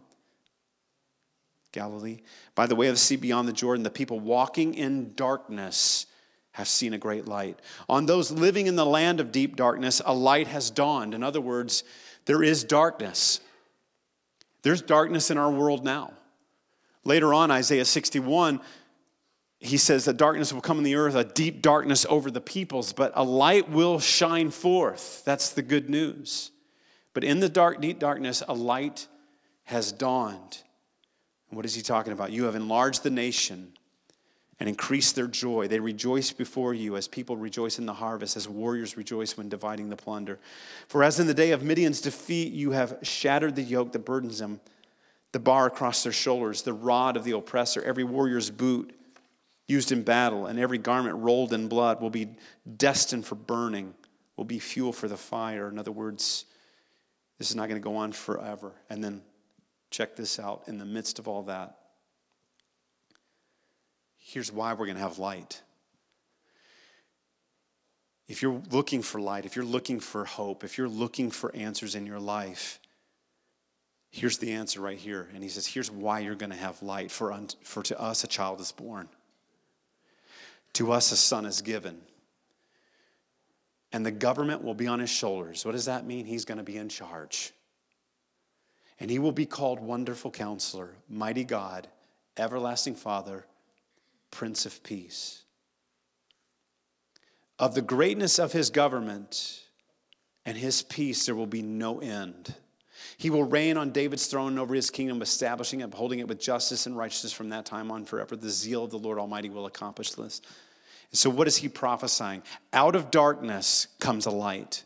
Galilee. 1.71 2.19
By 2.53 2.67
the 2.67 2.75
way 2.75 2.87
of 2.87 2.95
the 2.95 2.99
sea 2.99 3.15
beyond 3.15 3.47
the 3.47 3.53
Jordan, 3.53 3.83
the 3.83 3.89
people 3.89 4.19
walking 4.19 4.75
in 4.75 5.13
darkness 5.15 6.05
have 6.53 6.67
seen 6.67 6.93
a 6.93 6.97
great 6.97 7.27
light. 7.27 7.59
On 7.87 8.05
those 8.05 8.31
living 8.31 8.67
in 8.67 8.75
the 8.75 8.85
land 8.85 9.19
of 9.19 9.31
deep 9.31 9.55
darkness, 9.55 10.01
a 10.05 10.13
light 10.13 10.47
has 10.47 10.69
dawned. 10.69 11.13
In 11.13 11.23
other 11.23 11.41
words, 11.41 11.83
there 12.25 12.43
is 12.43 12.63
darkness. 12.63 13.39
There's 14.61 14.81
darkness 14.81 15.31
in 15.31 15.37
our 15.37 15.51
world 15.51 15.83
now. 15.83 16.13
Later 17.03 17.33
on, 17.33 17.51
Isaiah 17.51 17.85
61, 17.85 18.59
he 19.59 19.77
says 19.77 20.05
that 20.05 20.17
darkness 20.17 20.51
will 20.51 20.61
come 20.61 20.77
in 20.77 20.83
the 20.83 20.95
earth, 20.95 21.15
a 21.15 21.23
deep 21.23 21.61
darkness 21.61 22.05
over 22.09 22.29
the 22.29 22.41
peoples, 22.41 22.93
but 22.93 23.11
a 23.15 23.23
light 23.23 23.69
will 23.69 23.99
shine 23.99 24.51
forth. 24.51 25.23
That's 25.23 25.51
the 25.51 25.61
good 25.61 25.89
news. 25.89 26.51
But 27.13 27.23
in 27.23 27.39
the 27.39 27.49
dark, 27.49 27.81
deep 27.81 27.99
darkness, 27.99 28.43
a 28.47 28.53
light 28.53 29.07
has 29.63 29.91
dawned. 29.91 30.63
And 31.49 31.57
what 31.57 31.65
is 31.65 31.75
he 31.75 31.81
talking 31.81 32.13
about? 32.13 32.31
You 32.31 32.45
have 32.45 32.55
enlarged 32.55 33.03
the 33.03 33.09
nation 33.09 33.73
and 34.61 34.69
increase 34.69 35.11
their 35.11 35.25
joy. 35.25 35.67
They 35.67 35.79
rejoice 35.79 36.31
before 36.31 36.75
you 36.75 36.95
as 36.95 37.07
people 37.07 37.35
rejoice 37.35 37.79
in 37.79 37.87
the 37.87 37.95
harvest, 37.95 38.37
as 38.37 38.47
warriors 38.47 38.95
rejoice 38.95 39.35
when 39.35 39.49
dividing 39.49 39.89
the 39.89 39.95
plunder. 39.95 40.37
For 40.87 41.03
as 41.03 41.19
in 41.19 41.25
the 41.25 41.33
day 41.33 41.49
of 41.49 41.63
Midian's 41.63 41.99
defeat, 41.99 42.53
you 42.53 42.69
have 42.69 42.99
shattered 43.01 43.55
the 43.55 43.63
yoke 43.63 43.91
that 43.93 44.05
burdens 44.05 44.37
them, 44.37 44.61
the 45.31 45.39
bar 45.39 45.65
across 45.65 46.03
their 46.03 46.11
shoulders, 46.11 46.61
the 46.61 46.73
rod 46.73 47.17
of 47.17 47.23
the 47.23 47.31
oppressor, 47.31 47.81
every 47.81 48.03
warrior's 48.03 48.51
boot 48.51 48.95
used 49.67 49.91
in 49.91 50.03
battle, 50.03 50.45
and 50.45 50.59
every 50.59 50.77
garment 50.77 51.17
rolled 51.17 51.53
in 51.53 51.67
blood 51.67 51.99
will 51.99 52.11
be 52.11 52.29
destined 52.77 53.25
for 53.25 53.33
burning, 53.33 53.95
will 54.37 54.45
be 54.45 54.59
fuel 54.59 54.93
for 54.93 55.07
the 55.07 55.17
fire. 55.17 55.69
In 55.69 55.79
other 55.79 55.91
words, 55.91 56.45
this 57.39 57.49
is 57.49 57.55
not 57.55 57.67
going 57.67 57.81
to 57.81 57.83
go 57.83 57.95
on 57.95 58.11
forever. 58.11 58.73
And 58.91 59.03
then 59.03 59.23
check 59.89 60.15
this 60.15 60.37
out 60.37 60.65
in 60.67 60.77
the 60.77 60.85
midst 60.85 61.17
of 61.17 61.27
all 61.27 61.41
that, 61.43 61.79
Here's 64.31 64.49
why 64.49 64.71
we're 64.71 64.85
going 64.85 64.95
to 64.95 65.03
have 65.03 65.19
light. 65.19 65.61
If 68.29 68.41
you're 68.41 68.61
looking 68.71 69.01
for 69.01 69.19
light, 69.19 69.45
if 69.45 69.57
you're 69.57 69.65
looking 69.65 69.99
for 69.99 70.23
hope, 70.23 70.63
if 70.63 70.77
you're 70.77 70.87
looking 70.87 71.31
for 71.31 71.53
answers 71.53 71.95
in 71.95 72.05
your 72.05 72.21
life, 72.21 72.79
here's 74.09 74.37
the 74.37 74.53
answer 74.53 74.79
right 74.79 74.97
here. 74.97 75.27
And 75.33 75.43
he 75.43 75.49
says, 75.49 75.67
Here's 75.67 75.91
why 75.91 76.19
you're 76.19 76.35
going 76.35 76.51
to 76.51 76.55
have 76.55 76.81
light. 76.81 77.11
For, 77.11 77.33
un- 77.33 77.49
for 77.61 77.83
to 77.83 77.99
us 77.99 78.23
a 78.23 78.27
child 78.27 78.61
is 78.61 78.71
born. 78.71 79.09
To 80.75 80.93
us 80.93 81.11
a 81.11 81.17
son 81.17 81.45
is 81.45 81.61
given. 81.61 81.99
And 83.91 84.05
the 84.05 84.11
government 84.11 84.63
will 84.63 84.75
be 84.75 84.87
on 84.87 85.01
his 85.01 85.09
shoulders. 85.09 85.65
What 85.65 85.73
does 85.73 85.85
that 85.85 86.05
mean? 86.05 86.23
He's 86.23 86.45
going 86.45 86.57
to 86.57 86.63
be 86.63 86.77
in 86.77 86.87
charge. 86.87 87.51
And 88.97 89.11
he 89.11 89.19
will 89.19 89.33
be 89.33 89.45
called 89.45 89.81
Wonderful 89.81 90.31
Counselor, 90.31 90.91
Mighty 91.09 91.43
God, 91.43 91.89
Everlasting 92.37 92.95
Father, 92.95 93.45
Prince 94.31 94.65
of 94.65 94.81
Peace. 94.83 95.43
Of 97.59 97.75
the 97.75 97.81
greatness 97.81 98.39
of 98.39 98.51
his 98.51 98.69
government 98.71 99.61
and 100.45 100.57
his 100.57 100.81
peace, 100.81 101.25
there 101.25 101.35
will 101.35 101.45
be 101.45 101.61
no 101.61 101.99
end. 101.99 102.55
He 103.17 103.29
will 103.29 103.43
reign 103.43 103.77
on 103.77 103.91
David's 103.91 104.25
throne 104.25 104.57
over 104.57 104.73
his 104.73 104.89
kingdom, 104.89 105.21
establishing 105.21 105.83
and 105.83 105.93
upholding 105.93 106.19
it 106.19 106.27
with 106.27 106.39
justice 106.39 106.87
and 106.87 106.97
righteousness 106.97 107.33
from 107.33 107.49
that 107.49 107.65
time 107.65 107.91
on 107.91 108.05
forever. 108.05 108.35
The 108.35 108.49
zeal 108.49 108.83
of 108.83 108.89
the 108.89 108.97
Lord 108.97 109.19
Almighty 109.19 109.49
will 109.49 109.67
accomplish 109.67 110.11
this. 110.13 110.41
And 111.11 111.19
so, 111.19 111.29
what 111.29 111.47
is 111.47 111.57
he 111.57 111.69
prophesying? 111.69 112.41
Out 112.73 112.95
of 112.95 113.11
darkness 113.11 113.87
comes 113.99 114.25
a 114.25 114.31
light. 114.31 114.83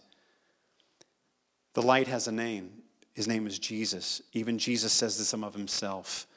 The 1.75 1.81
light 1.81 2.07
has 2.07 2.27
a 2.27 2.31
name. 2.31 2.71
His 3.13 3.27
name 3.27 3.47
is 3.47 3.57
Jesus. 3.59 4.21
Even 4.33 4.57
Jesus 4.57 4.91
says 4.91 5.17
this 5.17 5.33
of 5.33 5.53
himself 5.53 6.27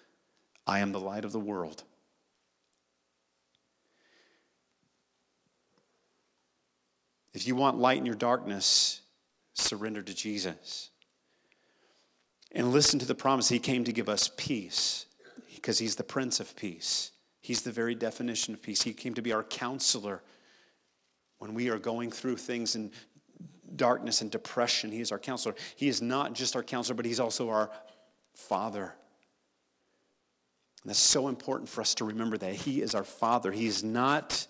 I 0.66 0.80
am 0.80 0.92
the 0.92 1.00
light 1.00 1.24
of 1.24 1.32
the 1.32 1.40
world. 1.40 1.82
If 7.34 7.46
you 7.46 7.54
want 7.54 7.78
light 7.78 7.98
in 7.98 8.06
your 8.06 8.14
darkness, 8.14 9.00
surrender 9.54 10.02
to 10.02 10.14
Jesus. 10.14 10.90
And 12.52 12.72
listen 12.72 12.98
to 13.00 13.06
the 13.06 13.14
promise. 13.14 13.48
He 13.48 13.58
came 13.58 13.84
to 13.84 13.92
give 13.92 14.08
us 14.08 14.30
peace 14.36 15.06
because 15.54 15.78
he's 15.78 15.96
the 15.96 16.04
Prince 16.04 16.40
of 16.40 16.56
Peace. 16.56 17.12
He's 17.40 17.62
the 17.62 17.72
very 17.72 17.94
definition 17.94 18.54
of 18.54 18.62
peace. 18.62 18.82
He 18.82 18.92
came 18.92 19.14
to 19.14 19.22
be 19.22 19.32
our 19.32 19.44
counselor 19.44 20.22
when 21.38 21.54
we 21.54 21.68
are 21.68 21.78
going 21.78 22.10
through 22.10 22.36
things 22.36 22.74
in 22.74 22.90
darkness 23.76 24.22
and 24.22 24.30
depression. 24.30 24.90
He 24.90 25.00
is 25.00 25.12
our 25.12 25.18
counselor. 25.18 25.54
He 25.76 25.88
is 25.88 26.02
not 26.02 26.32
just 26.32 26.56
our 26.56 26.62
counselor, 26.62 26.96
but 26.96 27.04
he's 27.04 27.20
also 27.20 27.50
our 27.50 27.70
Father. 28.34 28.94
And 30.82 30.90
that's 30.90 30.98
so 30.98 31.28
important 31.28 31.68
for 31.68 31.80
us 31.80 31.94
to 31.96 32.04
remember 32.04 32.38
that. 32.38 32.54
He 32.54 32.80
is 32.80 32.94
our 32.94 33.04
Father. 33.04 33.52
He 33.52 33.66
is 33.66 33.84
not 33.84 34.46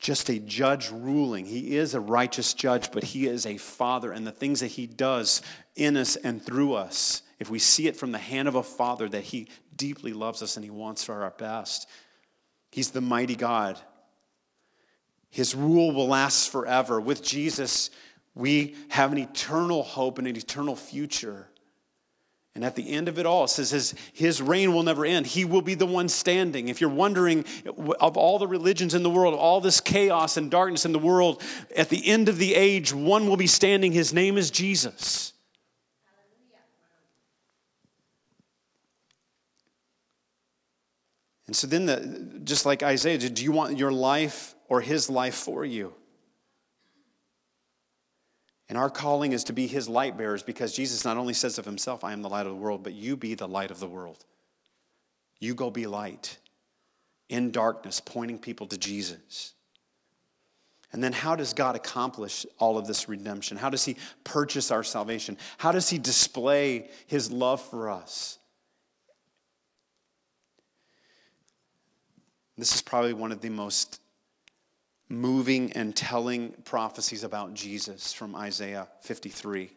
just 0.00 0.30
a 0.30 0.38
judge 0.38 0.90
ruling. 0.90 1.44
He 1.44 1.76
is 1.76 1.94
a 1.94 2.00
righteous 2.00 2.54
judge, 2.54 2.90
but 2.90 3.04
he 3.04 3.26
is 3.26 3.44
a 3.44 3.58
father, 3.58 4.10
and 4.12 4.26
the 4.26 4.32
things 4.32 4.60
that 4.60 4.68
he 4.68 4.86
does 4.86 5.42
in 5.76 5.96
us 5.96 6.16
and 6.16 6.42
through 6.42 6.72
us, 6.72 7.22
if 7.38 7.50
we 7.50 7.58
see 7.58 7.86
it 7.86 7.96
from 7.96 8.10
the 8.10 8.18
hand 8.18 8.48
of 8.48 8.54
a 8.54 8.62
father, 8.62 9.08
that 9.10 9.24
he 9.24 9.48
deeply 9.76 10.12
loves 10.12 10.42
us 10.42 10.56
and 10.56 10.64
he 10.64 10.70
wants 10.70 11.04
for 11.04 11.22
our 11.22 11.30
best. 11.30 11.86
He's 12.70 12.90
the 12.90 13.00
mighty 13.00 13.36
God. 13.36 13.78
His 15.28 15.54
rule 15.54 15.92
will 15.92 16.08
last 16.08 16.50
forever. 16.50 17.00
With 17.00 17.22
Jesus, 17.22 17.90
we 18.34 18.74
have 18.88 19.12
an 19.12 19.18
eternal 19.18 19.82
hope 19.82 20.18
and 20.18 20.26
an 20.26 20.36
eternal 20.36 20.76
future. 20.76 21.46
And 22.56 22.64
at 22.64 22.74
the 22.74 22.90
end 22.90 23.08
of 23.08 23.18
it 23.18 23.26
all, 23.26 23.44
it 23.44 23.48
says 23.48 23.70
his, 23.70 23.94
his 24.12 24.42
reign 24.42 24.74
will 24.74 24.82
never 24.82 25.04
end. 25.04 25.26
He 25.26 25.44
will 25.44 25.62
be 25.62 25.74
the 25.74 25.86
one 25.86 26.08
standing. 26.08 26.68
If 26.68 26.80
you're 26.80 26.90
wondering, 26.90 27.44
of 28.00 28.16
all 28.16 28.40
the 28.40 28.48
religions 28.48 28.92
in 28.92 29.04
the 29.04 29.10
world, 29.10 29.34
all 29.34 29.60
this 29.60 29.80
chaos 29.80 30.36
and 30.36 30.50
darkness 30.50 30.84
in 30.84 30.92
the 30.92 30.98
world, 30.98 31.42
at 31.76 31.88
the 31.90 32.08
end 32.08 32.28
of 32.28 32.38
the 32.38 32.54
age, 32.56 32.92
one 32.92 33.28
will 33.28 33.36
be 33.36 33.46
standing. 33.46 33.92
His 33.92 34.12
name 34.12 34.36
is 34.36 34.50
Jesus. 34.50 35.32
And 41.46 41.56
so 41.56 41.66
then, 41.66 41.86
the, 41.86 42.40
just 42.44 42.64
like 42.64 42.82
Isaiah, 42.82 43.18
do 43.18 43.42
you 43.42 43.50
want 43.50 43.76
your 43.76 43.90
life 43.90 44.54
or 44.68 44.80
his 44.80 45.10
life 45.10 45.34
for 45.34 45.64
you? 45.64 45.94
And 48.70 48.78
our 48.78 48.88
calling 48.88 49.32
is 49.32 49.42
to 49.44 49.52
be 49.52 49.66
his 49.66 49.88
light 49.88 50.16
bearers 50.16 50.44
because 50.44 50.72
Jesus 50.72 51.04
not 51.04 51.16
only 51.16 51.34
says 51.34 51.58
of 51.58 51.64
himself, 51.64 52.04
I 52.04 52.12
am 52.12 52.22
the 52.22 52.28
light 52.28 52.46
of 52.46 52.52
the 52.52 52.58
world, 52.58 52.84
but 52.84 52.92
you 52.92 53.16
be 53.16 53.34
the 53.34 53.48
light 53.48 53.72
of 53.72 53.80
the 53.80 53.88
world. 53.88 54.24
You 55.40 55.56
go 55.56 55.70
be 55.70 55.88
light 55.88 56.38
in 57.28 57.50
darkness, 57.50 58.00
pointing 58.00 58.38
people 58.38 58.68
to 58.68 58.78
Jesus. 58.78 59.54
And 60.92 61.02
then, 61.02 61.12
how 61.12 61.34
does 61.34 61.52
God 61.52 61.74
accomplish 61.74 62.46
all 62.58 62.78
of 62.78 62.86
this 62.86 63.08
redemption? 63.08 63.56
How 63.56 63.70
does 63.70 63.84
He 63.84 63.96
purchase 64.22 64.70
our 64.70 64.84
salvation? 64.84 65.36
How 65.58 65.72
does 65.72 65.88
He 65.88 65.98
display 65.98 66.90
His 67.08 67.32
love 67.32 67.60
for 67.60 67.90
us? 67.90 68.38
This 72.56 72.74
is 72.74 72.82
probably 72.82 73.14
one 73.14 73.32
of 73.32 73.40
the 73.40 73.50
most 73.50 73.99
moving 75.10 75.72
and 75.72 75.94
telling 75.94 76.52
prophecies 76.64 77.24
about 77.24 77.52
Jesus 77.52 78.12
from 78.12 78.34
Isaiah 78.34 78.88
53. 79.02 79.70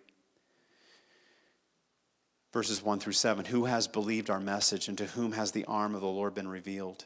Verses 2.53 2.83
1 2.83 2.99
through 2.99 3.13
7 3.13 3.45
Who 3.45 3.65
has 3.65 3.87
believed 3.87 4.29
our 4.29 4.39
message, 4.39 4.87
and 4.87 4.97
to 4.99 5.05
whom 5.05 5.33
has 5.33 5.51
the 5.51 5.65
arm 5.65 5.95
of 5.95 6.01
the 6.01 6.07
Lord 6.07 6.35
been 6.35 6.47
revealed? 6.47 7.03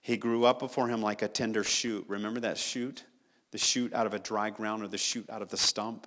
He 0.00 0.16
grew 0.16 0.44
up 0.44 0.60
before 0.60 0.88
him 0.88 1.02
like 1.02 1.22
a 1.22 1.28
tender 1.28 1.64
shoot. 1.64 2.04
Remember 2.08 2.40
that 2.40 2.58
shoot? 2.58 3.04
The 3.50 3.58
shoot 3.58 3.92
out 3.92 4.06
of 4.06 4.14
a 4.14 4.18
dry 4.18 4.50
ground 4.50 4.82
or 4.82 4.88
the 4.88 4.96
shoot 4.96 5.28
out 5.28 5.42
of 5.42 5.50
the 5.50 5.56
stump? 5.56 6.06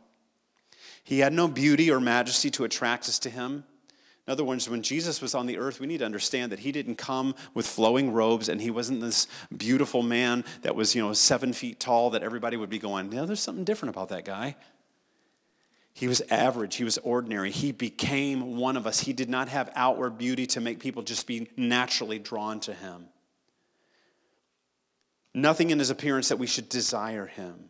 He 1.03 1.19
had 1.19 1.33
no 1.33 1.47
beauty 1.47 1.91
or 1.91 1.99
majesty 1.99 2.49
to 2.51 2.63
attract 2.63 3.07
us 3.07 3.19
to 3.19 3.29
him 3.29 3.65
in 4.27 4.31
other 4.31 4.43
words, 4.43 4.67
when 4.67 4.81
Jesus 4.81 5.21
was 5.21 5.35
on 5.35 5.45
the 5.45 5.59
earth, 5.59 5.79
we 5.79 5.85
need 5.85 5.99
to 5.99 6.05
understand 6.05 6.51
that 6.51 6.59
he 6.59 6.71
didn't 6.71 6.95
come 6.95 7.35
with 7.53 7.67
flowing 7.67 8.11
robes 8.11 8.49
and 8.49 8.59
he 8.59 8.71
wasn't 8.71 9.01
this 9.01 9.27
beautiful 9.55 10.01
man 10.01 10.43
that 10.63 10.75
was, 10.75 10.95
you 10.95 11.01
know, 11.03 11.13
seven 11.13 11.53
feet 11.53 11.79
tall 11.79 12.09
that 12.09 12.23
everybody 12.23 12.57
would 12.57 12.69
be 12.69 12.79
going, 12.79 13.11
yeah, 13.11 13.25
there's 13.25 13.39
something 13.39 13.63
different 13.63 13.93
about 13.93 14.09
that 14.09 14.25
guy. 14.25 14.55
He 15.93 16.07
was 16.07 16.21
average. 16.29 16.75
He 16.75 16.83
was 16.83 16.97
ordinary. 16.97 17.51
He 17.51 17.71
became 17.71 18.57
one 18.57 18.77
of 18.77 18.87
us. 18.87 18.99
He 18.99 19.13
did 19.13 19.29
not 19.29 19.47
have 19.47 19.71
outward 19.75 20.17
beauty 20.17 20.47
to 20.47 20.59
make 20.59 20.79
people 20.79 21.03
just 21.03 21.27
be 21.27 21.47
naturally 21.55 22.17
drawn 22.17 22.59
to 22.61 22.73
him. 22.73 23.05
Nothing 25.35 25.69
in 25.69 25.77
his 25.77 25.91
appearance 25.91 26.29
that 26.29 26.39
we 26.39 26.47
should 26.47 26.67
desire 26.67 27.27
him. 27.27 27.69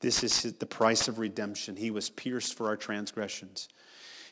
This 0.00 0.24
is 0.24 0.54
the 0.54 0.66
price 0.66 1.08
of 1.08 1.18
redemption. 1.18 1.76
He 1.76 1.90
was 1.90 2.10
pierced 2.10 2.56
for 2.56 2.68
our 2.68 2.76
transgressions, 2.76 3.68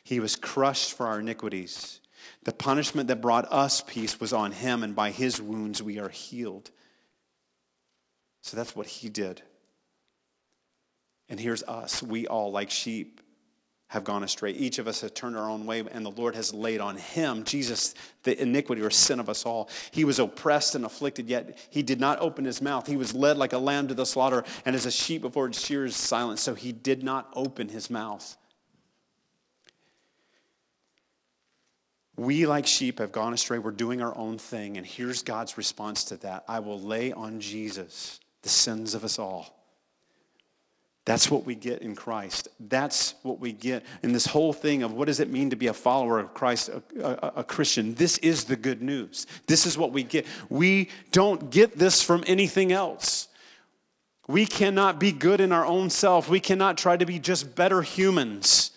He 0.03 0.19
was 0.19 0.35
crushed 0.35 0.93
for 0.93 1.07
our 1.07 1.19
iniquities. 1.19 2.01
The 2.43 2.51
punishment 2.51 3.07
that 3.07 3.21
brought 3.21 3.49
us 3.49 3.81
peace 3.81 4.19
was 4.19 4.33
on 4.33 4.51
Him, 4.51 4.83
and 4.83 4.95
by 4.95 5.11
His 5.11 5.41
wounds 5.41 5.81
we 5.81 5.99
are 5.99 6.09
healed. 6.09 6.69
So 8.41 8.57
that's 8.57 8.75
what 8.75 8.87
He 8.87 9.09
did. 9.09 9.41
And 11.29 11.39
here's 11.39 11.63
us. 11.63 12.01
We 12.03 12.27
all, 12.27 12.51
like 12.51 12.71
sheep, 12.71 13.21
have 13.89 14.03
gone 14.03 14.23
astray. 14.23 14.51
Each 14.51 14.77
of 14.77 14.87
us 14.87 15.01
has 15.01 15.11
turned 15.11 15.35
our 15.35 15.49
own 15.49 15.65
way, 15.65 15.83
and 15.91 16.05
the 16.05 16.11
Lord 16.11 16.35
has 16.35 16.53
laid 16.53 16.79
on 16.79 16.95
him, 16.95 17.43
Jesus, 17.43 17.95
the 18.21 18.39
iniquity 18.39 18.83
or 18.83 18.91
sin 18.91 19.19
of 19.19 19.29
us 19.29 19.45
all. 19.45 19.67
He 19.91 20.05
was 20.05 20.19
oppressed 20.19 20.75
and 20.75 20.85
afflicted, 20.85 21.27
yet 21.27 21.57
he 21.71 21.81
did 21.81 21.99
not 21.99 22.19
open 22.21 22.45
his 22.45 22.61
mouth. 22.61 22.85
He 22.85 22.97
was 22.97 23.15
led 23.15 23.37
like 23.37 23.51
a 23.51 23.57
lamb 23.57 23.87
to 23.87 23.95
the 23.95 24.05
slaughter, 24.05 24.43
and 24.63 24.75
as 24.75 24.85
a 24.85 24.91
sheep 24.91 25.23
before 25.23 25.47
its 25.47 25.59
shears 25.59 25.95
silent, 25.95 26.37
so 26.37 26.53
he 26.53 26.71
did 26.71 27.03
not 27.03 27.31
open 27.33 27.67
his 27.67 27.89
mouth. 27.89 28.37
We, 32.15 32.45
like 32.45 32.67
sheep, 32.67 32.99
have 32.99 33.11
gone 33.11 33.33
astray. 33.33 33.57
We're 33.57 33.71
doing 33.71 34.03
our 34.03 34.15
own 34.15 34.37
thing, 34.37 34.77
and 34.77 34.85
here's 34.85 35.23
God's 35.23 35.57
response 35.57 36.03
to 36.05 36.17
that 36.17 36.43
I 36.47 36.59
will 36.59 36.79
lay 36.79 37.11
on 37.11 37.39
Jesus 37.39 38.19
the 38.43 38.49
sins 38.49 38.93
of 38.93 39.03
us 39.03 39.17
all. 39.17 39.58
That's 41.05 41.31
what 41.31 41.45
we 41.45 41.55
get 41.55 41.81
in 41.81 41.95
Christ. 41.95 42.49
That's 42.59 43.15
what 43.23 43.39
we 43.39 43.51
get 43.51 43.83
in 44.03 44.11
this 44.11 44.25
whole 44.25 44.53
thing 44.53 44.83
of 44.83 44.93
what 44.93 45.05
does 45.05 45.19
it 45.19 45.29
mean 45.29 45.49
to 45.49 45.55
be 45.55 45.67
a 45.67 45.73
follower 45.73 46.19
of 46.19 46.33
Christ, 46.33 46.69
a, 46.69 46.83
a, 47.01 47.39
a, 47.39 47.43
Christian. 47.43 47.95
This 47.95 48.17
is 48.19 48.43
the 48.43 48.55
good 48.55 48.81
news. 48.81 49.25
This 49.47 49.65
is 49.65 49.77
what 49.77 49.91
we 49.91 50.03
get. 50.03 50.27
We 50.49 50.89
don't 51.11 51.49
get 51.49 51.77
this 51.77 52.03
from 52.03 52.23
anything 52.27 52.71
else. 52.71 53.27
We 54.27 54.45
cannot 54.45 54.99
be 54.99 55.11
good 55.11 55.41
in 55.41 55.51
our 55.51 55.65
own 55.65 55.89
self. 55.89 56.29
We 56.29 56.39
cannot 56.39 56.77
try 56.77 56.95
to 56.95 57.05
be 57.05 57.17
just 57.17 57.55
better 57.55 57.81
humans. 57.81 58.71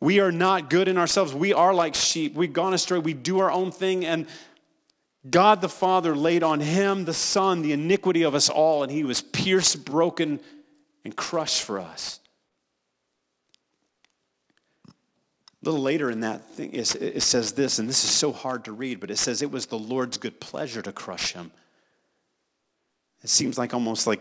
We 0.00 0.20
are 0.20 0.32
not 0.32 0.70
good 0.70 0.88
in 0.88 0.96
ourselves. 0.96 1.34
We 1.34 1.52
are 1.52 1.74
like 1.74 1.94
sheep. 1.94 2.34
We've 2.34 2.52
gone 2.52 2.72
astray. 2.72 2.98
We 2.98 3.12
do 3.12 3.40
our 3.40 3.50
own 3.50 3.70
thing, 3.70 4.06
and 4.06 4.26
God 5.28 5.60
the 5.60 5.68
Father 5.68 6.14
laid 6.14 6.42
on 6.42 6.60
him, 6.60 7.04
the 7.04 7.14
Son, 7.14 7.62
the 7.62 7.72
iniquity 7.72 8.22
of 8.22 8.34
us 8.34 8.48
all, 8.48 8.82
and 8.82 8.92
he 8.92 9.04
was 9.04 9.20
pierced, 9.20 9.84
broken, 9.84 10.40
and 11.06 11.14
crush 11.14 11.60
for 11.60 11.78
us. 11.78 12.18
A 14.88 14.92
little 15.62 15.80
later 15.80 16.10
in 16.10 16.18
that 16.22 16.50
thing, 16.50 16.72
it 16.72 17.22
says 17.22 17.52
this, 17.52 17.78
and 17.78 17.88
this 17.88 18.02
is 18.02 18.10
so 18.10 18.32
hard 18.32 18.64
to 18.64 18.72
read, 18.72 18.98
but 18.98 19.12
it 19.12 19.16
says 19.16 19.40
it 19.40 19.52
was 19.52 19.66
the 19.66 19.78
Lord's 19.78 20.18
good 20.18 20.40
pleasure 20.40 20.82
to 20.82 20.90
crush 20.90 21.32
him. 21.32 21.52
It 23.22 23.30
seems 23.30 23.56
like 23.56 23.72
almost 23.72 24.08
like 24.08 24.20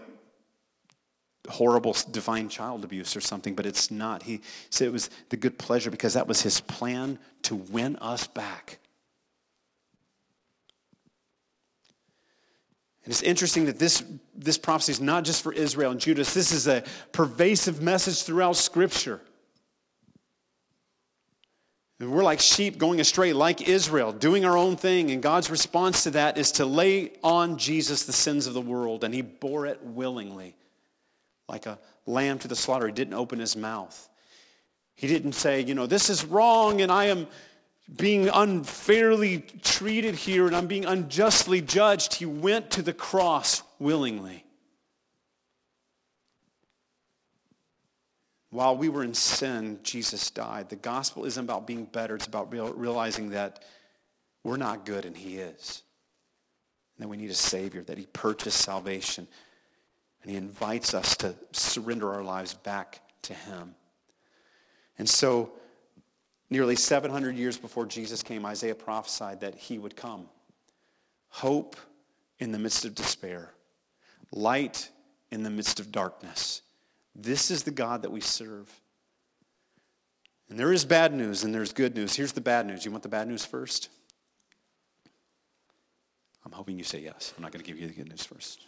horrible 1.50 1.98
divine 2.12 2.50
child 2.50 2.84
abuse 2.84 3.16
or 3.16 3.22
something, 3.22 3.56
but 3.56 3.66
it's 3.66 3.90
not. 3.90 4.22
He 4.22 4.42
said 4.70 4.88
it 4.88 4.94
was 4.94 5.10
the 5.30 5.38
good 5.38 5.58
pleasure 5.58 5.90
because 5.90 6.14
that 6.14 6.28
was 6.28 6.44
his 6.44 6.62
plan 6.62 7.18
to 7.42 7.56
win 7.56 7.96
us 7.96 8.28
back. 8.28 8.78
And 13.06 13.12
it's 13.12 13.22
interesting 13.22 13.66
that 13.66 13.78
this, 13.78 14.04
this 14.36 14.58
prophecy 14.58 14.94
is 14.94 15.00
not 15.00 15.24
just 15.24 15.44
for 15.44 15.54
Israel 15.54 15.92
and 15.92 16.00
Judah. 16.00 16.24
This 16.24 16.52
is 16.52 16.68
a 16.68 16.84
pervasive 17.12 17.80
message 17.80 18.24
throughout 18.24 18.56
Scripture. 18.56 19.22
And 22.00 22.12
we're 22.12 22.24
like 22.24 22.40
sheep 22.40 22.80
going 22.80 23.00
astray, 23.00 23.32
like 23.32 23.70
Israel, 23.70 24.12
doing 24.12 24.44
our 24.44 24.58
own 24.58 24.76
thing. 24.76 25.12
And 25.12 25.22
God's 25.22 25.52
response 25.52 26.04
to 26.04 26.12
that 26.12 26.40
is 26.40 26.52
to 26.54 26.66
lay 26.66 27.12
on 27.24 27.58
Jesus 27.58 28.06
the 28.06 28.12
sins 28.12 28.48
of 28.48 28.56
the 28.56 28.62
world. 28.62 29.04
And 29.04 29.14
he 29.14 29.22
bore 29.22 29.68
it 29.68 29.80
willingly, 29.84 30.56
like 31.48 31.68
a 31.68 31.78
lamb 32.08 32.40
to 32.40 32.48
the 32.48 32.56
slaughter. 32.56 32.88
He 32.88 32.94
didn't 32.94 33.14
open 33.14 33.38
his 33.38 33.56
mouth. 33.56 34.10
He 34.96 35.06
didn't 35.08 35.34
say, 35.34 35.62
you 35.62 35.76
know, 35.76 35.86
this 35.86 36.10
is 36.10 36.26
wrong 36.26 36.82
and 36.82 36.92
I 36.92 37.06
am 37.06 37.28
being 37.94 38.30
unfairly 38.30 39.46
treated 39.64 40.16
here 40.16 40.48
and 40.48 40.56
I'm 40.56 40.68
being 40.68 40.86
unjustly 40.86 41.62
judged. 41.62 42.16
He 42.16 42.26
went 42.26 42.72
to 42.72 42.82
the 42.82 42.94
cross 42.94 43.62
willingly. 43.80 44.44
While 48.50 48.78
we 48.78 48.90
were 48.90 49.04
in 49.04 49.14
sin, 49.14 49.80
Jesus 49.84 50.32
died. 50.32 50.70
The 50.70 50.78
gospel 50.78 51.26
isn't 51.26 51.44
about 51.44 51.68
being 51.68 51.86
better, 51.86 52.16
it's 52.16 52.28
about 52.28 52.52
realizing 52.52 53.32
that 53.32 53.64
we're 54.44 54.58
not 54.58 54.86
good 54.86 55.06
and 55.06 55.16
He 55.16 55.38
is. 55.38 55.84
And 56.96 57.04
that 57.04 57.10
we 57.10 57.18
need 57.18 57.30
a 57.30 57.36
Savior, 57.36 57.84
that 57.84 57.98
He 57.98 58.06
purchased 58.06 58.62
salvation. 58.62 59.28
And 60.22 60.32
He 60.32 60.38
invites 60.38 60.94
us 60.94 61.18
to 61.18 61.36
surrender 61.52 62.14
our 62.14 62.24
lives 62.24 62.54
back 62.54 63.02
to 63.24 63.34
Him. 63.34 63.76
And 64.98 65.10
so, 65.10 65.52
nearly 66.50 66.76
700 66.76 67.36
years 67.36 67.58
before 67.58 67.86
Jesus 67.86 68.24
came, 68.24 68.46
Isaiah 68.46 68.76
prophesied 68.76 69.42
that 69.42 69.56
He 69.56 69.78
would 69.78 69.96
come. 69.96 70.28
Hope 71.30 71.76
in 72.40 72.52
the 72.52 72.60
midst 72.60 72.86
of 72.86 72.96
despair, 72.96 73.54
light 74.32 74.90
in 75.32 75.44
the 75.44 75.50
midst 75.50 75.80
of 75.80 75.92
darkness. 75.92 76.62
This 77.16 77.50
is 77.52 77.64
the 77.64 77.72
God 77.72 78.02
that 78.02 78.12
we 78.12 78.22
serve. 78.22 78.70
And 80.50 80.60
there 80.60 80.72
is 80.72 80.86
bad 80.86 81.14
news 81.14 81.44
and 81.44 81.54
there's 81.54 81.74
good 81.74 81.96
news. 81.96 82.16
Here's 82.16 82.34
the 82.34 82.42
bad 82.42 82.68
news. 82.68 82.86
You 82.86 82.92
want 82.92 83.04
the 83.04 83.10
bad 83.10 83.28
news 83.28 83.46
first? 83.46 83.90
I'm 86.46 86.52
hoping 86.52 86.78
you 86.78 86.84
say 86.84 87.00
yes. 87.00 87.34
I'm 87.36 87.42
not 87.42 87.52
going 87.52 87.64
to 87.64 87.68
give 87.68 87.80
you 87.80 87.88
the 87.88 87.94
good 87.94 88.10
news 88.10 88.24
first. 88.24 88.68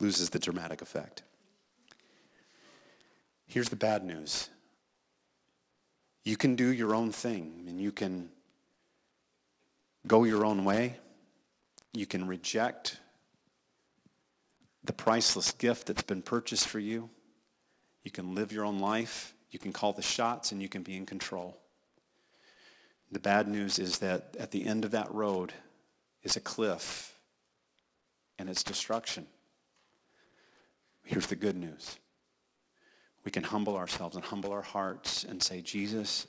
Loses 0.00 0.30
the 0.30 0.40
dramatic 0.40 0.82
effect. 0.82 1.22
Here's 3.46 3.68
the 3.68 3.76
bad 3.76 4.04
news. 4.04 4.48
You 6.24 6.36
can 6.36 6.56
do 6.56 6.72
your 6.72 6.94
own 6.94 7.12
thing 7.12 7.64
and 7.68 7.80
you 7.80 7.92
can 7.92 8.30
go 10.06 10.24
your 10.24 10.44
own 10.44 10.64
way. 10.64 10.96
You 11.92 12.06
can 12.06 12.26
reject 12.26 12.98
the 14.84 14.92
priceless 14.92 15.52
gift 15.52 15.86
that's 15.86 16.02
been 16.02 16.22
purchased 16.22 16.66
for 16.66 16.78
you. 16.78 17.10
You 18.02 18.10
can 18.10 18.34
live 18.34 18.52
your 18.52 18.64
own 18.64 18.78
life. 18.78 19.34
You 19.50 19.58
can 19.58 19.72
call 19.72 19.92
the 19.92 20.02
shots 20.02 20.52
and 20.52 20.60
you 20.60 20.68
can 20.68 20.82
be 20.82 20.96
in 20.96 21.06
control. 21.06 21.56
The 23.12 23.20
bad 23.20 23.46
news 23.46 23.78
is 23.78 23.98
that 23.98 24.36
at 24.38 24.50
the 24.50 24.66
end 24.66 24.84
of 24.84 24.90
that 24.92 25.12
road 25.12 25.52
is 26.22 26.36
a 26.36 26.40
cliff 26.40 27.14
and 28.38 28.48
it's 28.48 28.64
destruction. 28.64 29.26
Here's 31.04 31.26
the 31.26 31.36
good 31.36 31.56
news 31.56 31.98
we 33.24 33.30
can 33.30 33.42
humble 33.42 33.76
ourselves 33.76 34.16
and 34.16 34.24
humble 34.24 34.52
our 34.52 34.62
hearts 34.62 35.24
and 35.24 35.42
say, 35.42 35.60
Jesus, 35.60 36.26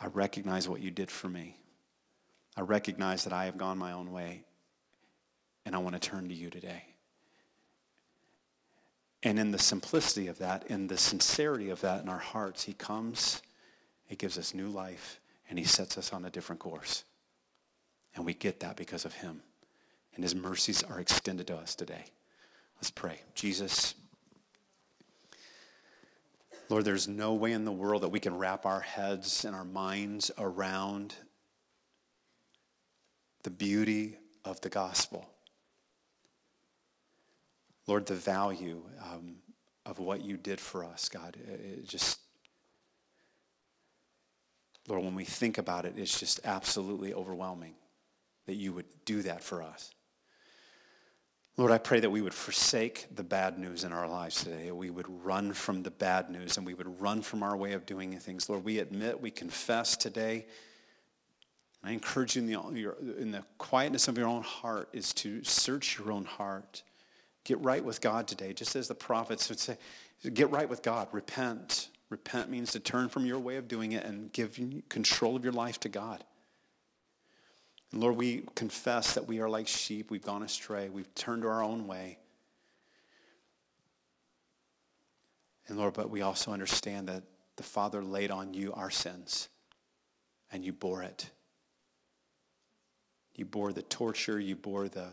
I 0.00 0.06
recognize 0.06 0.68
what 0.68 0.80
you 0.80 0.90
did 0.90 1.10
for 1.10 1.28
me. 1.28 1.56
I 2.56 2.60
recognize 2.60 3.24
that 3.24 3.32
I 3.32 3.46
have 3.46 3.58
gone 3.58 3.78
my 3.78 3.92
own 3.92 4.12
way, 4.12 4.44
and 5.66 5.74
I 5.74 5.78
want 5.78 6.00
to 6.00 6.08
turn 6.08 6.28
to 6.28 6.34
you 6.34 6.50
today. 6.50 6.84
And 9.24 9.38
in 9.38 9.50
the 9.50 9.58
simplicity 9.58 10.28
of 10.28 10.38
that, 10.38 10.66
in 10.68 10.86
the 10.86 10.98
sincerity 10.98 11.70
of 11.70 11.80
that 11.80 12.02
in 12.02 12.08
our 12.08 12.18
hearts, 12.18 12.62
he 12.62 12.74
comes, 12.74 13.42
he 14.04 14.14
gives 14.14 14.38
us 14.38 14.54
new 14.54 14.68
life, 14.68 15.18
and 15.48 15.58
he 15.58 15.64
sets 15.64 15.98
us 15.98 16.12
on 16.12 16.24
a 16.26 16.30
different 16.30 16.60
course. 16.60 17.04
And 18.14 18.24
we 18.24 18.34
get 18.34 18.60
that 18.60 18.76
because 18.76 19.04
of 19.04 19.14
him. 19.14 19.40
And 20.14 20.22
his 20.22 20.34
mercies 20.34 20.84
are 20.84 21.00
extended 21.00 21.48
to 21.48 21.56
us 21.56 21.74
today. 21.74 22.04
Let's 22.76 22.90
pray. 22.90 23.20
Jesus, 23.34 23.94
Lord, 26.68 26.84
there's 26.84 27.08
no 27.08 27.34
way 27.34 27.52
in 27.52 27.64
the 27.64 27.72
world 27.72 28.02
that 28.02 28.08
we 28.08 28.20
can 28.20 28.38
wrap 28.38 28.64
our 28.64 28.80
heads 28.80 29.44
and 29.44 29.54
our 29.54 29.64
minds 29.64 30.30
around 30.38 31.14
the 33.42 33.50
beauty 33.50 34.18
of 34.44 34.60
the 34.62 34.70
gospel. 34.70 35.28
Lord, 37.86 38.06
the 38.06 38.14
value 38.14 38.82
um, 39.02 39.36
of 39.84 39.98
what 39.98 40.24
you 40.24 40.38
did 40.38 40.58
for 40.58 40.84
us, 40.84 41.08
God, 41.10 41.36
it 41.46 41.86
just, 41.86 42.18
Lord, 44.88 45.04
when 45.04 45.14
we 45.14 45.24
think 45.24 45.58
about 45.58 45.84
it, 45.84 45.94
it's 45.98 46.18
just 46.18 46.40
absolutely 46.44 47.12
overwhelming 47.12 47.74
that 48.46 48.54
you 48.54 48.72
would 48.72 48.86
do 49.04 49.20
that 49.22 49.42
for 49.42 49.62
us. 49.62 49.94
Lord, 51.56 51.70
I 51.70 51.78
pray 51.78 52.00
that 52.00 52.10
we 52.10 52.20
would 52.20 52.34
forsake 52.34 53.06
the 53.14 53.22
bad 53.22 53.58
news 53.58 53.84
in 53.84 53.92
our 53.92 54.08
lives 54.08 54.42
today. 54.42 54.72
We 54.72 54.90
would 54.90 55.06
run 55.24 55.52
from 55.52 55.82
the 55.82 55.90
bad 55.90 56.28
news 56.28 56.56
and 56.56 56.66
we 56.66 56.74
would 56.74 57.00
run 57.00 57.22
from 57.22 57.42
our 57.42 57.56
way 57.56 57.74
of 57.74 57.86
doing 57.86 58.18
things. 58.18 58.48
Lord, 58.48 58.64
we 58.64 58.80
admit, 58.80 59.20
we 59.20 59.30
confess 59.30 59.96
today. 59.96 60.46
I 61.84 61.92
encourage 61.92 62.34
you 62.34 62.42
in 62.42 62.46
the, 62.46 62.94
in 63.18 63.30
the 63.30 63.44
quietness 63.58 64.08
of 64.08 64.18
your 64.18 64.26
own 64.26 64.42
heart 64.42 64.88
is 64.92 65.12
to 65.14 65.44
search 65.44 65.98
your 65.98 66.10
own 66.10 66.24
heart 66.24 66.82
Get 67.44 67.60
right 67.60 67.84
with 67.84 68.00
God 68.00 68.26
today, 68.26 68.54
just 68.54 68.74
as 68.74 68.88
the 68.88 68.94
prophets 68.94 69.50
would 69.50 69.60
say, 69.60 69.76
get 70.32 70.50
right 70.50 70.68
with 70.68 70.82
God, 70.82 71.08
repent. 71.12 71.88
Repent 72.08 72.50
means 72.50 72.72
to 72.72 72.80
turn 72.80 73.10
from 73.10 73.26
your 73.26 73.38
way 73.38 73.56
of 73.56 73.68
doing 73.68 73.92
it 73.92 74.04
and 74.04 74.32
give 74.32 74.58
control 74.88 75.36
of 75.36 75.44
your 75.44 75.52
life 75.52 75.78
to 75.80 75.90
God. 75.90 76.24
And 77.94 78.02
Lord, 78.02 78.16
we 78.16 78.42
confess 78.56 79.14
that 79.14 79.28
we 79.28 79.38
are 79.38 79.48
like 79.48 79.68
sheep. 79.68 80.10
We've 80.10 80.20
gone 80.20 80.42
astray. 80.42 80.88
We've 80.88 81.14
turned 81.14 81.44
our 81.44 81.62
own 81.62 81.86
way. 81.86 82.18
And 85.68 85.78
Lord, 85.78 85.94
but 85.94 86.10
we 86.10 86.20
also 86.20 86.50
understand 86.50 87.06
that 87.06 87.22
the 87.54 87.62
Father 87.62 88.02
laid 88.02 88.32
on 88.32 88.52
you 88.52 88.72
our 88.72 88.90
sins 88.90 89.48
and 90.50 90.64
you 90.64 90.72
bore 90.72 91.04
it. 91.04 91.30
You 93.36 93.44
bore 93.44 93.72
the 93.72 93.82
torture, 93.82 94.40
you 94.40 94.56
bore 94.56 94.88
the 94.88 95.06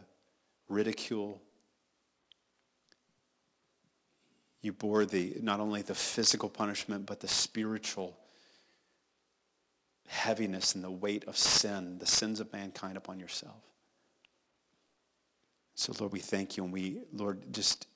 ridicule, 0.67 1.39
You 4.61 4.73
bore 4.73 5.05
the, 5.05 5.37
not 5.41 5.59
only 5.59 5.81
the 5.81 5.95
physical 5.95 6.49
punishment, 6.49 7.05
but 7.07 7.19
the 7.19 7.27
spiritual 7.27 8.15
heaviness 10.11 10.75
and 10.75 10.83
the 10.83 10.91
weight 10.91 11.23
of 11.23 11.37
sin, 11.37 11.97
the 11.97 12.05
sins 12.05 12.41
of 12.41 12.51
mankind 12.51 12.97
upon 12.97 13.17
yourself. 13.17 13.55
So, 15.73 15.93
Lord, 15.99 16.11
we 16.11 16.19
thank 16.19 16.57
you 16.57 16.65
and 16.65 16.73
we, 16.73 16.99
Lord, 17.13 17.53
just 17.53 17.87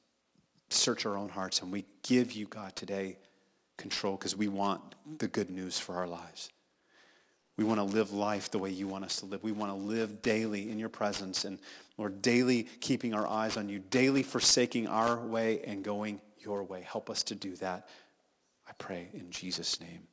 search 0.70 1.05
our 1.05 1.18
own 1.18 1.28
hearts 1.28 1.61
and 1.61 1.74
we 1.74 1.84
give 2.03 2.32
you, 2.32 2.47
God, 2.47 2.74
today 2.74 3.18
control 3.76 4.16
because 4.16 4.34
we 4.34 4.47
want 4.47 4.82
the 5.18 5.28
good 5.28 5.49
news 5.49 5.78
for 5.78 5.95
our 5.95 6.07
lives. 6.07 6.49
We 7.57 7.66
want 7.66 7.80
to 7.80 7.84
live 7.84 8.13
life 8.13 8.49
the 8.49 8.59
way 8.59 8.70
you 8.70 8.88
want 8.88 9.03
us 9.03 9.18
to 9.18 9.26
live. 9.26 9.43
We 9.43 9.51
want 9.51 9.72
to 9.72 9.78
live 9.78 10.22
daily 10.22 10.72
in 10.72 10.80
your 10.80 10.89
presence 10.89 11.43
and, 11.43 11.59
Lord, 11.97 12.22
daily 12.22 12.63
keeping 12.80 13.13
our 13.13 13.28
eyes 13.28 13.57
on 13.57 13.68
you, 13.68 13.80
daily 13.80 14.24
forsaking 14.24 14.88
our 14.88 15.20
way 15.20 15.61
and 15.66 15.84
going 15.84 16.22
your 16.39 16.63
way. 16.63 16.82
Help 16.82 17.09
us 17.09 17.24
to 17.24 17.36
do 17.36 17.57
that. 17.57 17.89
I 18.68 18.72
pray 18.78 19.09
in 19.13 19.32
Jesus' 19.32 19.82
name. 19.82 20.07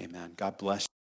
Amen. 0.00 0.32
God 0.36 0.56
bless 0.56 0.84
you. 0.84 0.99